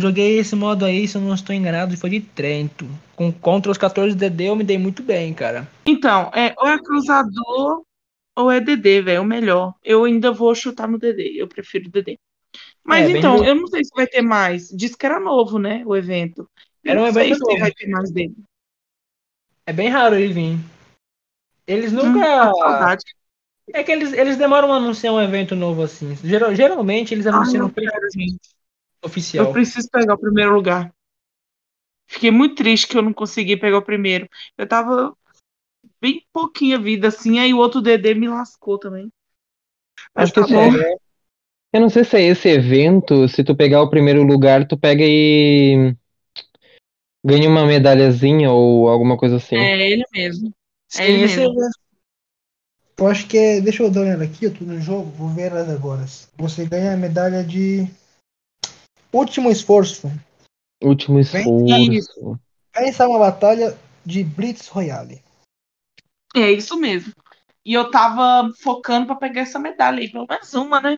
Joguei 0.00 0.38
esse 0.38 0.56
modo 0.56 0.84
aí, 0.84 1.06
se 1.06 1.16
eu 1.16 1.20
não 1.20 1.34
estou 1.34 1.54
enganado, 1.54 1.96
foi 1.96 2.10
de 2.10 2.20
Trento. 2.20 2.88
Com 3.14 3.30
contra 3.32 3.70
os 3.70 3.78
14 3.78 4.16
DD 4.16 4.44
eu 4.44 4.56
me 4.56 4.64
dei 4.64 4.78
muito 4.78 5.02
bem, 5.02 5.32
cara. 5.34 5.68
Então, 5.84 6.30
é, 6.34 6.54
ou 6.56 6.68
é 6.68 6.78
cruzador 6.78 7.82
ou 8.36 8.50
é 8.50 8.60
DD, 8.60 9.02
velho, 9.02 9.22
o 9.22 9.24
melhor. 9.24 9.74
Eu 9.84 10.04
ainda 10.04 10.32
vou 10.32 10.54
chutar 10.54 10.88
no 10.88 10.98
DD, 10.98 11.34
eu 11.36 11.46
prefiro 11.46 11.90
DD. 11.90 12.18
Mas 12.82 13.08
é, 13.08 13.18
então, 13.18 13.44
eu 13.44 13.54
não 13.54 13.66
sei 13.66 13.84
se 13.84 13.90
vai 13.94 14.06
ter 14.06 14.22
mais. 14.22 14.68
Diz 14.68 14.94
que 14.96 15.04
era 15.04 15.20
novo, 15.20 15.58
né, 15.58 15.82
o 15.84 15.94
evento. 15.94 16.48
Eu 16.82 16.92
era 16.92 17.02
um 17.02 17.06
evento 17.06 17.38
novo. 17.38 17.58
vai 17.58 17.70
ter 17.70 17.86
mais 17.88 18.10
dele. 18.10 18.34
É 19.66 19.72
bem 19.72 19.88
raro 19.88 20.16
ele 20.16 20.32
vir. 20.32 20.58
Eles 21.66 21.92
hum, 21.92 21.96
nunca. 21.96 22.50
Hum, 22.50 22.96
é 23.72 23.84
que 23.84 23.92
eles, 23.92 24.12
eles 24.12 24.36
demoram 24.36 24.72
a 24.72 24.76
anunciar 24.76 25.14
um 25.14 25.20
evento 25.20 25.54
novo 25.54 25.82
assim. 25.82 26.16
Geral, 26.24 26.54
geralmente 26.54 27.14
eles 27.14 27.26
anunciam 27.26 27.66
ah, 27.66 27.70
oficial. 29.02 29.46
Eu 29.46 29.52
preciso 29.52 29.88
pegar 29.90 30.14
o 30.14 30.18
primeiro 30.18 30.54
lugar. 30.54 30.92
Fiquei 32.06 32.30
muito 32.30 32.56
triste 32.56 32.88
que 32.88 32.96
eu 32.98 33.02
não 33.02 33.12
consegui 33.12 33.56
pegar 33.56 33.78
o 33.78 33.82
primeiro. 33.82 34.28
Eu 34.58 34.66
tava 34.66 35.16
bem 36.00 36.24
pouquinha 36.32 36.78
vida 36.78 37.08
assim, 37.08 37.38
aí 37.38 37.54
o 37.54 37.58
outro 37.58 37.80
DD 37.80 38.14
me 38.14 38.28
lascou 38.28 38.78
também. 38.78 39.12
Mas 40.14 40.24
Acho 40.24 40.34
tá 40.34 40.44
que 40.44 40.52
bom. 40.52 40.76
É... 40.76 40.96
Eu 41.72 41.80
não 41.80 41.88
sei 41.88 42.02
se 42.02 42.16
é 42.16 42.22
esse 42.22 42.48
evento, 42.48 43.28
se 43.28 43.44
tu 43.44 43.54
pegar 43.54 43.80
o 43.80 43.88
primeiro 43.88 44.24
lugar, 44.24 44.66
tu 44.66 44.76
pega 44.76 45.04
e 45.06 45.94
ganha 47.24 47.48
uma 47.48 47.64
medalhazinha 47.64 48.50
ou 48.50 48.88
alguma 48.88 49.16
coisa 49.16 49.36
assim. 49.36 49.56
É 49.56 49.90
ele 49.90 50.04
mesmo. 50.12 50.52
É 50.98 51.08
ele 51.08 51.24
esse 51.24 51.36
mesmo. 51.36 51.54
Eu 52.98 53.06
acho 53.06 53.26
que 53.28 53.38
é. 53.38 53.60
Deixa 53.60 53.84
eu 53.84 53.90
dar 53.90 54.00
uma 54.00 54.06
olhada 54.08 54.24
aqui, 54.24 54.46
eu 54.46 54.52
tô 54.52 54.64
no 54.64 54.80
jogo, 54.80 55.10
vou 55.12 55.28
ver 55.28 55.52
elas 55.52 55.70
agora. 55.70 56.04
Você 56.36 56.66
ganha 56.66 56.92
a 56.92 56.96
medalha 56.96 57.44
de 57.44 57.88
Último 59.12 59.50
esforço. 59.50 60.10
Último 60.82 61.18
esforço. 61.18 62.40
Vença 62.74 63.08
uma 63.08 63.18
batalha 63.18 63.76
de 64.04 64.22
Blitz 64.24 64.68
Royale. 64.68 65.22
É 66.34 66.50
isso 66.50 66.76
mesmo. 66.78 67.12
E 67.64 67.74
eu 67.74 67.90
tava 67.90 68.52
focando 68.62 69.06
para 69.06 69.16
pegar 69.16 69.42
essa 69.42 69.58
medalha 69.58 69.98
aí, 69.98 70.10
pelo 70.10 70.26
menos 70.26 70.54
uma, 70.54 70.80
né? 70.80 70.96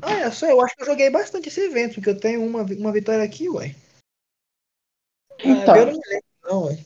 Ah, 0.00 0.12
é 0.12 0.30
só, 0.30 0.46
eu 0.46 0.60
acho 0.60 0.74
que 0.74 0.82
eu 0.82 0.86
joguei 0.86 1.10
bastante 1.10 1.48
esse 1.48 1.60
evento, 1.60 1.94
porque 1.94 2.10
eu 2.10 2.18
tenho 2.18 2.44
uma, 2.44 2.62
uma 2.62 2.92
vitória 2.92 3.22
aqui, 3.22 3.48
ué. 3.48 3.76
Então, 5.38 5.74
ah, 5.74 5.78
eu 5.78 5.86
não 5.86 5.92
me 5.92 6.08
lembro, 6.08 6.24
não, 6.42 6.64
ué. 6.66 6.84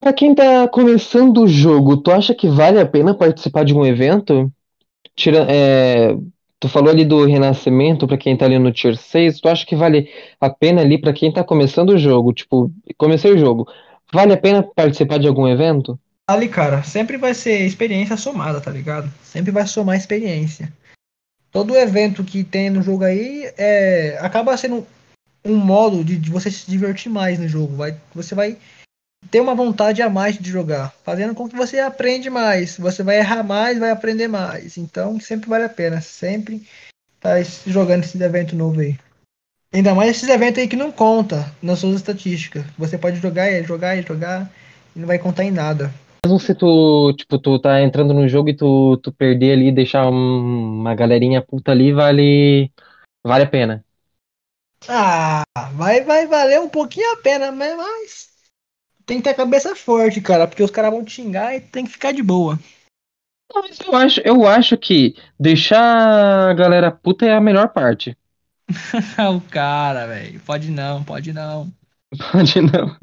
Pra 0.00 0.14
quem 0.14 0.34
tá 0.34 0.66
começando 0.68 1.42
o 1.42 1.46
jogo, 1.46 1.98
tu 1.98 2.10
acha 2.10 2.34
que 2.34 2.48
vale 2.48 2.80
a 2.80 2.88
pena 2.88 3.14
participar 3.14 3.64
de 3.64 3.74
um 3.74 3.84
evento? 3.84 4.50
Tira, 5.14 5.46
é, 5.50 6.16
Tu 6.60 6.68
falou 6.68 6.90
ali 6.90 7.06
do 7.06 7.24
renascimento 7.24 8.06
para 8.06 8.18
quem 8.18 8.36
tá 8.36 8.44
ali 8.44 8.58
no 8.58 8.70
Tier 8.70 8.94
6, 8.94 9.40
tu 9.40 9.48
acha 9.48 9.64
que 9.64 9.74
vale 9.74 10.10
a 10.38 10.50
pena 10.50 10.82
ali 10.82 11.00
para 11.00 11.14
quem 11.14 11.32
tá 11.32 11.42
começando 11.42 11.90
o 11.90 11.98
jogo, 11.98 12.34
tipo, 12.34 12.70
comecei 12.98 13.32
o 13.32 13.38
jogo, 13.38 13.66
vale 14.12 14.34
a 14.34 14.36
pena 14.36 14.62
participar 14.62 15.18
de 15.18 15.26
algum 15.26 15.48
evento? 15.48 15.98
Ali, 16.28 16.48
cara, 16.48 16.82
sempre 16.82 17.16
vai 17.16 17.32
ser 17.32 17.66
experiência 17.66 18.16
somada, 18.16 18.60
tá 18.60 18.70
ligado? 18.70 19.10
Sempre 19.22 19.50
vai 19.50 19.66
somar 19.66 19.96
experiência. 19.96 20.70
Todo 21.50 21.74
evento 21.74 22.22
que 22.22 22.44
tem 22.44 22.70
no 22.70 22.82
jogo 22.82 23.04
aí 23.04 23.50
é, 23.56 24.18
acaba 24.20 24.56
sendo 24.56 24.86
um 25.44 25.56
modo 25.56 26.04
de, 26.04 26.16
de 26.16 26.30
você 26.30 26.50
se 26.50 26.70
divertir 26.70 27.10
mais 27.10 27.38
no 27.38 27.48
jogo. 27.48 27.74
Vai, 27.74 27.96
você 28.14 28.34
vai 28.34 28.58
ter 29.30 29.40
uma 29.40 29.54
vontade 29.54 30.02
a 30.02 30.08
mais 30.08 30.38
de 30.38 30.50
jogar, 30.50 30.94
fazendo 31.04 31.34
com 31.34 31.48
que 31.48 31.56
você 31.56 31.78
aprende 31.78 32.30
mais. 32.30 32.76
Você 32.78 33.02
vai 33.02 33.18
errar 33.18 33.42
mais, 33.42 33.78
vai 33.78 33.90
aprender 33.90 34.28
mais. 34.28 34.76
Então 34.76 35.18
sempre 35.20 35.48
vale 35.48 35.64
a 35.64 35.68
pena, 35.68 36.00
sempre 36.00 36.66
tá 37.20 37.40
jogando 37.66 38.04
esse 38.04 38.22
evento 38.22 38.56
novo 38.56 38.80
aí. 38.80 38.98
Ainda 39.72 39.94
mais 39.94 40.10
esses 40.10 40.28
eventos 40.28 40.60
aí 40.60 40.66
que 40.66 40.74
não 40.74 40.90
conta 40.90 41.52
nas 41.62 41.78
suas 41.78 41.96
estatísticas. 41.96 42.64
Você 42.76 42.98
pode 42.98 43.18
jogar 43.18 43.50
e 43.50 43.62
jogar 43.62 43.96
e 43.96 44.02
jogar 44.02 44.50
e 44.96 44.98
não 44.98 45.06
vai 45.06 45.18
contar 45.18 45.44
em 45.44 45.52
nada. 45.52 45.92
Mesmo 46.26 46.40
se 46.40 46.54
tu, 46.54 47.14
tipo, 47.16 47.38
tu 47.38 47.58
tá 47.58 47.80
entrando 47.80 48.12
no 48.12 48.28
jogo 48.28 48.48
e 48.48 48.56
tu, 48.56 48.96
tu 48.98 49.12
perder 49.12 49.52
ali, 49.52 49.72
deixar 49.72 50.08
uma 50.08 50.94
galerinha 50.94 51.40
puta 51.40 51.70
ali, 51.70 51.92
vale 51.92 52.70
vale 53.24 53.44
a 53.44 53.46
pena. 53.46 53.84
Ah, 54.88 55.44
vai 55.74 56.02
vai 56.02 56.26
valer 56.26 56.60
um 56.60 56.68
pouquinho 56.68 57.12
a 57.12 57.16
pena, 57.18 57.52
mas 57.52 58.29
tem 59.10 59.18
que 59.18 59.24
ter 59.24 59.30
a 59.30 59.34
cabeça 59.34 59.74
forte, 59.74 60.20
cara, 60.20 60.46
porque 60.46 60.62
os 60.62 60.70
caras 60.70 60.92
vão 60.92 61.04
te 61.04 61.10
xingar 61.10 61.52
e 61.52 61.60
tem 61.60 61.84
que 61.84 61.90
ficar 61.90 62.12
de 62.12 62.22
boa. 62.22 62.56
Eu 63.84 63.96
acho, 63.96 64.20
eu 64.20 64.46
acho 64.46 64.78
que 64.78 65.16
deixar 65.38 66.48
a 66.48 66.54
galera 66.54 66.92
puta 66.92 67.26
é 67.26 67.34
a 67.34 67.40
melhor 67.40 67.70
parte. 67.70 68.16
o 69.34 69.40
cara, 69.50 70.06
velho. 70.06 70.38
Pode 70.46 70.70
não, 70.70 71.02
pode 71.02 71.32
não. 71.32 71.68
Pode 72.32 72.60
não. 72.60 72.96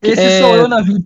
Esse 0.00 0.22
é... 0.22 0.40
sou 0.40 0.56
eu 0.56 0.68
na 0.68 0.80
vida. 0.80 1.04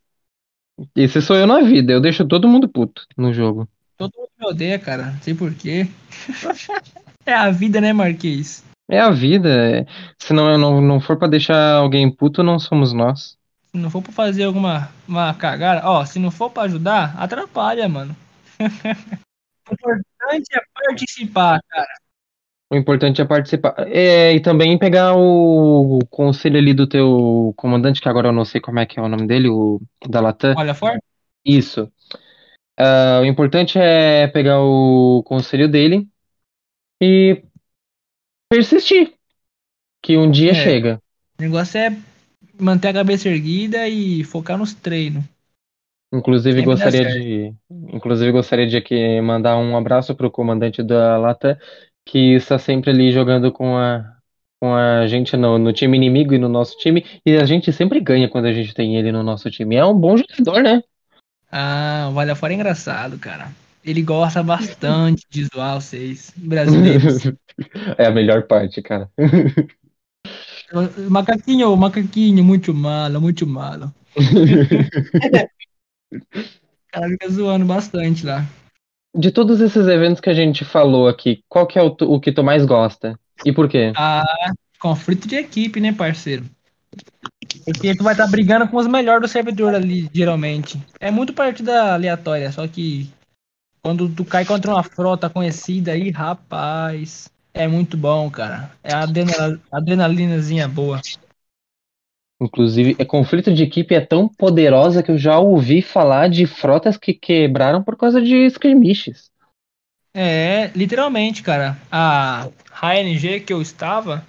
Esse 0.95 1.23
sou 1.23 1.37
eu 1.37 1.47
na 1.47 1.61
vida. 1.61 1.93
Eu 1.93 2.01
deixo 2.01 2.27
todo 2.27 2.49
mundo 2.49 2.69
puto 2.69 3.07
no 3.17 3.33
jogo. 3.33 3.67
Todo 3.97 4.13
mundo 4.17 4.31
me 4.39 4.47
odeia, 4.47 4.79
cara. 4.79 5.13
Não 5.13 5.23
sei 5.23 5.35
porquê. 5.35 5.89
é 7.25 7.35
a 7.35 7.51
vida, 7.51 7.81
né, 7.81 7.93
Marquês? 7.93 8.65
É 8.89 9.01
a 9.01 9.11
vida. 9.11 9.49
É... 9.49 9.87
Se 10.19 10.33
não, 10.33 10.57
não, 10.57 10.81
não 10.81 11.01
for 11.01 11.19
para 11.19 11.29
deixar 11.29 11.75
alguém 11.75 12.11
puto, 12.11 12.43
não 12.43 12.59
somos 12.59 12.93
nós. 12.93 13.37
Se 13.71 13.77
não 13.77 13.91
for 13.91 14.03
pra 14.03 14.13
fazer 14.13 14.45
alguma 14.45 14.91
uma 15.07 15.35
cagada, 15.35 15.87
ó, 15.87 16.05
se 16.05 16.19
não 16.19 16.31
for 16.31 16.51
para 16.51 16.63
ajudar, 16.65 17.15
atrapalha, 17.19 17.89
mano. 17.89 18.17
o 19.69 19.73
importante 19.73 20.49
é 20.55 20.61
participar, 20.75 21.61
cara. 21.69 21.89
O 22.71 22.77
importante 22.77 23.23
é 23.23 23.25
participar. 23.25 23.75
É, 23.89 24.35
e 24.35 24.41
também 24.41 24.79
pegar 24.79 25.15
o, 25.17 26.01
conselho 26.11 26.59
ali 26.59 26.75
do 26.75 26.87
teu 26.87 27.55
comandante, 27.57 28.01
que 28.01 28.09
agora 28.09 28.29
eu 28.29 28.33
não 28.33 28.45
sei 28.45 28.61
como 28.61 28.79
é 28.79 28.85
que 28.85 28.99
é 28.99 29.03
o 29.03 29.09
nome 29.09 29.27
dele, 29.27 29.49
o 29.49 29.81
da 30.07 30.21
Latam. 30.21 30.55
Olha 30.57 30.75
fora? 30.75 30.99
Isso. 31.45 31.91
Uh, 32.79 33.23
o 33.23 33.25
importante 33.25 33.79
é 33.79 34.29
pegar 34.29 34.61
o 34.61 35.23
conselho 35.25 35.69
dele 35.69 36.07
e 37.01 37.43
persistir. 38.49 39.13
Que 40.03 40.17
um 40.17 40.31
dia 40.31 40.53
é. 40.53 40.55
chega. 40.55 41.01
O 41.39 41.43
negócio 41.43 41.79
é 41.79 41.97
manter 42.59 42.89
a 42.89 42.95
cabeça 42.95 43.29
erguida 43.29 43.89
e 43.89 44.25
focar 44.25 44.59
nos 44.59 44.75
treinos. 44.75 45.25
Inclusive 46.13 46.61
Sempre 46.61 46.65
gostaria 46.65 47.05
de, 47.05 47.55
inclusive 47.93 48.33
gostaria 48.33 48.67
de 48.67 48.77
aqui 48.77 49.21
mandar 49.21 49.59
um 49.59 49.77
abraço 49.77 50.15
para 50.15 50.27
o 50.27 50.31
comandante 50.31 50.83
da 50.83 51.19
Lata, 51.19 51.61
que 52.07 52.35
está 52.35 52.59
sempre 52.59 52.91
ali 52.91 53.13
jogando 53.13 53.53
com 53.53 53.77
a, 53.77 54.17
com 54.59 54.75
a 54.75 55.07
gente 55.07 55.37
no, 55.37 55.59
no 55.59 55.71
time 55.71 55.99
inimigo 55.99 56.33
e 56.33 56.39
no 56.39 56.49
nosso 56.49 56.79
time, 56.79 57.05
e 57.27 57.37
a 57.37 57.45
gente 57.45 57.71
sempre 57.73 58.01
ganha 58.01 58.27
quando 58.27 58.47
a 58.47 58.53
gente 58.53 58.73
tem 58.73 58.97
ele 58.97 59.13
no 59.13 59.23
nosso 59.23 59.51
time. 59.51 59.77
É 59.77 59.85
um 59.85 59.95
bom 59.95 60.17
jogador, 60.17 60.63
né? 60.63 60.83
Ah, 61.53 62.09
o 62.11 62.15
Valha 62.15 62.35
Fora 62.35 62.55
é 62.55 62.57
engraçado, 62.57 63.19
cara. 63.19 63.53
Ele 63.85 64.03
gosta 64.03 64.43
bastante 64.43 65.25
de 65.31 65.45
zoar 65.45 65.81
vocês, 65.81 66.33
brasileiros. 66.37 67.25
É 67.99 68.07
a 68.07 68.13
melhor 68.13 68.47
parte, 68.47 68.81
cara. 68.81 69.11
Macaquinho, 71.11 71.77
macaquinho, 71.77 72.45
muito 72.45 72.73
malo, 72.73 73.21
muito 73.21 73.45
malo. 73.45 73.93
cara 76.93 77.09
fica 77.09 77.29
zoando 77.29 77.65
bastante 77.65 78.27
lá. 78.27 78.45
De 79.15 79.31
todos 79.31 79.61
esses 79.61 79.87
eventos 79.87 80.21
que 80.21 80.31
a 80.31 80.35
gente 80.35 80.65
falou 80.65 81.09
aqui, 81.09 81.43
qual 81.49 81.67
que 81.67 81.79
é 81.79 81.83
o, 81.83 81.97
o 82.01 82.21
que 82.21 82.33
tu 82.33 82.43
mais 82.43 82.65
gosta? 82.65 83.19
E 83.45 83.53
por 83.53 83.69
quê? 83.69 83.93
Ah, 83.97 84.25
conflito 84.79 85.27
de 85.27 85.37
equipe, 85.37 85.81
né, 85.81 85.93
parceiro? 85.93 86.45
Porque 87.65 87.97
tu 87.97 88.05
vai 88.05 88.15
estar 88.15 88.25
tá 88.25 88.31
brigando 88.31 88.69
com 88.69 88.77
os 88.77 88.87
melhores 88.87 89.23
do 89.23 89.29
servidor 89.29 89.75
ali, 89.75 90.09
geralmente. 90.13 90.81
É 91.01 91.11
muito 91.11 91.33
partida 91.33 91.95
aleatória, 91.95 92.51
só 92.53 92.67
que 92.67 93.11
quando 93.89 94.07
tu 94.07 94.23
cai 94.23 94.45
contra 94.45 94.71
uma 94.71 94.83
frota 94.83 95.31
conhecida 95.31 95.93
aí, 95.93 96.11
rapaz, 96.11 97.31
é 97.55 97.67
muito 97.67 97.97
bom, 97.97 98.31
cara. 98.31 98.71
É 98.85 98.93
a 98.93 99.07
adrenalinazinha 99.73 100.69
boa. 100.69 101.01
Inclusive, 102.39 102.97
é 102.99 103.07
conflito 103.07 103.51
de 103.51 103.63
equipe 103.63 103.95
é 103.95 104.01
tão 104.03 104.29
poderosa 104.29 105.03
que 105.03 105.11
eu 105.11 105.17
já 105.17 105.39
ouvi 105.39 105.81
falar 105.81 106.29
de 106.29 106.47
frotas 106.47 106.99
que 106.99 107.15
quebraram 107.15 107.83
por 107.83 107.97
causa 107.97 108.21
de 108.21 108.45
skirmishes. 108.49 109.31
É, 110.13 110.71
literalmente, 110.75 111.43
cara. 111.43 111.79
A 111.91 112.51
HNG 112.83 113.41
que 113.41 113.55
eu 113.55 113.63
estava, 113.63 114.23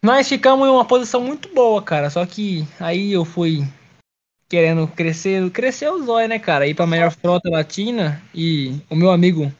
nós 0.00 0.28
ficamos 0.28 0.68
em 0.68 0.70
uma 0.70 0.84
posição 0.84 1.20
muito 1.20 1.52
boa, 1.52 1.82
cara. 1.82 2.10
Só 2.10 2.24
que 2.24 2.64
aí 2.78 3.12
eu 3.12 3.24
fui 3.24 3.66
querendo 4.48 4.86
crescer, 4.88 5.50
crescer 5.50 5.90
os 5.90 6.08
olhos, 6.08 6.28
né, 6.28 6.38
cara? 6.38 6.66
Ir 6.66 6.74
pra 6.74 6.86
melhor 6.86 7.10
frota 7.10 7.50
latina 7.50 8.22
e 8.34 8.80
o 8.88 8.96
meu 8.96 9.10
amigo 9.10 9.52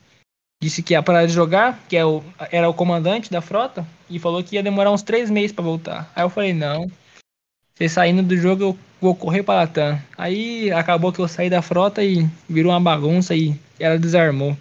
disse 0.61 0.83
que 0.83 0.95
ia 0.95 1.03
parar 1.03 1.27
de 1.27 1.33
jogar, 1.33 1.79
que 1.89 1.97
é 1.97 2.05
o, 2.05 2.23
era 2.51 2.69
o 2.69 2.75
comandante 2.75 3.31
da 3.31 3.41
frota, 3.41 3.87
e 4.11 4.19
falou 4.19 4.43
que 4.43 4.57
ia 4.57 4.63
demorar 4.63 4.91
uns 4.91 5.03
três 5.03 5.31
meses 5.31 5.53
para 5.53 5.65
voltar. 5.65 6.11
Aí 6.17 6.25
eu 6.25 6.31
falei, 6.31 6.53
não, 6.53 6.91
você 7.79 7.89
saindo 7.89 8.23
do 8.23 8.37
jogo 8.37 8.63
eu 8.65 8.79
vou 9.01 9.15
correr 9.15 9.43
para 9.43 9.61
Latam. 9.61 10.01
Aí 10.17 10.73
acabou 10.73 11.13
que 11.13 11.21
eu 11.21 11.29
saí 11.29 11.49
da 11.49 11.63
frota 11.63 12.03
e 12.03 12.29
virou 12.49 12.73
uma 12.73 12.81
bagunça 12.81 13.37
e 13.37 13.55
ela 13.79 13.99
desarmou. 13.99 14.57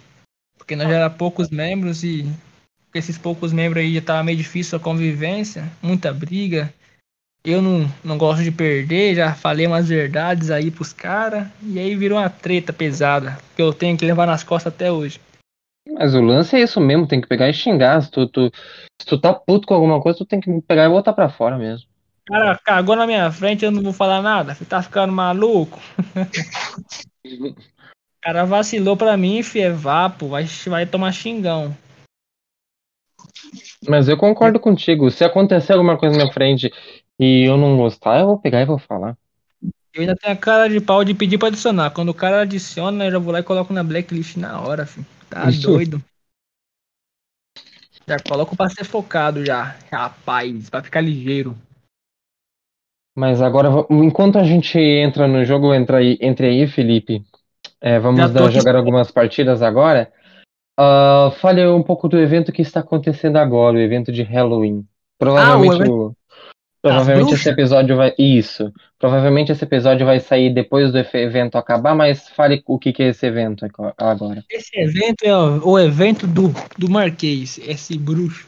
Porque 0.56 0.76
nós 0.76 0.88
já 0.88 0.96
era 0.96 1.10
poucos 1.10 1.50
membros 1.50 2.04
e 2.04 2.22
com 2.92 2.98
esses 2.98 3.18
poucos 3.18 3.52
membros 3.52 3.82
aí 3.82 3.94
já 3.94 4.00
tava 4.00 4.22
meio 4.22 4.38
difícil 4.38 4.78
a 4.78 4.80
convivência, 4.80 5.68
muita 5.82 6.12
briga. 6.12 6.72
Eu 7.50 7.62
não, 7.62 7.90
não 8.04 8.18
gosto 8.18 8.42
de 8.42 8.50
perder, 8.52 9.14
já 9.14 9.32
falei 9.32 9.66
umas 9.66 9.88
verdades 9.88 10.50
aí 10.50 10.70
pros 10.70 10.92
caras, 10.92 11.46
e 11.62 11.78
aí 11.78 11.96
virou 11.96 12.18
uma 12.18 12.28
treta 12.28 12.74
pesada, 12.74 13.38
que 13.56 13.62
eu 13.62 13.72
tenho 13.72 13.96
que 13.96 14.04
levar 14.04 14.26
nas 14.26 14.44
costas 14.44 14.70
até 14.70 14.92
hoje. 14.92 15.18
Mas 15.90 16.14
o 16.14 16.20
lance 16.20 16.54
é 16.54 16.60
isso 16.60 16.78
mesmo, 16.78 17.06
tem 17.08 17.22
que 17.22 17.26
pegar 17.26 17.48
e 17.48 17.54
xingar. 17.54 18.02
Se 18.02 18.10
tu, 18.10 18.26
tu, 18.26 18.52
se 19.00 19.06
tu 19.06 19.18
tá 19.18 19.32
puto 19.32 19.66
com 19.66 19.72
alguma 19.72 19.98
coisa, 19.98 20.18
tu 20.18 20.26
tem 20.26 20.40
que 20.40 20.60
pegar 20.60 20.84
e 20.84 20.90
botar 20.90 21.14
pra 21.14 21.30
fora 21.30 21.56
mesmo. 21.56 21.88
Cara, 22.26 22.60
cagou 22.62 22.94
na 22.94 23.06
minha 23.06 23.32
frente, 23.32 23.64
eu 23.64 23.70
não 23.70 23.82
vou 23.82 23.94
falar 23.94 24.20
nada. 24.20 24.54
Você 24.54 24.66
tá 24.66 24.82
ficando 24.82 25.14
maluco? 25.14 25.80
cara 28.20 28.44
vacilou 28.44 28.94
pra 28.94 29.16
mim, 29.16 29.42
fi, 29.42 29.60
é 29.60 29.70
vapo, 29.70 30.28
vai, 30.28 30.44
vai 30.66 30.84
tomar 30.84 31.12
xingão. 31.12 31.74
Mas 33.88 34.08
eu 34.08 34.16
concordo 34.16 34.58
contigo. 34.58 35.10
Se 35.10 35.24
acontecer 35.24 35.72
alguma 35.72 35.96
coisa 35.96 36.16
na 36.16 36.24
minha 36.24 36.34
frente 36.34 36.70
e 37.18 37.44
eu 37.44 37.56
não 37.56 37.76
gostar, 37.76 38.20
eu 38.20 38.26
vou 38.26 38.38
pegar 38.38 38.60
e 38.60 38.66
vou 38.66 38.78
falar. 38.78 39.16
Eu 39.92 40.02
ainda 40.02 40.14
tenho 40.14 40.32
a 40.32 40.36
cara 40.36 40.68
de 40.68 40.80
pau 40.80 41.02
de 41.04 41.14
pedir 41.14 41.38
pra 41.38 41.48
adicionar. 41.48 41.90
Quando 41.90 42.10
o 42.10 42.14
cara 42.14 42.42
adiciona, 42.42 43.06
eu 43.06 43.10
já 43.10 43.18
vou 43.18 43.32
lá 43.32 43.40
e 43.40 43.42
coloco 43.42 43.72
na 43.72 43.82
blacklist 43.82 44.36
na 44.36 44.60
hora, 44.60 44.86
filho. 44.86 45.06
Tá 45.28 45.48
Isso. 45.48 45.62
doido. 45.62 46.02
Já 48.06 48.18
coloco 48.20 48.56
pra 48.56 48.70
ser 48.70 48.84
focado 48.84 49.44
já, 49.44 49.76
rapaz, 49.90 50.70
pra 50.70 50.82
ficar 50.82 51.00
ligeiro. 51.00 51.56
Mas 53.14 53.42
agora, 53.42 53.68
enquanto 53.90 54.38
a 54.38 54.44
gente 54.44 54.78
entra 54.78 55.26
no 55.26 55.44
jogo, 55.44 55.74
entra 55.74 55.98
aí, 55.98 56.16
entre 56.20 56.46
aí, 56.46 56.66
Felipe. 56.68 57.22
É, 57.80 57.98
vamos 57.98 58.30
dar, 58.30 58.50
jogar 58.50 58.76
algumas 58.76 59.10
partidas 59.10 59.60
agora. 59.60 60.10
Uh, 60.78 61.30
fale 61.32 61.66
um 61.66 61.82
pouco 61.82 62.08
do 62.08 62.16
evento 62.16 62.52
que 62.52 62.62
está 62.62 62.80
acontecendo 62.80 63.36
agora, 63.36 63.76
o 63.76 63.80
evento 63.80 64.12
de 64.12 64.22
Halloween. 64.22 64.86
Provavelmente 65.18 65.72
ah, 65.72 65.78
o, 65.78 65.82
evento... 65.82 66.16
Provavelmente 66.80 67.34
esse 67.34 67.48
episódio 67.48 67.96
vai. 67.96 68.14
Isso. 68.18 68.72
Provavelmente 68.98 69.50
esse 69.50 69.64
episódio 69.64 70.06
vai 70.06 70.20
sair 70.20 70.52
depois 70.52 70.92
do 70.92 70.98
evento 70.98 71.58
acabar, 71.58 71.94
mas 71.94 72.28
fale 72.28 72.62
o 72.66 72.78
que, 72.78 72.92
que 72.92 73.02
é 73.02 73.08
esse 73.08 73.26
evento 73.26 73.66
agora. 73.96 74.44
Esse 74.50 74.78
evento 74.78 75.24
é 75.24 75.36
o, 75.36 75.70
o 75.70 75.78
evento 75.78 76.26
do, 76.26 76.52
do 76.76 76.88
Marquês, 76.88 77.58
esse 77.58 77.98
bruxo. 77.98 78.46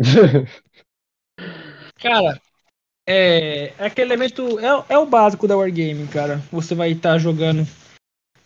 cara, 1.98 2.40
é, 3.08 3.72
é 3.78 3.86
aquele 3.86 4.12
evento. 4.12 4.58
É, 4.60 4.94
é 4.94 4.98
o 4.98 5.06
básico 5.06 5.48
da 5.48 5.56
Wargaming, 5.56 6.06
cara. 6.06 6.42
Você 6.50 6.74
vai 6.74 6.92
estar 6.92 7.12
tá 7.12 7.18
jogando 7.18 7.66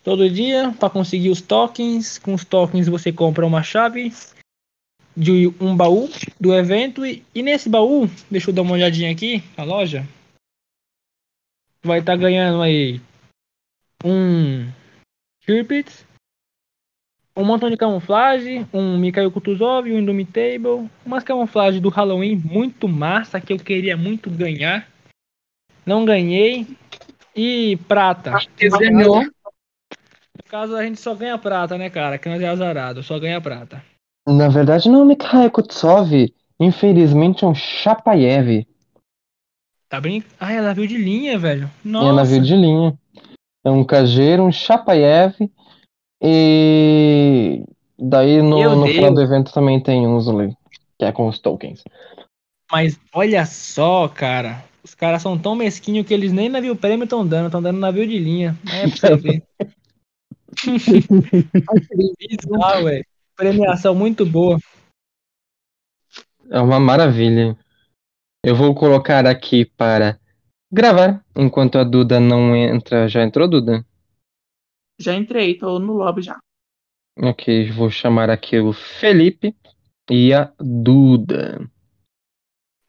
todo 0.04 0.30
dia 0.30 0.72
para 0.78 0.90
conseguir 0.90 1.30
os 1.30 1.40
tokens. 1.40 2.18
Com 2.18 2.34
os 2.34 2.44
tokens 2.44 2.86
você 2.86 3.12
compra 3.12 3.44
uma 3.44 3.62
chave 3.62 4.12
de 5.16 5.48
um 5.60 5.74
baú 5.74 6.10
do 6.38 6.54
evento 6.54 7.06
e, 7.06 7.24
e, 7.34 7.42
nesse 7.42 7.68
baú, 7.68 8.08
deixa 8.30 8.50
eu 8.50 8.54
dar 8.54 8.62
uma 8.62 8.74
olhadinha 8.74 9.10
aqui 9.10 9.42
na 9.56 9.64
loja, 9.64 10.06
vai 11.82 12.00
estar 12.00 12.12
tá 12.12 12.18
ganhando 12.18 12.60
aí 12.60 13.00
um 14.04 14.70
Chirpit, 15.42 16.04
um 17.34 17.44
montão 17.44 17.70
de 17.70 17.76
camuflagem, 17.76 18.66
um 18.72 18.98
Mikhail 18.98 19.30
Kutuzov, 19.30 19.90
um 19.90 19.98
Indomitable, 19.98 20.90
umas 21.04 21.24
camuflagens 21.24 21.82
do 21.82 21.88
Halloween 21.88 22.36
muito 22.36 22.88
massa 22.88 23.40
que 23.40 23.52
eu 23.52 23.58
queria 23.58 23.96
muito 23.96 24.30
ganhar. 24.30 24.88
Não 25.84 26.04
ganhei. 26.04 26.66
E 27.34 27.76
prata. 27.86 28.32
ganhou. 28.58 29.22
No 29.22 30.42
caso, 30.48 30.74
a 30.74 30.82
gente 30.82 30.98
só 30.98 31.14
ganha 31.14 31.36
prata, 31.36 31.76
né, 31.76 31.90
cara? 31.90 32.18
Que 32.18 32.28
nós 32.28 32.40
é 32.40 32.48
azarado, 32.48 33.02
só 33.02 33.18
ganha 33.18 33.40
prata. 33.40 33.84
Na 34.26 34.48
verdade, 34.48 34.88
não 34.88 35.02
é 35.02 35.04
Mikhail 35.04 35.50
Kutsov. 35.50 36.10
Infelizmente 36.58 37.44
é 37.44 37.48
um 37.48 37.54
Chapayev. 37.54 38.66
Tá 39.88 40.00
brincando? 40.00 40.34
Ah, 40.40 40.52
é 40.52 40.60
navio 40.60 40.86
de 40.86 40.96
linha, 40.96 41.38
velho. 41.38 41.70
Nossa. 41.84 42.08
É 42.08 42.12
navio 42.12 42.42
de 42.42 42.56
linha. 42.56 42.98
É 43.64 43.70
um 43.70 43.84
Cajeiro, 43.84 44.42
um 44.42 44.50
Chapayev. 44.50 45.34
E 46.20 47.62
daí 47.98 48.42
no, 48.42 48.76
no 48.76 48.86
final 48.86 49.14
do 49.14 49.20
evento 49.20 49.52
também 49.52 49.80
tem 49.80 50.06
um 50.06 50.18
Zully, 50.18 50.56
que 50.98 51.04
é 51.04 51.12
com 51.12 51.28
os 51.28 51.38
tokens. 51.38 51.84
Mas 52.70 52.98
olha 53.12 53.46
só, 53.46 54.08
cara. 54.08 54.64
Os 54.82 54.94
caras 54.94 55.22
são 55.22 55.38
tão 55.38 55.54
mesquinhos 55.54 56.06
que 56.06 56.14
eles 56.14 56.32
nem 56.32 56.48
navio 56.48 56.74
prêmio 56.74 57.04
estão 57.04 57.26
dando, 57.26 57.46
estão 57.46 57.62
dando 57.62 57.78
navio 57.78 58.06
de 58.06 58.18
linha. 58.18 58.56
É 58.72 58.88
pra 58.88 58.96
você 58.96 59.16
ver. 59.16 59.42
Bizarro, 62.18 62.84
velho. 62.84 63.04
Premiação 63.37 63.95
muito 63.95 64.24
boa. 64.24 64.59
É 66.51 66.59
uma 66.59 66.80
maravilha. 66.80 67.57
Eu 68.43 68.57
vou 68.57 68.74
colocar 68.74 69.26
aqui 69.26 69.64
para 69.64 70.18
gravar 70.72 71.22
enquanto 71.37 71.76
a 71.76 71.84
Duda 71.84 72.18
não 72.18 72.57
entra. 72.57 73.07
Já 73.09 73.22
entrou, 73.22 73.49
Duda? 73.49 73.84
Já 74.99 75.14
entrei, 75.14 75.59
tô 75.59 75.78
no 75.78 75.93
lobby 75.93 76.22
já. 76.22 76.39
Ok, 77.18 77.70
vou 77.72 77.91
chamar 77.91 78.30
aqui 78.30 78.59
o 78.59 78.72
Felipe 78.72 79.55
e 80.11 80.32
a 80.32 80.53
Duda. 80.59 81.68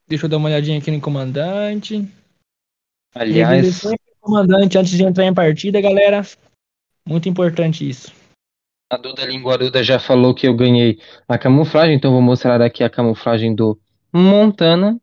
Deixa 0.08 0.26
eu 0.26 0.30
dar 0.30 0.38
uma 0.38 0.48
olhadinha 0.48 0.80
aqui 0.80 0.92
no 0.92 1.02
comandante. 1.02 2.08
Aliás. 3.14 3.82
Comandante 4.22 4.78
antes 4.78 4.92
de 4.92 5.04
entrar 5.04 5.26
em 5.26 5.34
partida, 5.34 5.82
galera. 5.82 6.22
Muito 7.06 7.28
importante 7.28 7.88
isso. 7.88 8.14
A 8.90 8.96
Duda 8.96 9.26
Linguaruda 9.26 9.84
já 9.84 10.00
falou 10.00 10.34
que 10.34 10.48
eu 10.48 10.56
ganhei 10.56 10.98
a 11.28 11.38
camuflagem, 11.38 11.96
então 11.96 12.12
vou 12.12 12.22
mostrar 12.22 12.62
aqui 12.62 12.86
a 12.86 12.90
camuflagem 12.90 13.54
do 13.54 13.78
Montana, 14.14 14.98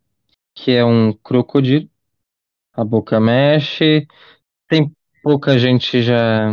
que 0.55 0.71
é 0.71 0.83
um 0.83 1.13
crocodilo. 1.13 1.87
A 2.73 2.83
boca 2.83 3.21
mexe. 3.21 4.07
Tem 4.69 4.91
pouca 5.23 5.59
gente 5.59 6.03
já. 6.03 6.49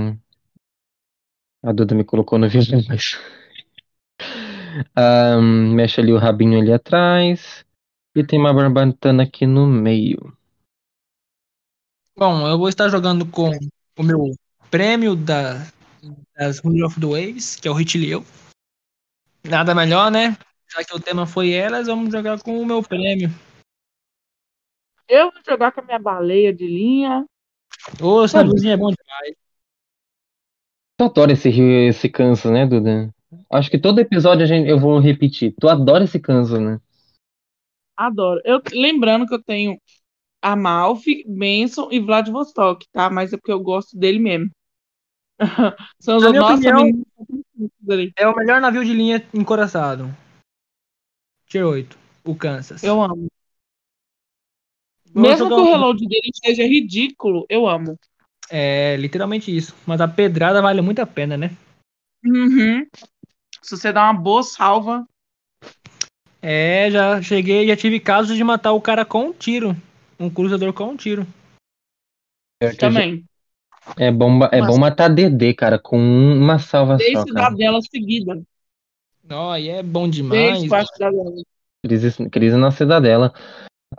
A 1.64 1.72
Duda 1.72 1.96
me 1.96 2.04
colocou 2.04 2.38
no 2.38 2.50
vídeo, 2.50 2.84
mas. 2.90 3.18
um, 5.40 5.74
mexe 5.74 6.02
ali 6.02 6.12
o 6.12 6.18
rabinho 6.18 6.60
ali 6.60 6.74
atrás. 6.74 7.66
E 8.14 8.26
tem 8.26 8.38
uma 8.38 8.54
barbatana 8.54 9.24
aqui 9.24 9.46
no 9.46 9.66
meio. 9.66 10.38
Bom, 12.18 12.46
eu 12.46 12.58
vou 12.58 12.68
estar 12.68 12.90
jogando 12.90 13.26
com 13.26 13.52
o 13.98 14.04
meu 14.04 14.36
prêmio 14.70 15.16
da 15.16 15.66
das 16.36 16.60
Ruler 16.60 16.86
of 16.86 17.00
the 17.00 17.06
Waves, 17.06 17.56
que 17.56 17.68
é 17.68 17.72
o 17.72 17.80
Hitleo. 17.80 18.24
Nada 19.44 19.74
melhor, 19.74 20.12
né? 20.12 20.38
Já 20.70 20.84
que 20.84 20.96
o 20.96 21.00
tema 21.00 21.26
foi 21.26 21.52
elas, 21.52 21.88
vamos 21.88 22.12
jogar 22.12 22.42
com 22.42 22.62
o 22.62 22.66
meu 22.66 22.82
prêmio. 22.82 23.30
Eu 25.08 25.32
vou 25.32 25.42
jogar 25.48 25.72
com 25.72 25.82
a 25.82 25.84
minha 25.84 26.00
baleia 26.00 26.54
de 26.54 26.66
linha. 26.66 27.26
Ô, 28.02 28.24
essa 28.24 28.42
luzinha 28.42 28.74
é 28.74 28.78
bom 28.78 28.90
demais. 28.90 29.36
Tu 30.98 31.04
adora 31.04 31.34
esse, 31.34 31.50
esse 31.50 32.10
canso, 32.10 32.52
né, 32.52 32.66
Duda? 32.66 33.14
Acho 33.52 33.70
que 33.70 33.80
todo 33.80 34.00
episódio 34.00 34.44
a 34.44 34.48
gente, 34.48 34.70
eu 34.70 34.80
vou 34.80 35.00
repetir. 35.00 35.54
Tu 35.60 35.68
adora 35.68 36.04
esse 36.04 36.20
canso, 36.20 36.60
né? 36.60 36.80
Adoro. 37.98 38.40
Eu, 38.46 38.62
lembrando 38.72 39.26
que 39.28 39.34
eu 39.34 39.44
tenho 39.44 39.78
Amalfi, 40.42 41.24
Benson 41.28 41.90
e 41.92 42.00
Vladivostok, 42.00 42.88
tá? 42.92 43.10
Mas 43.10 43.34
é 43.34 43.38
porque 43.38 43.52
eu 43.52 43.60
gosto 43.60 43.98
dele 43.98 44.20
mesmo. 44.20 44.50
São 46.00 46.18
os 46.18 46.24
Na 46.24 46.54
opinião, 46.54 47.04
é 48.16 48.28
o 48.28 48.36
melhor 48.36 48.62
navio 48.62 48.86
de 48.86 48.94
linha 48.94 49.24
encoraçado. 49.34 50.10
Tier 51.48 51.66
8, 51.66 51.98
o 52.24 52.36
Kansas. 52.36 52.84
Eu 52.84 53.02
amo. 53.02 53.28
Mesmo 55.14 55.48
que 55.48 55.54
o 55.54 55.66
reload 55.66 56.08
dele 56.08 56.32
seja 56.34 56.64
ridículo, 56.64 57.46
eu 57.50 57.68
amo. 57.68 58.00
É, 58.50 58.96
literalmente 58.98 59.56
isso. 59.56 59.76
Mas 59.86 60.00
a 60.00 60.08
pedrada 60.08 60.62
vale 60.62 60.82
muito 60.82 61.02
a 61.02 61.06
pena, 61.06 61.36
né? 61.36 61.52
Uhum. 62.24 62.88
Se 63.62 63.78
você 63.78 63.92
dá 63.92 64.04
uma 64.04 64.14
boa 64.14 64.44
salva. 64.44 65.06
É, 66.42 66.90
já 66.90 67.22
cheguei, 67.22 67.68
já 67.68 67.76
tive 67.76 68.00
casos 68.00 68.36
de 68.36 68.44
matar 68.44 68.72
o 68.72 68.82
cara 68.82 69.06
com 69.06 69.28
um 69.28 69.34
tiro. 69.34 69.76
um 70.20 70.30
cruzador 70.30 70.72
com 70.74 70.86
um 70.86 70.98
tiro. 70.98 71.28
Também. 72.80 73.26
É 73.98 74.12
bom, 74.12 74.44
é 74.52 74.62
bom 74.62 74.78
matar 74.78 75.10
DD, 75.10 75.54
cara, 75.54 75.80
com 75.80 75.98
uma 75.98 76.60
salva 76.60 76.98
Três 76.98 77.14
só, 77.20 77.26
cara. 77.26 77.48
cidadelas 77.50 77.86
seguidas. 77.90 78.42
Ó, 79.30 79.52
aí 79.52 79.70
é 79.70 79.84
bom 79.84 80.10
demais. 80.10 80.68
quatro 80.68 80.94
cidadelas. 80.94 81.42
Crise, 81.84 82.30
crise 82.30 82.56
na 82.58 82.72
cidadela. 82.72 83.34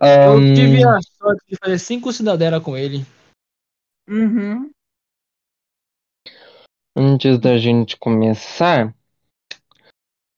Eu 0.01 0.41
tive 0.55 0.83
a 0.85 0.99
sorte 1.03 1.43
de 1.49 1.57
fazer 1.57 1.79
cinco 1.79 2.13
cidadela 2.13 2.61
com 2.61 2.77
ele. 2.77 3.05
Uhum. 4.09 4.71
Antes 6.97 7.39
da 7.39 7.57
gente 7.59 7.97
começar, 7.97 8.95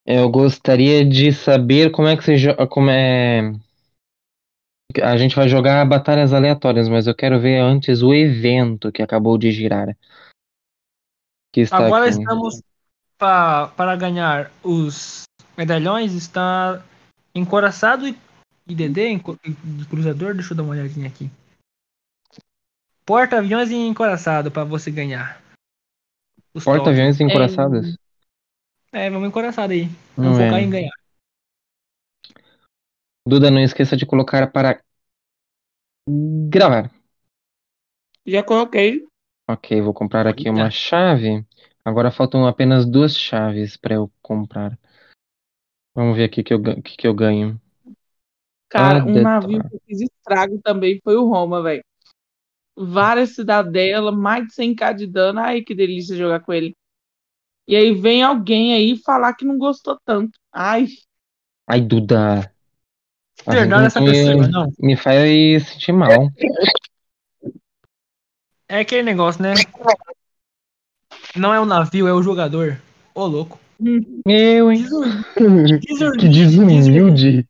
eu 0.06 0.28
gostaria 0.28 1.04
de 1.04 1.32
saber 1.32 1.90
como 1.90 2.08
é 2.08 2.16
que 2.16 2.22
você 2.24 2.36
jo- 2.36 2.68
como 2.68 2.90
é 2.90 3.52
a 5.02 5.16
gente 5.16 5.34
vai 5.34 5.48
jogar 5.48 5.84
batalhas 5.86 6.32
aleatórias, 6.32 6.88
mas 6.88 7.06
eu 7.06 7.14
quero 7.14 7.40
ver 7.40 7.58
antes 7.58 8.02
o 8.02 8.14
evento 8.14 8.92
que 8.92 9.02
acabou 9.02 9.36
de 9.38 9.50
girar. 9.50 9.96
Que 11.52 11.62
está 11.62 11.78
Agora 11.78 12.06
aqui. 12.08 12.18
estamos 12.18 12.62
pa- 13.16 13.68
para 13.68 13.96
ganhar 13.96 14.50
os 14.62 15.22
medalhões. 15.56 16.12
Está 16.12 16.82
encoraçado 17.34 18.06
e, 18.06 18.16
e 18.66 18.74
DD 18.74 19.20
de 19.64 19.86
cruzador. 19.86 20.34
Deixa 20.34 20.52
eu 20.52 20.56
dar 20.56 20.62
uma 20.62 20.72
olhadinha 20.72 21.08
aqui. 21.08 21.30
Porta-aviões 23.06 23.70
e 23.70 23.74
encoraçado 23.74 24.50
para 24.50 24.64
você 24.64 24.90
ganhar. 24.90 25.40
Porta-aviões 26.64 27.16
tokens. 27.18 27.30
encoraçados? 27.30 27.96
É, 28.92 29.10
vamos 29.10 29.28
encoraçado 29.28 29.72
aí. 29.72 29.86
Não 30.16 30.32
Vamos 30.32 30.38
focar 30.38 30.58
é. 30.58 30.62
em 30.62 30.70
ganhar. 30.70 30.94
Duda, 33.26 33.50
não 33.50 33.60
esqueça 33.60 33.96
de 33.96 34.06
colocar 34.06 34.50
para 34.50 34.82
gravar. 36.50 36.90
Já 38.26 38.42
coloquei. 38.42 39.06
Ok, 39.48 39.80
vou 39.82 39.94
comprar 39.94 40.26
aqui 40.26 40.48
uma 40.50 40.70
chave. 40.70 41.46
Agora 41.84 42.10
faltam 42.10 42.46
apenas 42.46 42.86
duas 42.86 43.16
chaves 43.16 43.76
para 43.76 43.94
eu 43.94 44.10
comprar. 44.22 44.78
Vamos 45.94 46.16
ver 46.16 46.24
aqui 46.24 46.42
que 46.44 46.54
eu, 46.54 46.62
que 46.62 46.96
que 46.96 47.06
eu 47.06 47.14
ganho. 47.14 47.60
Cara, 48.68 49.00
Ah, 49.00 49.04
um 49.06 49.20
navio 49.20 49.62
que 49.62 49.74
eu 49.76 49.80
fiz 49.86 50.00
estrago 50.00 50.60
também 50.62 51.00
foi 51.02 51.16
o 51.16 51.28
Roma, 51.28 51.62
velho. 51.62 51.84
Várias 52.76 53.34
cidadelas, 53.34 54.14
mais 54.14 54.46
de 54.48 54.54
100k 54.54 54.92
de 54.92 55.06
dano. 55.06 55.40
Ai, 55.40 55.62
que 55.62 55.74
delícia 55.74 56.16
jogar 56.16 56.40
com 56.40 56.52
ele. 56.52 56.74
E 57.68 57.76
aí 57.76 57.92
vem 57.94 58.22
alguém 58.22 58.74
aí 58.74 58.96
falar 58.98 59.34
que 59.34 59.44
não 59.44 59.58
gostou 59.58 59.98
tanto. 60.04 60.38
Ai, 60.52 60.86
Ai, 61.66 61.80
Duda. 61.82 62.53
Gente 63.38 63.56
Perdão 63.56 63.80
essa 63.80 64.00
me, 64.00 64.10
pessoa, 64.10 64.48
não. 64.48 64.72
me 64.78 64.96
faz 64.96 65.68
sentir 65.68 65.92
mal. 65.92 66.30
É 68.68 68.78
aquele 68.80 69.02
negócio, 69.02 69.42
né? 69.42 69.54
Não 71.36 71.52
é 71.52 71.60
o 71.60 71.66
navio, 71.66 72.08
é 72.08 72.12
o 72.12 72.22
jogador. 72.22 72.80
Ô, 73.14 73.26
louco. 73.26 73.60
Eu, 74.26 74.72
hein? 74.72 74.86
Que 76.18 76.28
desumilde. 76.28 77.46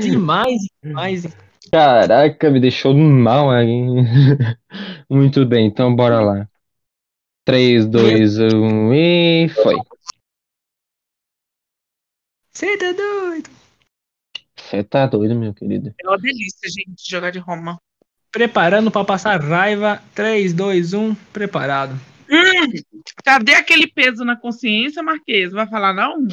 Demais, 0.00 0.62
demais. 0.82 1.36
Caraca, 1.70 2.50
me 2.50 2.60
deixou 2.60 2.94
mal 2.94 3.50
aí. 3.50 3.68
Muito 5.10 5.44
bem, 5.44 5.66
então 5.66 5.94
bora 5.94 6.20
lá. 6.20 6.48
3, 7.44 7.86
2, 7.86 8.38
1 8.38 8.94
e 8.94 9.48
foi. 9.48 9.76
Você 12.52 12.78
tá 12.78 12.92
doido? 12.92 13.53
Você 14.74 14.84
tá 14.84 15.06
doido, 15.06 15.34
meu 15.34 15.54
querido. 15.54 15.94
é 15.98 16.08
uma 16.08 16.18
delícia, 16.18 16.68
gente, 16.68 17.08
jogar 17.08 17.30
de 17.30 17.38
Roma. 17.38 17.78
Preparando 18.30 18.90
pra 18.90 19.04
passar 19.04 19.40
raiva. 19.40 20.02
3, 20.14 20.52
2, 20.52 20.92
1, 20.92 21.14
preparado. 21.32 21.94
Hum, 22.28 22.72
cadê 23.24 23.54
aquele 23.54 23.86
peso 23.86 24.24
na 24.24 24.36
consciência, 24.36 25.02
Marquês? 25.02 25.52
Vai 25.52 25.68
falar 25.68 25.92
não? 25.92 26.26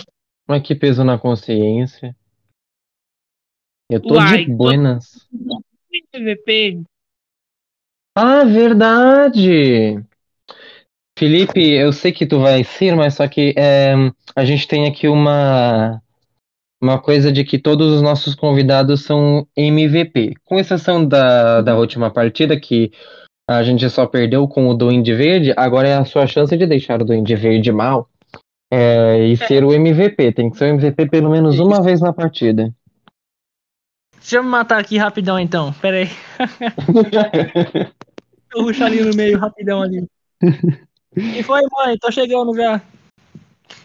Mas 0.48 0.64
que 0.64 0.74
peso 0.74 1.04
na 1.04 1.20
consciência. 1.20 2.16
Eu 3.90 4.02
tô 4.02 4.16
Uai, 4.16 4.46
de 4.46 4.52
buenas. 4.52 5.28
PVP? 6.12 6.82
Ah, 8.16 8.44
verdade! 8.44 10.04
Felipe, 11.18 11.62
eu 11.72 11.94
sei 11.94 12.12
que 12.12 12.26
tu 12.26 12.40
vai 12.40 12.64
ser, 12.64 12.96
mas 12.96 13.14
só 13.14 13.28
que 13.28 13.54
é, 13.56 13.94
a 14.36 14.44
gente 14.44 14.68
tem 14.68 14.88
aqui 14.88 15.08
uma, 15.08 16.02
uma 16.82 17.00
coisa 17.00 17.32
de 17.32 17.44
que 17.44 17.60
todos 17.60 17.94
os 17.94 18.02
nossos 18.02 18.34
convidados 18.34 19.04
são 19.04 19.48
MVP. 19.56 20.34
Com 20.44 20.60
exceção 20.60 21.06
da, 21.06 21.62
da 21.62 21.78
última 21.78 22.10
partida, 22.10 22.60
que 22.60 22.92
a 23.48 23.62
gente 23.62 23.88
só 23.90 24.08
perdeu 24.08 24.48
com 24.48 24.68
o 24.68 24.74
Duende 24.74 25.14
Verde, 25.14 25.54
agora 25.56 25.88
é 25.88 25.94
a 25.96 26.06
sua 26.06 26.26
chance 26.26 26.58
de 26.58 26.66
deixar 26.66 27.02
o 27.02 27.06
Duende 27.06 27.36
Verde 27.36 27.72
mal 27.72 28.10
é, 28.72 29.28
e 29.28 29.38
ser 29.38 29.64
o 29.64 29.72
MVP. 29.72 30.32
Tem 30.32 30.50
que 30.50 30.58
ser 30.58 30.66
o 30.66 30.76
MVP 30.76 31.08
pelo 31.10 31.30
menos 31.30 31.60
uma 31.60 31.84
vez 31.84 32.02
na 32.02 32.12
partida. 32.12 32.74
Deixa 34.16 34.38
eu 34.38 34.44
me 34.44 34.50
matar 34.50 34.80
aqui 34.80 34.98
rapidão 34.98 35.40
então. 35.40 35.74
Pera 35.74 35.98
aí. 35.98 36.10
Eu 38.54 38.64
ruxo 38.64 38.84
ali 38.84 39.02
no 39.02 39.16
meio, 39.16 39.38
rapidão 39.38 39.82
ali. 39.82 40.06
E 41.14 41.44
foi, 41.44 41.62
mãe? 41.70 41.98
Tô 41.98 42.10
chegando 42.10 42.56
já. 42.56 42.82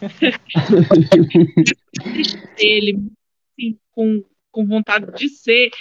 Ele 2.57 2.97
assim, 3.57 3.77
com, 3.91 4.23
com 4.51 4.65
vontade 4.65 5.11
de 5.13 5.29
ser. 5.29 5.71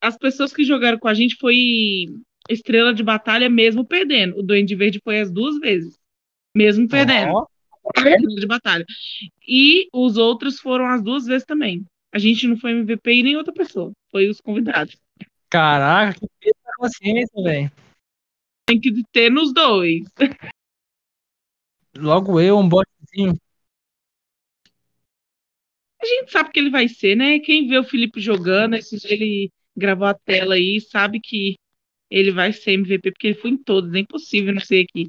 As 0.00 0.16
pessoas 0.16 0.52
que 0.52 0.64
jogaram 0.64 0.98
com 0.98 1.08
a 1.08 1.14
gente 1.14 1.36
foi 1.36 2.06
estrela 2.48 2.92
de 2.92 3.02
batalha 3.02 3.48
mesmo 3.48 3.84
perdendo. 3.84 4.38
O 4.38 4.42
Duende 4.42 4.74
Verde 4.74 5.00
foi 5.02 5.20
as 5.20 5.30
duas 5.30 5.58
vezes. 5.58 5.98
Mesmo 6.54 6.88
perdendo. 6.88 7.46
Estrela 7.96 8.18
de 8.18 8.46
batalha. 8.46 8.84
E 9.46 9.88
os 9.92 10.16
outros 10.16 10.58
foram 10.58 10.86
as 10.86 11.02
duas 11.02 11.26
vezes 11.26 11.46
também. 11.46 11.84
A 12.12 12.18
gente 12.18 12.46
não 12.46 12.56
foi 12.56 12.72
MVP 12.72 13.12
e 13.12 13.22
nem 13.22 13.36
outra 13.36 13.54
pessoa. 13.54 13.92
Foi 14.10 14.28
os 14.28 14.40
convidados. 14.40 14.96
Caraca, 15.48 16.18
que 16.18 16.26
peso 16.40 16.54
consciência, 16.76 17.42
velho. 17.42 17.72
Tem 18.66 18.80
que 18.80 19.02
ter 19.12 19.30
nos 19.30 19.52
dois. 19.52 20.04
Logo 21.96 22.40
eu, 22.40 22.58
um 22.58 22.68
A 26.00 26.06
gente 26.06 26.32
sabe 26.32 26.50
que 26.50 26.58
ele 26.58 26.70
vai 26.70 26.88
ser, 26.88 27.14
né? 27.16 27.38
Quem 27.38 27.68
vê 27.68 27.78
o 27.78 27.84
Felipe 27.84 28.20
jogando, 28.20 28.76
ele 29.04 29.50
gravou 29.76 30.06
a 30.06 30.14
tela 30.14 30.54
aí, 30.54 30.80
sabe 30.80 31.20
que 31.20 31.56
ele 32.10 32.30
vai 32.30 32.52
ser 32.52 32.72
MVP, 32.72 33.12
porque 33.12 33.28
ele 33.28 33.38
foi 33.38 33.50
em 33.50 33.56
todos. 33.56 33.94
É 33.94 34.00
impossível 34.00 34.52
não 34.52 34.60
ser 34.60 34.84
aqui. 34.84 35.08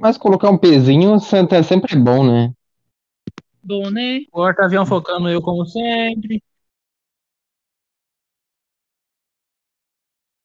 Mas 0.00 0.16
colocar 0.16 0.50
um 0.50 0.58
pezinho 0.58 1.16
é 1.16 1.62
sempre 1.62 1.96
bom, 1.96 2.24
né? 2.26 2.52
Bom, 3.62 3.90
né? 3.90 4.20
Porta-avião 4.30 4.86
focando 4.86 5.28
eu 5.28 5.42
como 5.42 5.66
sempre. 5.66 6.42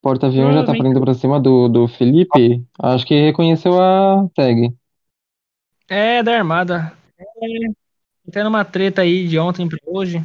Porta-avião 0.01 0.53
já 0.53 0.65
tá 0.65 0.77
indo 0.77 1.01
pra 1.01 1.13
cima 1.13 1.39
do, 1.39 1.67
do 1.67 1.87
Felipe. 1.87 2.65
Acho 2.79 3.05
que 3.05 3.19
reconheceu 3.19 3.81
a 3.81 4.27
tag. 4.33 4.73
É, 5.89 6.23
da 6.23 6.37
armada. 6.37 6.93
É, 7.17 8.31
tendo 8.31 8.47
uma 8.47 8.63
treta 8.63 9.01
aí 9.01 9.27
de 9.27 9.37
ontem 9.37 9.67
pra 9.67 9.77
hoje. 9.85 10.21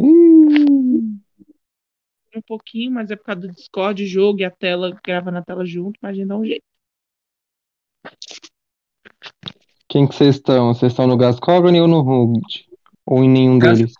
Hum, 0.00 1.18
Um 2.34 2.42
pouquinho, 2.46 2.92
mas 2.92 3.10
é 3.10 3.16
por 3.16 3.24
causa 3.24 3.40
do 3.40 3.52
Discord, 3.52 4.02
o 4.02 4.06
jogo 4.06 4.40
e 4.40 4.44
a 4.44 4.50
tela, 4.50 4.96
grava 5.04 5.30
na 5.30 5.42
tela 5.42 5.66
junto, 5.66 5.98
mas 6.00 6.12
a 6.12 6.14
gente 6.14 6.28
dá 6.28 6.36
um 6.36 6.44
jeito. 6.44 6.64
Quem 9.88 10.06
que 10.06 10.14
vocês 10.14 10.36
estão? 10.36 10.72
Vocês 10.72 10.92
estão 10.92 11.06
no 11.06 11.16
Gascogne 11.16 11.80
ou 11.80 11.88
no 11.88 12.00
Rude? 12.00 12.68
Ou 13.04 13.22
em 13.22 13.28
nenhum 13.28 13.58
deles? 13.58 13.92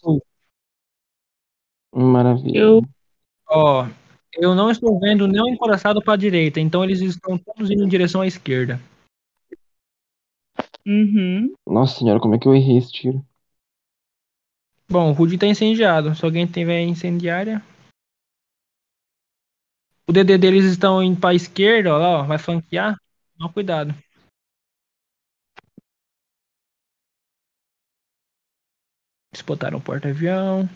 Maravilha. 1.95 2.59
Eu, 2.59 2.83
Ó, 3.49 3.87
eu 4.35 4.55
não 4.55 4.71
estou 4.71 4.99
vendo 4.99 5.27
nenhum 5.29 5.49
encoraçado 5.49 6.03
pra 6.03 6.17
direita, 6.17 6.61
então 6.61 6.83
eles 6.83 7.01
estão 7.01 7.39
todos 7.39 7.71
indo 7.71 7.85
em 7.85 7.89
direção 7.89 8.21
à 8.21 8.27
esquerda. 8.27 8.81
uhum. 10.87 11.55
Nossa 11.67 11.99
senhora, 11.99 12.21
como 12.21 12.35
é 12.35 12.39
que 12.39 12.47
eu 12.47 12.55
errei 12.55 12.79
esse 12.79 12.93
tiro? 12.93 13.25
Bom, 14.89 15.11
o 15.11 15.13
Rudy 15.13 15.39
tá 15.39 15.47
incendiado. 15.47 16.15
Se 16.15 16.25
alguém 16.25 16.47
tiver 16.47 16.83
incendiária. 16.83 17.63
O 20.07 20.13
DD 20.13 20.37
deles 20.37 20.65
estão 20.65 21.03
indo 21.03 21.19
pra 21.19 21.33
esquerda, 21.33 21.95
ó 21.95 21.99
lá, 21.99 22.09
ó, 22.21 22.23
vai 22.25 22.39
flanquear. 22.39 22.97
Toma 23.39 23.53
cuidado. 23.53 23.95
Eles 29.33 29.43
botaram 29.43 29.79
o 29.79 29.81
porta-avião. 29.81 30.69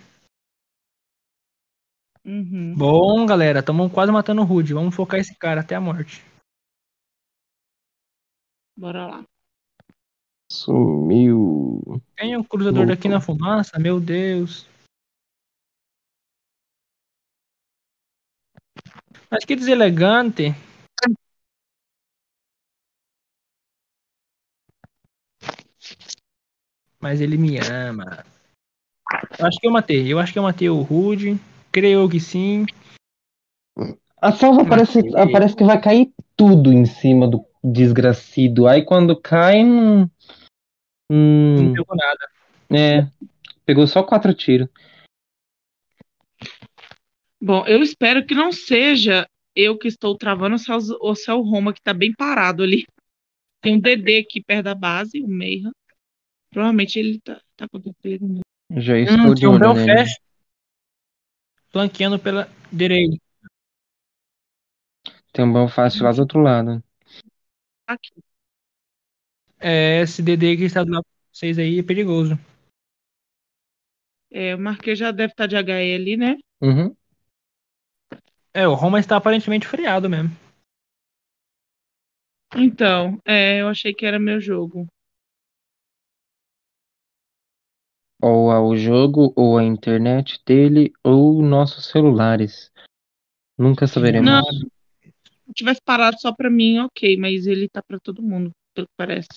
Uhum. 2.27 2.75
Bom, 2.77 3.25
galera, 3.25 3.61
estamos 3.61 3.93
quase 3.93 4.11
matando 4.11 4.43
o 4.43 4.45
Rude. 4.45 4.75
Vamos 4.75 4.97
focar 4.97 5.21
esse 5.21 5.33
cara 5.37 5.61
até 5.61 5.77
a 5.77 5.81
morte. 5.81 6.25
Bora 8.77 9.07
lá. 9.07 9.25
Sumiu. 10.51 12.03
Tem 12.17 12.37
um 12.37 12.41
é 12.41 12.45
cruzador 12.45 12.81
Voltou. 12.81 12.97
daqui 12.97 13.09
na 13.09 13.21
fumaça, 13.21 13.79
meu 13.79 14.01
Deus. 14.01 14.67
Acho 19.31 19.47
que 19.47 19.55
deselegante. 19.55 20.53
Mas 26.99 27.21
ele 27.21 27.37
me 27.37 27.57
ama. 27.59 28.25
Eu 29.39 29.47
acho 29.47 29.61
que 29.61 29.67
eu 29.69 29.71
matei. 29.71 30.13
Eu 30.13 30.19
acho 30.19 30.33
que 30.33 30.39
eu 30.41 30.43
matei 30.43 30.69
o 30.69 30.83
Rude. 30.83 31.39
Creio 31.77 32.09
que 32.09 32.19
sim. 32.19 32.65
A 34.17 34.33
salva 34.33 34.65
parece, 34.65 35.03
parece 35.31 35.55
que 35.55 35.63
vai 35.63 35.79
cair 35.79 36.11
tudo 36.35 36.73
em 36.73 36.87
cima 36.87 37.29
do 37.29 37.45
desgracido. 37.63 38.67
Aí 38.67 38.83
quando 38.83 39.15
cai. 39.15 39.63
Hum, 39.63 40.09
Não 41.11 41.73
pegou 41.75 41.95
nada. 41.95 42.29
é. 42.71 43.07
Pegou 43.67 43.87
só 43.87 44.03
quatro 44.03 44.33
tiros. 44.33 44.71
Bom, 47.39 47.67
eu 47.67 47.83
espero 47.83 48.25
que 48.25 48.35
não 48.35 48.53
seja 48.53 49.29
eu 49.55 49.77
que 49.77 49.89
estou 49.89 50.17
travando 50.17 50.57
o 51.03 51.15
Céu, 51.15 51.41
o 51.41 51.43
Roma, 51.43 51.75
que 51.75 51.83
tá 51.83 51.93
bem 51.93 52.11
parado 52.15 52.63
ali. 52.63 52.87
Tem 53.61 53.77
um 53.77 53.81
DD 53.81 54.17
aqui 54.21 54.43
perto 54.43 54.65
da 54.65 54.75
base, 54.75 55.23
o 55.23 55.29
Meira. 55.29 55.71
Provavelmente 56.51 56.99
ele 56.99 57.21
tá, 57.21 57.39
tá 57.55 57.69
com 57.69 57.79
defesa. 57.79 58.27
né? 58.27 58.41
Já 58.79 58.97
estou 58.99 59.27
Hum, 59.27 59.35
de 59.35 59.41
tinha 59.41 59.51
um 59.51 59.53
olho. 59.53 59.75
Belfast 59.75 60.26
flanqueando 61.77 62.19
pela 62.19 62.49
direita. 62.73 63.19
Tem 65.31 65.45
um 65.45 65.53
Belfast 65.53 66.03
lá 66.03 66.11
do 66.11 66.23
outro 66.23 66.41
lado. 66.41 66.83
Aqui. 67.87 68.15
É, 69.61 70.01
esse 70.01 70.23
DD 70.23 70.57
que 70.57 70.65
está 70.65 70.83
do 70.83 70.91
lado 70.91 71.03
de 71.05 71.39
vocês 71.39 71.59
aí 71.59 71.79
é 71.79 71.83
perigoso. 71.83 72.39
É, 74.31 74.55
o 74.55 74.59
Marquês 74.59 74.99
já 74.99 75.11
deve 75.11 75.35
estar 75.35 75.47
de 75.47 75.57
HE 75.57 75.95
ali, 75.95 76.17
né? 76.17 76.37
Uhum. 76.63 76.97
É, 78.55 78.67
o 78.67 78.73
Roma 78.73 78.99
está 78.99 79.19
aparentemente 79.19 79.67
freado 79.67 80.09
mesmo. 80.09 80.31
Então, 82.55 83.21
é, 83.23 83.61
eu 83.61 83.69
achei 83.69 83.93
que 83.93 84.07
era 84.07 84.19
meu 84.19 84.41
jogo. 84.41 84.87
Ou 88.21 88.51
é 88.51 88.59
o 88.59 88.77
jogo, 88.77 89.33
ou 89.37 89.59
a 89.59 89.65
internet 89.65 90.41
dele, 90.47 90.93
ou 91.05 91.43
nossos 91.43 91.87
celulares. 91.87 92.71
Nunca 93.59 93.87
saberemos. 93.87 94.31
Não. 94.31 94.43
Se 94.45 95.53
tivesse 95.55 95.81
parado 95.85 96.21
só 96.21 96.33
pra 96.33 96.51
mim, 96.51 96.79
ok, 96.79 97.17
mas 97.17 97.47
ele 97.47 97.69
tá 97.69 97.83
pra 97.83 97.99
todo 98.01 98.23
mundo, 98.23 98.51
pelo 98.75 98.87
que 98.87 98.93
parece. 98.97 99.29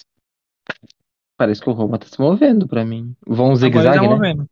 Parece 1.38 1.62
que 1.62 1.70
o 1.70 1.74
Roma 1.74 1.98
tá 2.00 2.08
se 2.08 2.20
movendo 2.20 2.68
pra 2.68 2.84
mim. 2.86 3.16
Vão 3.26 3.54
Agora 3.54 3.66
ele 3.66 3.74
tá 3.74 3.80
zigue-zague, 3.80 4.08
né? 4.08 4.16
movendo. 4.16 4.50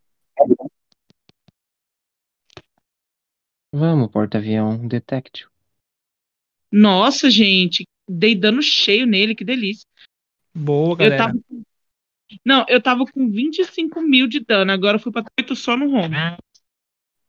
Vamos, 3.73 4.09
porta-avião, 4.09 4.87
detective. 4.87 5.49
Nossa, 6.71 7.29
gente, 7.29 7.85
dei 8.07 8.35
dano 8.35 8.61
cheio 8.61 9.05
nele, 9.05 9.35
que 9.35 9.43
delícia. 9.43 9.85
Boa, 10.55 10.91
Eu 10.93 10.97
galera. 10.97 11.17
tava. 11.17 11.39
Não, 12.45 12.65
eu 12.67 12.81
tava 12.81 13.05
com 13.05 13.29
25 13.29 14.01
mil 14.01 14.27
de 14.27 14.39
dano, 14.39 14.71
agora 14.71 14.97
eu 14.97 15.01
fui 15.01 15.11
pra 15.11 15.23
8 15.39 15.55
só 15.55 15.77
no 15.77 15.89
Roma. 15.89 16.37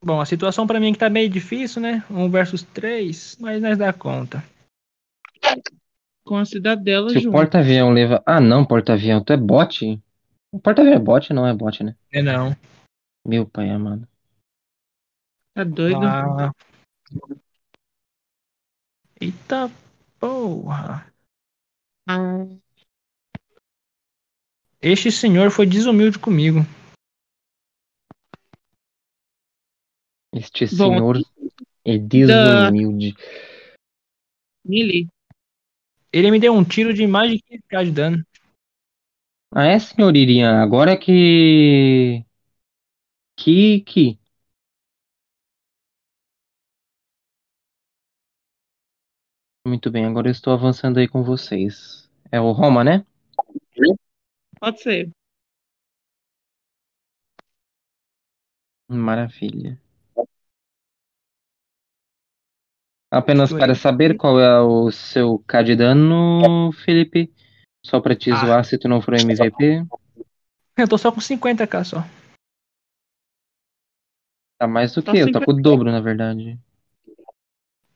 Bom, 0.02 0.20
a 0.20 0.26
situação 0.26 0.66
pra 0.66 0.78
mim 0.78 0.92
que 0.92 0.98
tá 0.98 1.10
meio 1.10 1.28
difícil, 1.28 1.82
né? 1.82 2.04
Um 2.10 2.30
versus 2.30 2.62
três, 2.62 3.36
mas 3.40 3.60
nós 3.60 3.76
dá 3.76 3.92
conta. 3.92 4.44
Com 6.24 6.36
a 6.36 6.44
cidadela 6.44 7.10
Se 7.10 7.18
o 7.18 7.20
junto. 7.22 7.32
porta-avião 7.32 7.90
leva. 7.90 8.22
Ah, 8.24 8.40
não, 8.40 8.64
porta-avião, 8.64 9.22
tu 9.22 9.32
é 9.32 9.36
bot? 9.36 10.00
O 10.52 10.60
porta-avião 10.60 10.94
é 10.94 10.98
bot, 10.98 11.32
não 11.32 11.46
é 11.46 11.54
bot, 11.54 11.82
né? 11.82 11.96
É 12.12 12.22
não. 12.22 12.56
Meu 13.26 13.46
pai 13.46 13.70
amado. 13.70 14.06
Tá 15.54 15.64
doido? 15.64 16.04
Ah. 16.04 16.52
Eita 19.20 19.68
porra. 20.20 21.12
Ah, 22.06 22.46
Este 24.80 25.10
senhor 25.10 25.50
foi 25.50 25.66
desumilde 25.66 26.18
comigo. 26.18 26.60
Este 30.32 30.66
Bom, 30.76 30.94
senhor 30.94 31.16
é 31.84 31.98
desumilde. 31.98 33.14
Mili. 34.64 35.08
Ele 36.12 36.30
me 36.30 36.38
deu 36.38 36.52
um 36.52 36.64
tiro 36.64 36.94
de 36.94 37.06
mais 37.06 37.32
de 37.32 37.38
15k 37.42 37.84
de 37.84 37.90
dano. 37.90 38.26
Ah, 39.52 39.64
é, 39.64 39.78
senhor 39.78 40.14
Irian, 40.14 40.62
agora 40.62 40.96
que. 40.96 42.24
Que. 43.36 43.80
Que. 43.80 44.18
Muito 49.66 49.90
bem, 49.90 50.04
agora 50.04 50.28
eu 50.28 50.32
estou 50.32 50.52
avançando 50.52 50.98
aí 50.98 51.08
com 51.08 51.22
vocês. 51.22 52.08
É 52.30 52.40
o 52.40 52.52
Roma, 52.52 52.84
né? 52.84 53.04
Pode 54.60 54.80
ser. 54.82 55.10
Maravilha. 58.88 59.78
Apenas 63.10 63.50
para 63.52 63.74
saber 63.74 64.16
qual 64.16 64.38
é 64.40 64.60
o 64.60 64.90
seu 64.90 65.38
K 65.46 65.62
de 65.62 65.76
dano, 65.76 66.70
Felipe. 66.84 67.32
Só 67.84 68.00
pra 68.00 68.14
te 68.14 68.30
Ah. 68.30 68.36
zoar 68.36 68.64
se 68.64 68.76
tu 68.78 68.88
não 68.88 69.00
for 69.00 69.14
MVP. 69.14 69.82
Eu 70.76 70.88
tô 70.88 70.98
só 70.98 71.10
com 71.10 71.20
50k 71.20 71.84
só. 71.84 72.04
Tá 74.58 74.66
mais 74.66 74.92
do 74.94 75.02
Tá 75.02 75.12
que 75.12 75.18
eu, 75.18 75.32
tá 75.32 75.42
com 75.44 75.52
o 75.52 75.62
dobro, 75.62 75.90
na 75.90 76.00
verdade. 76.00 76.50
É, 76.50 76.56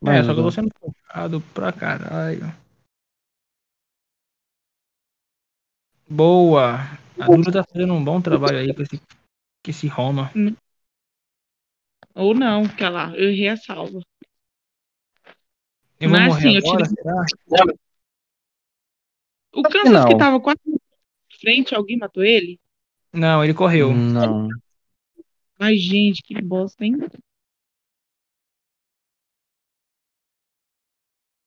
Mas, 0.00 0.26
só 0.26 0.32
que 0.34 0.40
eu 0.40 0.44
tô 0.44 0.50
sendo 0.50 0.70
focado 0.80 1.40
pra 1.52 1.72
caralho. 1.72 2.46
Boa! 6.08 6.80
A 7.18 7.26
Dura 7.26 7.52
tá 7.52 7.64
fazendo 7.64 7.92
um 7.94 8.02
bom 8.02 8.20
trabalho 8.20 8.58
aí 8.58 8.74
com 8.74 8.82
esse, 8.82 8.98
com 8.98 9.70
esse 9.70 9.86
Roma. 9.86 10.30
Ou 12.14 12.34
não, 12.34 12.68
que 12.68 12.84
lá, 12.84 13.14
eu 13.16 13.30
errei 13.30 13.48
a 13.48 13.56
salva. 13.56 14.00
Eu 16.00 16.10
vou 16.10 16.18
Mas, 16.18 16.28
morrer 16.28 16.40
sim, 16.42 16.56
eu 16.56 16.58
agora, 16.58 16.84
tirei- 16.88 17.02
será? 17.02 17.64
O 19.54 19.62
Kansas 19.62 19.92
Não. 19.92 20.08
que 20.08 20.18
tava 20.18 20.40
quase 20.40 20.60
na 20.66 20.78
frente, 21.40 21.74
alguém 21.74 21.98
matou 21.98 22.24
ele? 22.24 22.58
Não, 23.12 23.44
ele 23.44 23.54
correu. 23.54 23.92
Não. 23.94 24.48
Ai, 25.58 25.76
gente, 25.76 26.22
que 26.22 26.40
bosta, 26.42 26.84
hein? 26.84 26.96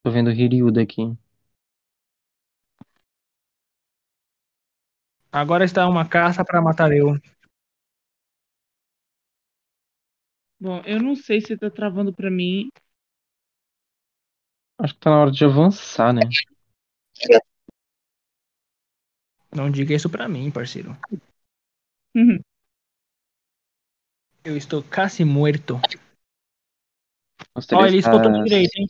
Tô 0.03 0.11
vendo 0.11 0.27
o 0.27 0.31
Hiryuda 0.31 0.81
aqui. 0.83 1.17
Agora 5.35 5.65
está 5.65 5.85
uma 5.85 6.07
caça 6.07 6.45
pra 6.45 6.61
matar 6.61 6.93
eu. 6.93 7.19
Bom, 10.57 10.81
eu 10.85 10.97
não 11.03 11.13
sei 11.13 11.41
se 11.41 11.57
tá 11.57 11.69
travando 11.69 12.13
pra 12.13 12.31
mim. 12.31 12.69
Acho 14.79 14.93
que 14.93 14.99
tá 15.01 15.09
na 15.09 15.19
hora 15.19 15.31
de 15.31 15.43
avançar, 15.43 16.13
né? 16.13 16.21
Não 19.53 19.69
diga 19.69 19.93
isso 19.93 20.09
pra 20.09 20.29
mim, 20.29 20.49
parceiro. 20.49 20.97
Uhum. 22.15 22.39
Eu 24.41 24.55
estou 24.55 24.81
quase 24.83 25.25
morto. 25.25 25.81
Ó, 27.73 27.85
ele 27.85 27.97
escutou 27.97 28.31
direita, 28.45 28.79
hein? 28.79 28.87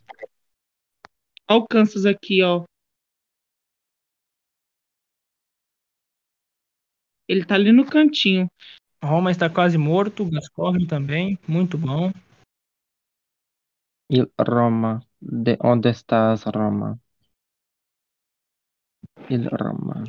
Olha 1.49 1.59
o 1.59 1.67
Kansas 1.67 2.05
aqui, 2.05 2.43
ó. 2.43 2.63
Ele 7.27 7.43
tá 7.45 7.55
ali 7.55 7.71
no 7.71 7.85
cantinho. 7.85 8.47
Roma 9.03 9.31
está 9.31 9.49
quase 9.49 9.77
morto. 9.77 10.25
Gascoigne 10.25 10.87
também. 10.87 11.37
Muito 11.47 11.77
bom. 11.77 12.11
Il 14.09 14.27
Roma. 14.39 15.01
De 15.21 15.57
onde 15.63 15.89
estás, 15.89 16.43
Roma? 16.43 16.99
Il 19.29 19.47
Roma. 19.49 20.03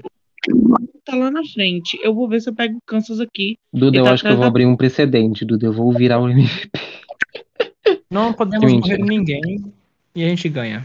Tá 1.04 1.14
lá 1.16 1.30
na 1.30 1.42
frente. 1.44 1.98
Eu 2.02 2.14
vou 2.14 2.28
ver 2.28 2.40
se 2.40 2.50
eu 2.50 2.54
pego 2.54 2.76
o 2.76 2.82
Kansas 2.86 3.20
aqui. 3.20 3.58
Duda, 3.72 3.96
Ele 3.96 4.00
eu 4.00 4.04
tá 4.04 4.12
acho 4.12 4.22
que 4.22 4.28
eu 4.28 4.32
vou 4.34 4.42
da- 4.42 4.48
abrir 4.48 4.66
um 4.66 4.76
precedente, 4.76 5.44
Duda. 5.44 5.66
Eu 5.66 5.72
vou 5.72 5.92
virar 5.92 6.18
o 6.20 6.28
MVP. 6.28 6.70
Não 8.10 8.32
podemos 8.32 8.70
Mentira. 8.70 8.98
morrer 8.98 9.08
ninguém. 9.08 9.72
E 10.14 10.24
a 10.24 10.28
gente 10.28 10.48
ganha. 10.48 10.84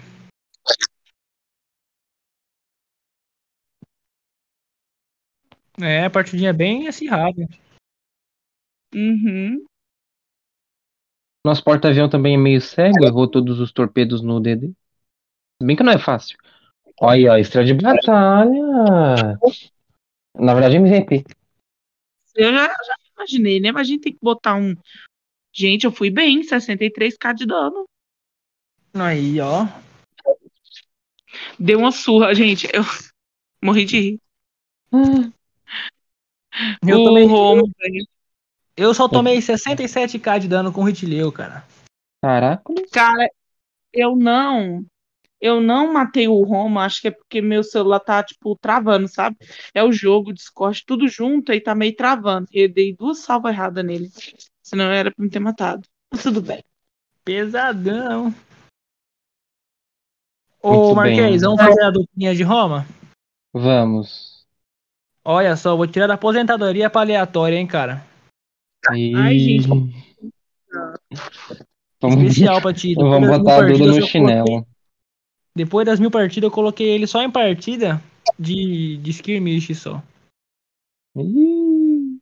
É, 5.81 6.05
a 6.05 6.09
partidinha 6.09 6.49
é 6.49 6.53
bem 6.53 6.87
acirrada. 6.87 7.47
Uhum. 8.93 9.65
Nosso 11.45 11.63
porta-avião 11.63 12.09
também 12.09 12.35
é 12.35 12.37
meio 12.37 12.61
cego, 12.61 13.03
errou 13.03 13.27
todos 13.27 13.59
os 13.59 13.71
torpedos 13.71 14.21
no 14.21 14.39
DD. 14.39 14.67
Se 14.67 15.65
bem 15.65 15.75
que 15.75 15.83
não 15.83 15.93
é 15.93 15.97
fácil. 15.97 16.37
Olha, 16.99 17.33
ó, 17.33 17.37
estrela 17.37 17.65
de 17.65 17.73
batalha. 17.73 19.39
Na 20.35 20.53
verdade, 20.53 20.75
MVP. 20.75 21.23
Eu 22.35 22.53
já, 22.53 22.67
já 22.67 22.95
imaginei, 23.15 23.59
né? 23.59 23.71
Mas 23.71 23.87
a 23.87 23.89
gente 23.89 24.01
tem 24.01 24.13
que 24.13 24.19
botar 24.21 24.55
um. 24.55 24.75
Gente, 25.53 25.85
eu 25.85 25.91
fui 25.91 26.09
bem, 26.09 26.43
63k 26.43 27.33
de 27.33 27.45
dano. 27.45 27.85
Aí, 28.93 29.39
ó. 29.39 29.65
Deu 31.59 31.79
uma 31.79 31.91
surra, 31.91 32.35
gente. 32.35 32.67
Eu 32.73 32.83
morri 33.63 33.85
de 33.85 33.99
rir. 33.99 34.21
Eu, 36.85 36.99
o 36.99 37.05
tomei, 37.05 37.25
eu 38.75 38.93
só 38.93 39.07
tomei 39.07 39.39
67k 39.39 40.39
de 40.39 40.47
dano 40.47 40.71
com 40.71 40.83
o 40.83 40.89
Hitleu, 40.89 41.31
cara. 41.31 41.65
Caraca. 42.21 42.63
Cara, 42.91 43.29
eu 43.93 44.15
não. 44.15 44.85
Eu 45.39 45.59
não 45.59 45.91
matei 45.91 46.27
o 46.27 46.43
Roma, 46.43 46.85
acho 46.85 47.01
que 47.01 47.07
é 47.07 47.11
porque 47.11 47.41
meu 47.41 47.63
celular 47.63 47.99
tá, 47.99 48.21
tipo, 48.23 48.55
travando, 48.57 49.07
sabe? 49.07 49.35
É 49.73 49.83
o 49.83 49.91
jogo, 49.91 50.29
o 50.29 50.33
Discord, 50.33 50.83
tudo 50.85 51.07
junto 51.07 51.51
e 51.51 51.59
tá 51.59 51.73
meio 51.73 51.95
travando. 51.95 52.47
Eu 52.53 52.71
dei 52.71 52.95
duas 52.95 53.19
salvas 53.19 53.51
erradas 53.51 53.83
nele. 53.83 54.11
Senão 54.61 54.85
era 54.91 55.11
pra 55.11 55.23
me 55.23 55.31
ter 55.31 55.39
matado. 55.39 55.87
Mas 56.11 56.21
tudo 56.21 56.43
bem. 56.43 56.63
Pesadão. 57.23 58.33
Ô, 60.61 60.93
Marquês, 60.93 61.17
bem. 61.17 61.39
vamos 61.39 61.59
fazer 61.59 61.83
a 61.83 61.89
duplinha 61.89 62.35
de 62.35 62.43
Roma? 62.43 62.85
Vamos. 63.51 64.30
Olha 65.23 65.55
só, 65.55 65.75
vou 65.75 65.85
tirar 65.87 66.07
da 66.07 66.15
aposentadoria 66.15 66.89
pra 66.89 67.01
aleatória, 67.01 67.57
hein, 67.57 67.67
cara. 67.67 68.03
Ai, 68.89 69.37
gente. 69.39 69.67
Vamos, 72.01 72.17
Especial 72.23 72.61
pra 72.61 72.73
ti. 72.73 72.95
Depois 72.95 73.09
vamos 73.11 73.29
das 73.29 73.37
mil 73.37 73.43
botar 73.45 73.55
a 73.55 73.59
Duda 73.61 73.67
partidas, 73.69 73.95
no 73.97 74.01
eu 74.01 74.07
chinelo. 74.07 74.45
coloquei- 74.45 74.71
Depois 75.55 75.85
das 75.85 75.99
mil 75.99 76.11
partidas, 76.11 76.47
eu 76.47 76.51
coloquei 76.51 76.89
ele 76.89 77.05
só 77.05 77.21
em 77.21 77.29
partida 77.29 78.01
de, 78.39 78.97
de 78.97 79.11
skirmish 79.11 79.75
só. 79.75 80.01
Ih. 81.15 82.17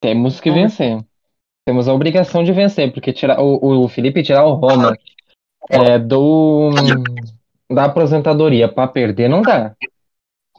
Temos 0.00 0.40
que 0.40 0.50
Vamos. 0.50 0.64
vencer. 0.76 1.04
Temos 1.66 1.86
a 1.86 1.92
obrigação 1.92 2.42
de 2.42 2.52
vencer, 2.52 2.92
porque 2.92 3.12
tirar 3.12 3.40
o, 3.40 3.84
o 3.84 3.88
Felipe 3.88 4.22
tirar 4.22 4.44
o 4.44 4.54
Roma 4.54 4.96
é, 5.68 5.98
do 5.98 6.70
da 7.70 7.84
aposentadoria 7.84 8.68
pra 8.72 8.88
perder 8.88 9.28
não 9.28 9.42
dá. 9.42 9.76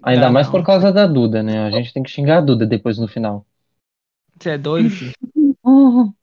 Ainda 0.03 0.21
Dá 0.27 0.31
mais 0.31 0.47
não. 0.47 0.51
por 0.51 0.63
causa 0.65 0.91
da 0.91 1.05
Duda, 1.05 1.43
né? 1.43 1.65
A 1.65 1.71
gente 1.71 1.93
tem 1.93 2.01
que 2.03 2.09
xingar 2.09 2.37
a 2.37 2.41
Duda 2.41 2.65
depois 2.65 2.97
no 2.97 3.07
final. 3.07 3.45
Você 4.39 4.51
é 4.51 4.57
doido, 4.57 4.89
filho? 4.89 5.13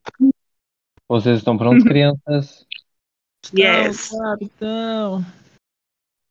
Vocês 1.09 1.39
estão 1.39 1.57
prontos, 1.57 1.85
crianças? 1.85 2.67
Yes. 3.57 4.11
Não, 4.13 4.37
então. 4.41 5.25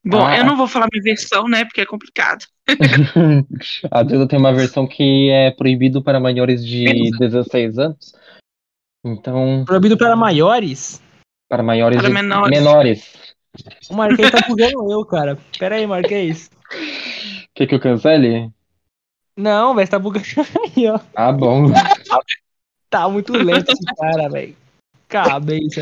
Bom, 0.06 0.26
Ah. 0.26 0.38
eu 0.38 0.46
não 0.46 0.58
vou 0.58 0.68
falar 0.68 0.88
minha 0.92 1.02
versão, 1.04 1.48
né? 1.48 1.64
Porque 1.66 1.82
é 1.82 1.86
complicado. 1.86 2.46
A 3.92 4.04
Duda 4.04 4.28
tem 4.28 4.38
uma 4.38 4.54
versão 4.54 4.88
que 4.88 5.30
é 5.30 5.52
proibido 5.52 6.04
para 6.04 6.20
maiores 6.20 6.66
de 6.66 6.86
16 7.18 7.78
anos. 7.80 8.14
Então, 9.04 9.64
Proibido 9.66 9.98
para 9.98 10.16
maiores? 10.16 11.02
para 11.48 11.62
maiores 11.64 11.98
Para 12.00 12.08
de 12.08 12.14
menores. 12.14 12.50
menores. 12.60 13.14
O 13.90 13.96
Marquês 13.96 14.32
tá 14.32 14.46
bugando 14.48 14.92
eu, 14.92 15.06
cara. 15.06 15.38
Pera 15.58 15.76
aí, 15.76 15.86
Marquês. 15.88 16.50
Quer 17.56 17.68
que 17.68 17.76
eu 17.76 17.80
cancele? 17.80 18.52
Não, 19.36 19.74
velho, 19.74 19.88
você 19.88 19.92
tá 19.92 20.00
bugando 20.00 20.26
aí, 20.78 20.88
ó. 20.90 21.00
Ah, 21.16 21.32
bom. 21.32 21.68
Tá 22.88 23.10
muito 23.10 23.34
lento 23.34 23.72
esse 23.72 23.84
cara, 23.98 24.30
velho. 24.30 24.56
Cabeça. 25.10 25.82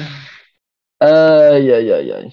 Ai, 0.99 1.71
ai, 1.71 1.91
ai, 1.91 2.11
ai. 2.11 2.29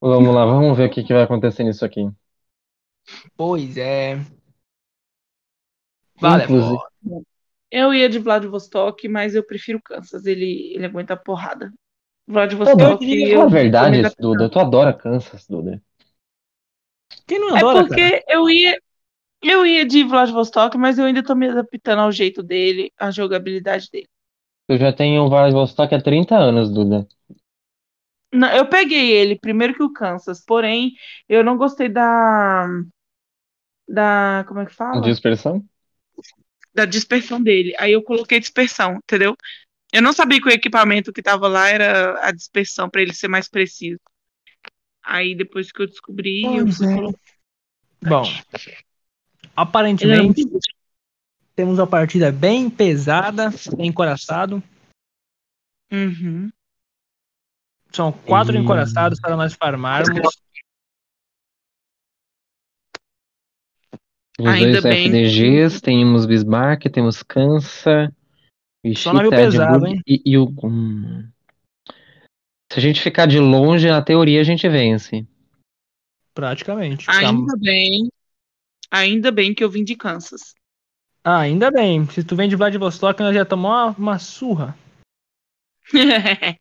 Vamos 0.00 0.34
lá, 0.34 0.46
vamos 0.46 0.76
ver 0.76 0.88
o 0.88 0.90
que, 0.90 1.02
que 1.04 1.12
vai 1.12 1.22
acontecer 1.24 1.64
nisso 1.64 1.84
aqui. 1.84 2.08
Pois 3.36 3.76
é. 3.76 4.16
Vale, 6.18 6.44
Inclusive- 6.44 6.78
pô. 7.04 7.24
Eu 7.70 7.92
ia 7.92 8.08
de 8.08 8.18
Vladivostok, 8.18 9.08
mas 9.08 9.34
eu 9.34 9.44
prefiro 9.44 9.80
Kansas. 9.82 10.24
Ele, 10.24 10.72
ele 10.74 10.86
aguenta 10.86 11.14
a 11.14 11.16
porrada. 11.16 11.72
Vladivostok. 12.26 13.04
diria- 13.04 13.34
eu- 13.34 13.50
verdade, 13.50 14.00
eu- 14.00 14.10
Duda. 14.18 14.48
Tu 14.48 14.58
adora 14.58 14.92
Kansas, 14.94 15.46
Duda. 15.46 15.82
Quem 17.26 17.38
não 17.38 17.56
É 17.56 17.60
adora, 17.60 17.88
cara? 17.88 18.00
porque 18.00 18.24
eu 18.28 18.48
ia. 18.48 18.78
Eu 19.42 19.66
ia 19.66 19.84
de 19.84 20.04
Vladivostok, 20.04 20.78
mas 20.78 20.98
eu 20.98 21.04
ainda 21.04 21.22
tô 21.22 21.34
me 21.34 21.48
adaptando 21.48 22.00
ao 22.00 22.12
jeito 22.12 22.44
dele, 22.44 22.92
à 22.96 23.10
jogabilidade 23.10 23.88
dele. 23.90 24.06
Eu 24.68 24.78
já 24.78 24.92
tenho 24.92 25.22
o 25.24 25.28
Vladivostok 25.28 25.94
há 25.94 26.00
30 26.00 26.36
anos, 26.36 26.70
Duda. 26.70 27.08
Não, 28.32 28.48
eu 28.54 28.66
peguei 28.66 29.10
ele 29.10 29.38
primeiro 29.38 29.74
que 29.74 29.82
o 29.82 29.92
Kansas, 29.92 30.42
porém, 30.44 30.92
eu 31.28 31.42
não 31.44 31.56
gostei 31.56 31.88
da. 31.88 32.66
Da. 33.88 34.44
Como 34.46 34.60
é 34.60 34.66
que 34.66 34.74
fala? 34.74 35.00
Dispersão? 35.02 35.64
Da 36.74 36.84
dispersão 36.84 37.42
dele. 37.42 37.74
Aí 37.78 37.92
eu 37.92 38.02
coloquei 38.02 38.40
dispersão, 38.40 38.94
entendeu? 38.96 39.36
Eu 39.92 40.00
não 40.02 40.12
sabia 40.12 40.40
que 40.40 40.48
o 40.48 40.52
equipamento 40.52 41.12
que 41.12 41.22
tava 41.22 41.48
lá 41.48 41.68
era 41.68 42.26
a 42.26 42.32
dispersão, 42.32 42.88
pra 42.88 43.02
ele 43.02 43.12
ser 43.12 43.28
mais 43.28 43.48
preciso. 43.48 44.00
Aí 45.04 45.34
depois 45.34 45.72
que 45.72 45.82
eu 45.82 45.86
descobri, 45.86 46.42
eu 46.44 46.64
Pois 46.64 46.76
fui 46.76 46.86
é. 46.92 46.94
colocar. 46.94 47.18
Bom, 48.04 48.24
aparentemente 49.56 50.44
muito- 50.44 50.58
temos 51.54 51.78
uma 51.78 51.86
partida 51.86 52.32
bem 52.32 52.68
pesada, 52.70 53.50
bem 53.76 53.88
encoraçado. 53.88 54.62
Uhum. 55.92 56.50
São 57.92 58.10
quatro 58.12 58.56
E- 58.56 58.58
encoraçados 58.58 59.20
para 59.20 59.36
nós 59.36 59.54
farmarmos. 59.54 60.08
Os 64.40 64.46
Ainda 64.46 64.80
dois 64.80 64.82
bem. 64.82 65.08
FDGs, 65.08 65.80
temos 65.80 66.24
Bismarck, 66.26 66.84
temos 66.90 67.22
Kansa, 67.22 68.12
Só 68.96 69.12
navio 69.12 69.28
Ishita, 69.30 69.36
pesado, 69.36 69.86
hein? 69.86 70.00
e, 70.06 70.22
e 70.24 70.38
o. 70.38 70.48
hum. 70.64 71.30
Se 72.72 72.78
a 72.78 72.80
gente 72.80 73.02
ficar 73.02 73.26
de 73.26 73.38
longe, 73.38 73.86
na 73.86 74.00
teoria 74.00 74.40
a 74.40 74.44
gente 74.44 74.66
vence. 74.66 75.26
Praticamente. 76.32 77.04
Ainda 77.06 77.54
bem. 77.58 78.10
Ainda 78.90 79.30
bem 79.30 79.52
que 79.52 79.62
eu 79.62 79.68
vim 79.68 79.84
de 79.84 79.94
Kansas. 79.94 80.54
Ah, 81.22 81.40
ainda 81.40 81.70
bem. 81.70 82.08
Se 82.08 82.24
tu 82.24 82.34
vem 82.34 82.48
de 82.48 82.56
Vladivostok, 82.56 83.20
nós 83.20 83.34
já 83.34 83.44
tomamos 83.44 83.98
uma, 83.98 84.12
uma 84.12 84.18
surra. 84.18 84.74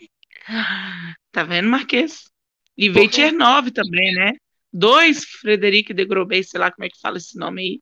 tá 1.31 1.43
vendo, 1.45 1.69
Marquês? 1.69 2.29
E 2.77 2.89
veio 2.89 3.09
Tier 3.09 3.31
9 3.31 3.71
também, 3.71 4.13
né? 4.13 4.33
Dois 4.71 5.23
Frederic 5.23 5.93
de 5.93 6.03
Grobet, 6.03 6.43
sei 6.43 6.59
lá 6.59 6.69
como 6.69 6.83
é 6.83 6.89
que 6.89 6.99
fala 6.99 7.19
esse 7.19 7.37
nome 7.37 7.61
aí. 7.61 7.79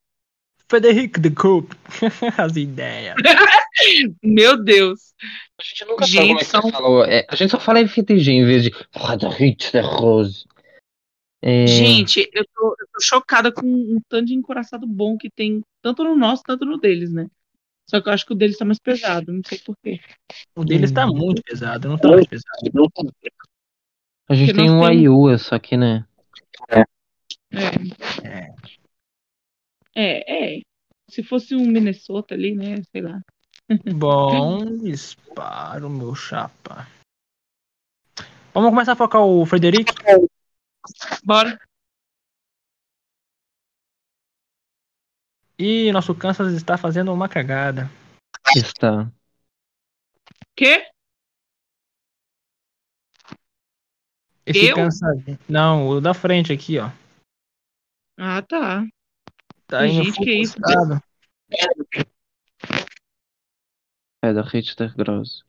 Frederic 0.70 1.20
de 1.20 1.32
Coupe. 1.32 1.76
As 2.38 2.55
ideias. 2.55 3.15
Meu 4.24 4.61
Deus. 4.61 5.13
A 5.59 5.63
gente 5.63 5.86
nunca 5.86 6.05
Gente, 6.05 6.15
sabe 6.15 6.28
como 6.28 6.39
é 6.39 6.43
que 6.43 6.45
são- 6.45 6.72
falou. 6.72 7.05
É, 7.05 7.26
a 7.27 7.35
gente 7.35 7.49
só 7.52 7.60
fala 7.60 7.80
FTG 7.80 8.31
em 8.31 8.45
vez 8.45 8.64
de 8.64 8.72
Frederic 8.91 9.72
de 9.72 9.80
Rose. 9.81 10.45
É, 11.41 11.65
Gente, 11.68 12.30
eu 12.34 12.45
tô, 12.53 12.76
eu 12.80 12.88
tô 12.94 13.02
chocada 13.02 13.52
com 13.52 13.65
um 13.65 13.99
tanto 14.10 14.26
de 14.27 14.34
encoraçado 14.34 14.85
bom 14.85 15.18
que 15.18 15.30
tem, 15.30 15.61
tanto 15.81 16.03
no 16.03 16.15
nosso, 16.15 16.44
tanto 16.44 16.65
no 16.65 16.77
deles, 16.77 17.11
né? 17.14 17.27
Só 17.89 17.99
que 18.02 18.07
eu 18.10 18.14
acho 18.14 18.26
que 18.26 18.34
o 18.34 18.35
deles 18.35 18.57
tá 18.57 18.65
mais 18.65 18.77
pesado, 18.77 19.31
não 19.34 19.41
sei 19.44 19.57
porquê. 19.60 19.99
O 20.56 20.64
deles 20.65 20.91
tá 20.91 21.06
Hum. 21.07 21.15
muito 21.15 21.41
pesado, 21.41 21.88
não 21.89 21.98
tá 21.98 22.10
mais 22.10 22.27
pesado. 22.27 22.45
a 24.30 24.35
gente 24.35 24.48
porque 24.52 24.61
tem 24.61 24.69
um 24.69 24.73
temos- 24.81 24.88
Ayua, 24.89 25.38
só 25.38 25.57
que, 25.57 25.76
né? 25.77 26.06
É. 26.69 26.81
É, 27.52 28.53
é. 29.99 30.61
Se 31.09 31.23
fosse 31.23 31.55
um 31.55 31.65
Minnesota 31.65 32.35
ali, 32.35 32.55
né? 32.55 32.81
Sei 32.91 33.01
lá. 33.01 33.19
Bom 33.95 34.77
disparo, 34.77 35.89
meu 35.89 36.15
chapa. 36.15 36.88
Vamos 38.53 38.69
começar 38.71 38.93
a 38.93 38.95
focar 38.95 39.21
o 39.21 39.45
Frederic? 39.45 39.93
Bora. 41.23 41.59
E 45.57 45.91
nosso 45.91 46.15
Kansas 46.15 46.53
está 46.53 46.77
fazendo 46.77 47.13
uma 47.13 47.27
cagada. 47.27 47.89
Está. 48.55 49.11
Quê? 50.55 50.89
Esse 54.45 54.67
Eu? 54.67 54.76
Kansas. 54.76 55.23
Não, 55.47 55.88
o 55.89 56.01
da 56.01 56.13
frente 56.13 56.51
aqui, 56.51 56.80
ó. 56.80 56.89
Ah, 58.17 58.41
tá. 58.41 58.84
Tá 59.70 59.86
indo 59.86 60.04
Gente, 60.04 60.20
que 60.24 60.32
isso? 60.34 60.60
postado. 60.60 61.00
Frederic 64.20 64.76
de 64.76 65.04
Rose. 65.04 65.44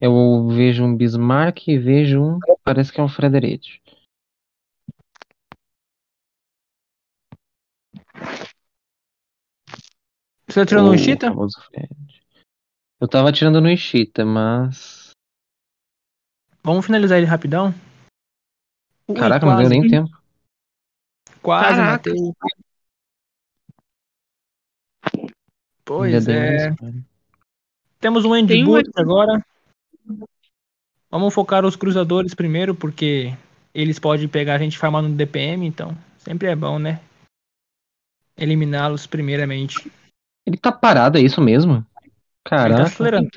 Eu 0.00 0.48
vejo 0.48 0.82
um 0.82 0.96
Bismarck 0.96 1.68
e 1.68 1.78
vejo 1.78 2.22
um. 2.22 2.38
Parece 2.64 2.90
que 2.90 2.98
é 2.98 3.02
um 3.02 3.08
Frederic. 3.08 3.82
Você 10.48 10.60
tá 10.60 10.66
tirando 10.66 10.86
um 10.86 10.92
O 10.92 10.94
Ishita? 10.94 11.30
Eu 12.98 13.08
tava 13.08 13.28
atirando 13.28 13.60
no 13.60 13.70
Ishita, 13.70 14.24
mas. 14.24 15.10
Vamos 16.62 16.86
finalizar 16.86 17.18
ele 17.18 17.26
rapidão? 17.26 17.74
Ui, 19.06 19.16
Caraca, 19.16 19.44
não 19.44 19.52
quase, 19.52 19.68
deu 19.68 19.80
nem 19.80 19.90
tempo. 19.90 20.22
Quase 21.42 21.76
Caraca. 21.76 22.10
matei. 22.10 22.32
Pois 25.90 26.24
bem 26.24 26.36
é. 26.36 26.76
Temos 27.98 28.24
um 28.24 28.46
Tem 28.46 28.64
um 28.64 28.80
agora. 28.94 29.44
Vamos 31.10 31.34
focar 31.34 31.66
os 31.66 31.74
cruzadores 31.74 32.32
primeiro, 32.32 32.76
porque 32.76 33.36
eles 33.74 33.98
podem 33.98 34.28
pegar 34.28 34.54
a 34.54 34.58
gente 34.58 34.78
farmando 34.78 35.08
no 35.08 35.16
DPM, 35.16 35.66
então 35.66 35.98
sempre 36.16 36.46
é 36.46 36.54
bom, 36.54 36.78
né? 36.78 37.00
Eliminá-los 38.38 39.08
primeiramente. 39.08 39.90
Ele 40.46 40.56
tá 40.56 40.70
parado, 40.70 41.18
é 41.18 41.22
isso 41.22 41.40
mesmo? 41.40 41.84
Ele 42.04 42.12
tá 42.44 42.50
Caraca. 42.50 42.82
acelerando. 42.84 43.28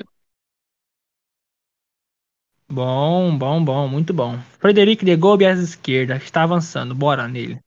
Bom, 2.70 3.36
bom, 3.36 3.64
bom, 3.64 3.88
muito 3.88 4.14
bom. 4.14 4.38
Frederico 4.60 5.04
de 5.04 5.16
Gobi 5.16 5.44
à 5.44 5.50
esquerda, 5.54 6.14
está 6.18 6.44
avançando, 6.44 6.94
bora 6.94 7.26
nele. 7.26 7.58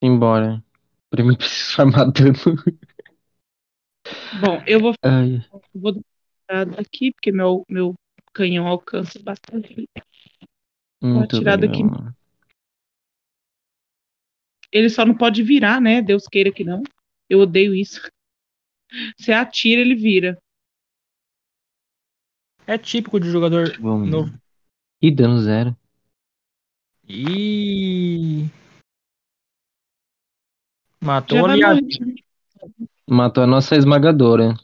Embora. 0.00 0.62
Primeiro 1.10 1.38
preciso 1.38 1.74
farmar 1.74 2.12
dano. 2.12 2.36
Bom, 4.42 4.60
eu 4.66 4.80
vou, 4.80 4.92
Ai. 5.04 5.40
vou 5.72 5.92
dar 6.48 6.66
uma 6.66 6.80
aqui, 6.80 7.12
porque 7.12 7.30
meu, 7.30 7.64
meu 7.68 7.94
canhão 8.32 8.66
alcança 8.66 9.22
bastante. 9.22 9.88
Muito 11.00 11.38
tirar 11.38 11.56
bem, 11.56 11.68
daqui. 11.68 11.84
meu 11.84 11.92
mano. 11.92 12.16
Ele 14.72 14.90
só 14.90 15.06
não 15.06 15.16
pode 15.16 15.44
virar, 15.44 15.80
né? 15.80 16.02
Deus 16.02 16.26
queira 16.26 16.50
que 16.50 16.64
não. 16.64 16.82
Eu 17.30 17.38
odeio 17.38 17.72
isso. 17.72 18.00
Você 19.16 19.32
atira, 19.32 19.80
ele 19.80 19.94
vira. 19.94 20.36
É 22.66 22.76
típico 22.76 23.20
de 23.20 23.30
jogador 23.30 23.78
Vamos. 23.78 24.08
novo. 24.08 24.42
Ih, 25.00 25.14
dano 25.14 25.38
zero. 25.40 25.76
E 27.08 28.46
matou 31.00 31.46
ali 31.46 31.62
a... 31.62 31.74
Matou 33.12 33.44
a 33.44 33.46
nossa 33.46 33.76
esmagadora. 33.76 34.54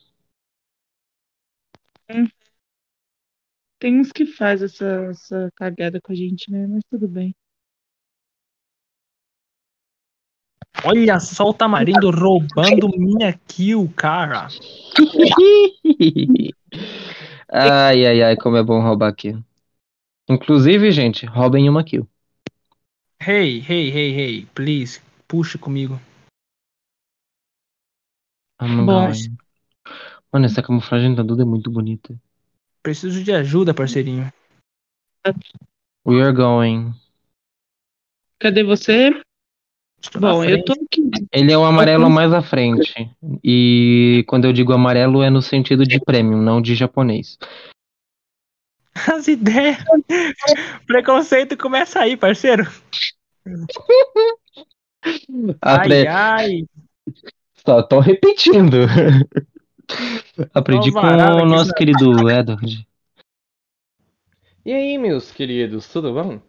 Tem 3.78 4.00
uns 4.00 4.10
que 4.10 4.24
faz 4.24 4.62
essa, 4.62 4.86
essa 5.10 5.52
cagada 5.54 6.00
com 6.00 6.12
a 6.12 6.14
gente, 6.14 6.50
né? 6.50 6.66
Mas 6.66 6.82
tudo 6.90 7.06
bem. 7.06 7.34
Olha 10.82 11.20
só 11.20 11.50
o 11.50 11.52
Tamarindo 11.52 12.10
roubando 12.10 12.88
minha 12.96 13.38
kill, 13.46 13.92
cara. 13.94 14.48
ai, 17.52 18.06
ai, 18.06 18.22
ai, 18.22 18.36
como 18.36 18.56
é 18.56 18.62
bom 18.62 18.80
roubar 18.80 19.14
kill. 19.14 19.44
Inclusive, 20.26 20.90
gente, 20.90 21.26
roubem 21.26 21.68
uma 21.68 21.84
kill. 21.84 22.08
Hey, 23.20 23.60
hey, 23.60 23.90
hey, 23.90 24.14
hey, 24.14 24.46
please, 24.54 25.02
puxa 25.28 25.58
comigo. 25.58 26.00
Bom. 28.60 29.06
going. 29.06 29.36
Mano, 30.32 30.46
essa 30.46 30.62
camuflagem 30.62 31.14
da 31.14 31.22
Duda 31.22 31.42
é 31.42 31.46
muito 31.46 31.70
bonita. 31.70 32.14
Preciso 32.82 33.22
de 33.22 33.32
ajuda, 33.32 33.72
parceirinho. 33.72 34.32
We 36.06 36.22
are 36.22 36.32
going. 36.32 36.94
Cadê 38.38 38.62
você? 38.62 39.10
Estou 40.00 40.20
na 40.22 40.32
Bom, 40.32 40.44
eu 40.44 40.64
tô 40.64 40.72
aqui. 40.72 41.10
Ele 41.32 41.52
é 41.52 41.58
o 41.58 41.64
amarelo 41.64 42.08
mais 42.08 42.32
à 42.32 42.40
frente. 42.40 43.10
E 43.42 44.24
quando 44.28 44.44
eu 44.44 44.52
digo 44.52 44.72
amarelo 44.72 45.22
é 45.22 45.30
no 45.30 45.42
sentido 45.42 45.84
de 45.84 46.00
premium, 46.00 46.40
não 46.40 46.62
de 46.62 46.74
japonês. 46.74 47.36
As 48.94 49.28
ideias. 49.28 49.76
Preconceito 50.86 51.56
começa 51.56 52.00
aí, 52.00 52.16
parceiro. 52.16 52.64
A 55.62 55.76
Ai, 55.80 55.88
pre- 55.88 56.06
ai. 56.08 56.66
Tô 57.82 58.00
repetindo. 58.00 58.78
Aprendi 60.54 60.90
com 60.92 61.00
o 61.00 61.44
nosso 61.44 61.72
querido 61.74 62.30
Edward. 62.30 62.86
E 64.64 64.72
aí, 64.72 64.98
meus 64.98 65.30
queridos, 65.30 65.88
tudo 65.88 66.12
bom? 66.12 66.40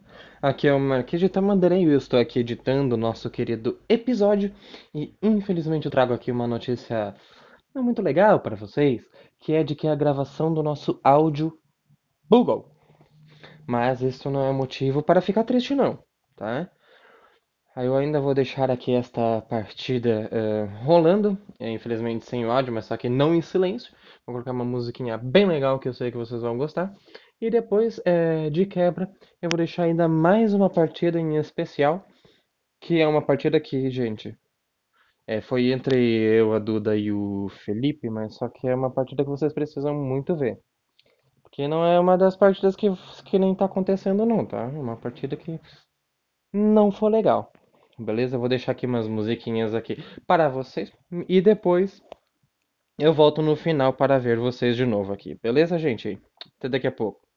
Aqui 0.42 0.66
é 0.66 0.72
o 0.72 0.80
Marquês 0.80 1.20
de 1.20 1.28
Tamandaré 1.28 1.80
e 1.80 1.84
eu 1.84 1.98
estou 1.98 2.18
aqui 2.18 2.38
editando 2.38 2.94
o 2.94 2.98
nosso 2.98 3.28
querido 3.28 3.78
episódio. 3.88 4.52
E 4.94 5.14
infelizmente 5.22 5.84
eu 5.84 5.90
trago 5.90 6.14
aqui 6.14 6.32
uma 6.32 6.46
notícia 6.46 7.14
não 7.74 7.82
muito 7.82 8.00
legal 8.00 8.40
para 8.40 8.56
vocês, 8.56 9.02
que 9.38 9.52
é 9.52 9.62
de 9.62 9.74
que 9.74 9.86
a 9.86 9.94
gravação 9.94 10.52
do 10.52 10.62
nosso 10.62 10.98
áudio 11.04 11.52
bugou. 12.28 12.70
Mas 13.66 14.00
isso 14.00 14.30
não 14.30 14.46
é 14.46 14.52
motivo 14.52 15.02
para 15.02 15.20
ficar 15.20 15.44
triste 15.44 15.74
não, 15.74 15.98
tá? 16.34 16.70
Eu 17.82 17.96
ainda 17.96 18.20
vou 18.20 18.34
deixar 18.34 18.70
aqui 18.70 18.92
esta 18.92 19.40
partida 19.42 20.28
eh, 20.30 20.64
rolando, 20.84 21.38
eh, 21.58 21.70
infelizmente 21.70 22.26
sem 22.26 22.44
o 22.44 22.50
áudio, 22.50 22.74
mas 22.74 22.84
só 22.84 22.96
que 22.96 23.08
não 23.08 23.34
em 23.34 23.40
silêncio. 23.40 23.90
Vou 24.26 24.34
colocar 24.34 24.52
uma 24.52 24.64
musiquinha 24.66 25.16
bem 25.16 25.46
legal 25.46 25.78
que 25.78 25.88
eu 25.88 25.94
sei 25.94 26.10
que 26.10 26.16
vocês 26.18 26.42
vão 26.42 26.58
gostar. 26.58 26.94
E 27.40 27.48
depois, 27.48 27.98
eh, 28.04 28.50
de 28.50 28.66
quebra, 28.66 29.10
eu 29.40 29.48
vou 29.48 29.56
deixar 29.56 29.84
ainda 29.84 30.06
mais 30.06 30.52
uma 30.52 30.68
partida 30.68 31.18
em 31.18 31.36
especial, 31.36 32.06
que 32.80 33.00
é 33.00 33.06
uma 33.06 33.22
partida 33.22 33.58
que, 33.58 33.90
gente, 33.90 34.36
eh, 35.26 35.40
foi 35.40 35.72
entre 35.72 35.96
eu, 35.96 36.52
a 36.52 36.58
Duda 36.58 36.96
e 36.96 37.10
o 37.10 37.48
Felipe, 37.64 38.10
mas 38.10 38.36
só 38.36 38.48
que 38.48 38.68
é 38.68 38.74
uma 38.74 38.90
partida 38.92 39.24
que 39.24 39.30
vocês 39.30 39.54
precisam 39.54 39.94
muito 39.94 40.36
ver. 40.36 40.58
Porque 41.42 41.66
não 41.66 41.84
é 41.84 41.98
uma 41.98 42.18
das 42.18 42.36
partidas 42.36 42.76
que, 42.76 42.88
que 43.24 43.38
nem 43.38 43.54
tá 43.54 43.64
acontecendo 43.64 44.26
não, 44.26 44.44
tá? 44.44 44.64
É 44.64 44.78
uma 44.78 44.96
partida 44.96 45.36
que 45.36 45.58
não 46.52 46.92
foi 46.92 47.10
legal. 47.10 47.52
Beleza? 48.00 48.36
Eu 48.36 48.40
vou 48.40 48.48
deixar 48.48 48.72
aqui 48.72 48.86
umas 48.86 49.06
musiquinhas 49.06 49.74
aqui 49.74 50.02
para 50.26 50.48
vocês. 50.48 50.90
E 51.28 51.40
depois 51.40 52.02
eu 52.98 53.12
volto 53.12 53.42
no 53.42 53.54
final 53.54 53.92
para 53.92 54.18
ver 54.18 54.38
vocês 54.38 54.74
de 54.74 54.86
novo 54.86 55.12
aqui. 55.12 55.38
Beleza, 55.42 55.78
gente? 55.78 56.18
Até 56.58 56.70
daqui 56.70 56.86
a 56.86 56.92
pouco. 56.92 57.29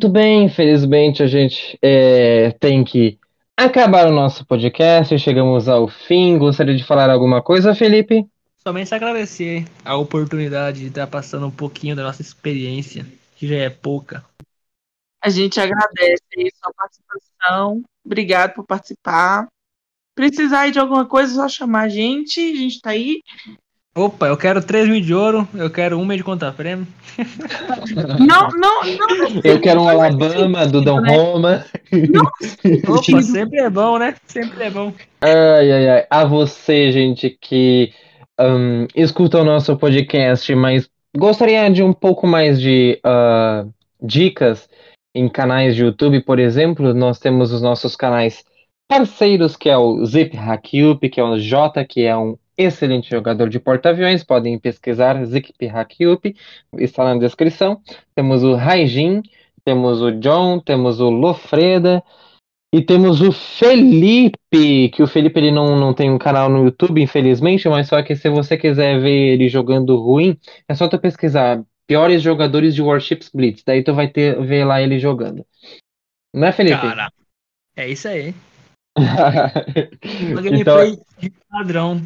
Muito 0.00 0.14
bem, 0.14 0.44
infelizmente 0.44 1.22
a 1.22 1.26
gente 1.26 1.78
é, 1.82 2.52
tem 2.52 2.82
que 2.82 3.18
acabar 3.54 4.06
o 4.06 4.10
nosso 4.10 4.46
podcast. 4.46 5.18
Chegamos 5.18 5.68
ao 5.68 5.88
fim. 5.88 6.38
Gostaria 6.38 6.74
de 6.74 6.82
falar 6.82 7.10
alguma 7.10 7.42
coisa, 7.42 7.74
Felipe? 7.74 8.26
Somente 8.66 8.94
agradecer 8.94 9.66
a 9.84 9.98
oportunidade 9.98 10.80
de 10.80 10.86
estar 10.86 11.06
passando 11.06 11.46
um 11.48 11.50
pouquinho 11.50 11.94
da 11.94 12.02
nossa 12.02 12.22
experiência, 12.22 13.04
que 13.36 13.46
já 13.46 13.56
é 13.56 13.68
pouca. 13.68 14.24
A 15.22 15.28
gente 15.28 15.60
agradece 15.60 16.24
aí 16.34 16.50
sua 16.54 16.72
participação. 16.72 17.82
Obrigado 18.02 18.54
por 18.54 18.64
participar. 18.64 19.48
Precisar 20.14 20.60
aí 20.60 20.70
de 20.70 20.78
alguma 20.78 21.04
coisa, 21.06 21.30
é 21.30 21.36
só 21.36 21.46
chamar 21.46 21.82
a 21.82 21.88
gente. 21.90 22.40
A 22.40 22.56
gente 22.56 22.80
tá 22.80 22.88
aí. 22.88 23.20
Opa, 24.00 24.28
eu 24.28 24.36
quero 24.38 24.62
3 24.62 24.88
mil 24.88 25.02
de 25.02 25.12
ouro, 25.12 25.46
eu 25.54 25.68
quero 25.68 25.98
um 25.98 26.06
mês 26.06 26.16
de 26.16 26.24
conta 26.24 26.50
prêmio. 26.50 26.86
Não, 28.18 28.48
não, 28.48 28.82
não. 28.82 29.40
Eu 29.44 29.60
quero 29.60 29.82
um 29.82 29.88
Alabama 29.88 30.66
do 30.66 30.80
Dom 30.80 31.04
Roma. 31.04 31.66
Opa, 32.88 33.20
sempre 33.20 33.58
é 33.58 33.68
bom, 33.68 33.98
né? 33.98 34.14
Sempre 34.26 34.64
é 34.64 34.70
bom. 34.70 34.94
Ai, 35.20 35.70
ai, 35.70 35.88
ai. 35.88 36.06
A 36.08 36.24
você, 36.24 36.90
gente, 36.90 37.36
que 37.38 37.92
um, 38.40 38.86
escuta 38.94 39.38
o 39.38 39.44
nosso 39.44 39.76
podcast, 39.76 40.54
mas 40.54 40.88
gostaria 41.14 41.68
de 41.68 41.82
um 41.82 41.92
pouco 41.92 42.26
mais 42.26 42.58
de 42.58 42.98
uh, 43.04 43.70
dicas 44.00 44.66
em 45.14 45.28
canais 45.28 45.76
de 45.76 45.82
YouTube, 45.82 46.22
por 46.22 46.38
exemplo. 46.38 46.94
Nós 46.94 47.18
temos 47.18 47.52
os 47.52 47.60
nossos 47.60 47.96
canais 47.96 48.42
parceiros, 48.88 49.56
que 49.56 49.68
é 49.68 49.76
o 49.76 50.02
Zip 50.06 50.38
Hakup, 50.38 51.06
que 51.06 51.20
é 51.20 51.24
o 51.24 51.38
J, 51.38 51.84
que 51.84 52.02
é 52.02 52.16
um 52.16 52.38
excelente 52.62 53.10
jogador 53.10 53.48
de 53.48 53.58
porta-aviões, 53.58 54.24
podem 54.24 54.58
pesquisar 54.58 55.22
Zip 55.24 55.52
Hakup, 55.68 56.34
está 56.78 57.04
na 57.04 57.18
descrição. 57.18 57.80
Temos 58.14 58.42
o 58.42 58.54
Raijin, 58.54 59.22
temos 59.64 60.00
o 60.00 60.12
John, 60.12 60.60
temos 60.60 61.00
o 61.00 61.10
Lofreda, 61.10 62.02
e 62.72 62.80
temos 62.80 63.20
o 63.20 63.32
Felipe, 63.32 64.90
que 64.90 65.02
o 65.02 65.06
Felipe 65.06 65.40
ele 65.40 65.50
não, 65.50 65.76
não 65.76 65.92
tem 65.92 66.08
um 66.08 66.18
canal 66.18 66.48
no 66.48 66.64
YouTube, 66.64 67.02
infelizmente, 67.02 67.68
mas 67.68 67.88
só 67.88 68.00
que 68.00 68.14
se 68.14 68.28
você 68.30 68.56
quiser 68.56 69.00
ver 69.00 69.32
ele 69.32 69.48
jogando 69.48 69.96
ruim, 69.96 70.38
é 70.68 70.74
só 70.74 70.86
tu 70.86 70.96
pesquisar 70.96 71.64
piores 71.88 72.22
jogadores 72.22 72.72
de 72.72 72.80
Warships 72.80 73.28
Blitz, 73.34 73.64
daí 73.64 73.82
tu 73.82 73.92
vai 73.92 74.06
ter 74.06 74.40
ver 74.40 74.64
lá 74.64 74.80
ele 74.80 75.00
jogando. 75.00 75.44
Não 76.32 76.46
é, 76.46 76.52
Felipe? 76.52 76.80
Cara, 76.80 77.10
é 77.74 77.88
isso 77.88 78.06
aí. 78.06 78.32
Uma 78.96 80.40
então, 80.40 80.42
gameplay 80.42 80.98
de 81.18 81.32
padrão. 81.48 82.00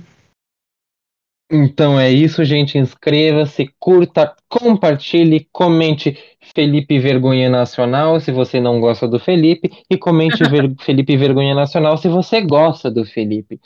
Então 1.50 1.98
é 1.98 2.10
isso, 2.10 2.44
gente. 2.44 2.78
Inscreva-se, 2.78 3.72
curta, 3.78 4.34
compartilhe, 4.48 5.48
comente 5.52 6.18
Felipe 6.54 6.98
Vergonha 6.98 7.48
Nacional 7.48 8.20
se 8.20 8.32
você 8.32 8.60
não 8.60 8.80
gosta 8.80 9.06
do 9.08 9.18
Felipe 9.18 9.70
e 9.90 9.96
comente 9.96 10.38
Ver- 10.48 10.74
Felipe 10.80 11.16
Vergonha 11.16 11.54
Nacional 11.54 11.96
se 11.96 12.08
você 12.08 12.40
gosta 12.40 12.90
do 12.90 13.04
Felipe. 13.04 13.60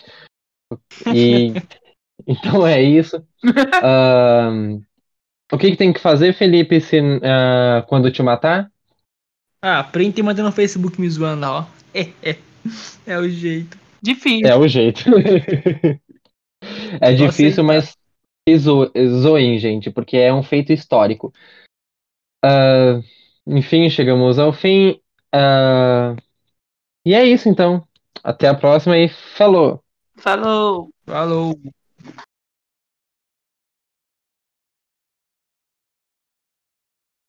E 1.15 1.53
então 2.27 2.67
é 2.67 2.83
isso. 2.83 3.23
Ahn, 3.83 4.81
o 5.53 5.57
que 5.57 5.71
que 5.71 5.77
tem 5.77 5.93
que 5.93 6.01
fazer, 6.01 6.35
Felipe, 6.35 6.81
se, 6.81 7.01
ah, 7.23 7.85
quando 7.89 8.11
te 8.11 8.23
matar? 8.23 8.71
Ah, 9.63 9.83
print 9.83 10.19
e 10.19 10.23
manda 10.23 10.43
no 10.43 10.53
Facebook 10.53 11.01
me 11.01 11.09
zoando 11.09 11.43
lá, 11.43 11.61
ó. 11.61 11.65
É, 11.95 12.11
é. 12.23 12.37
É 13.07 13.19
o 13.19 13.29
jeito. 13.29 13.79
Difícil. 14.03 14.47
É 14.47 14.55
o 14.55 14.69
jeito. 14.69 15.05
É 17.01 17.13
difícil, 17.13 17.65
mas 17.65 17.97
se 18.49 18.59
zo- 18.59 18.91
zoem, 19.21 19.59
gente, 19.59 19.91
porque 19.91 20.17
é 20.17 20.33
um 20.33 20.43
feito 20.43 20.73
histórico. 20.73 21.33
Ah, 22.45 23.01
enfim, 23.47 23.89
chegamos 23.91 24.39
ao 24.39 24.53
fim. 24.53 25.01
Ah, 25.33 26.15
e 27.05 27.15
é 27.15 27.25
isso, 27.25 27.49
então. 27.49 27.87
Até 28.23 28.49
a 28.49 28.55
próxima 28.55 28.99
e 28.99 29.09
falou! 29.09 29.83
Falou. 30.17 30.91
Falou. 31.07 31.55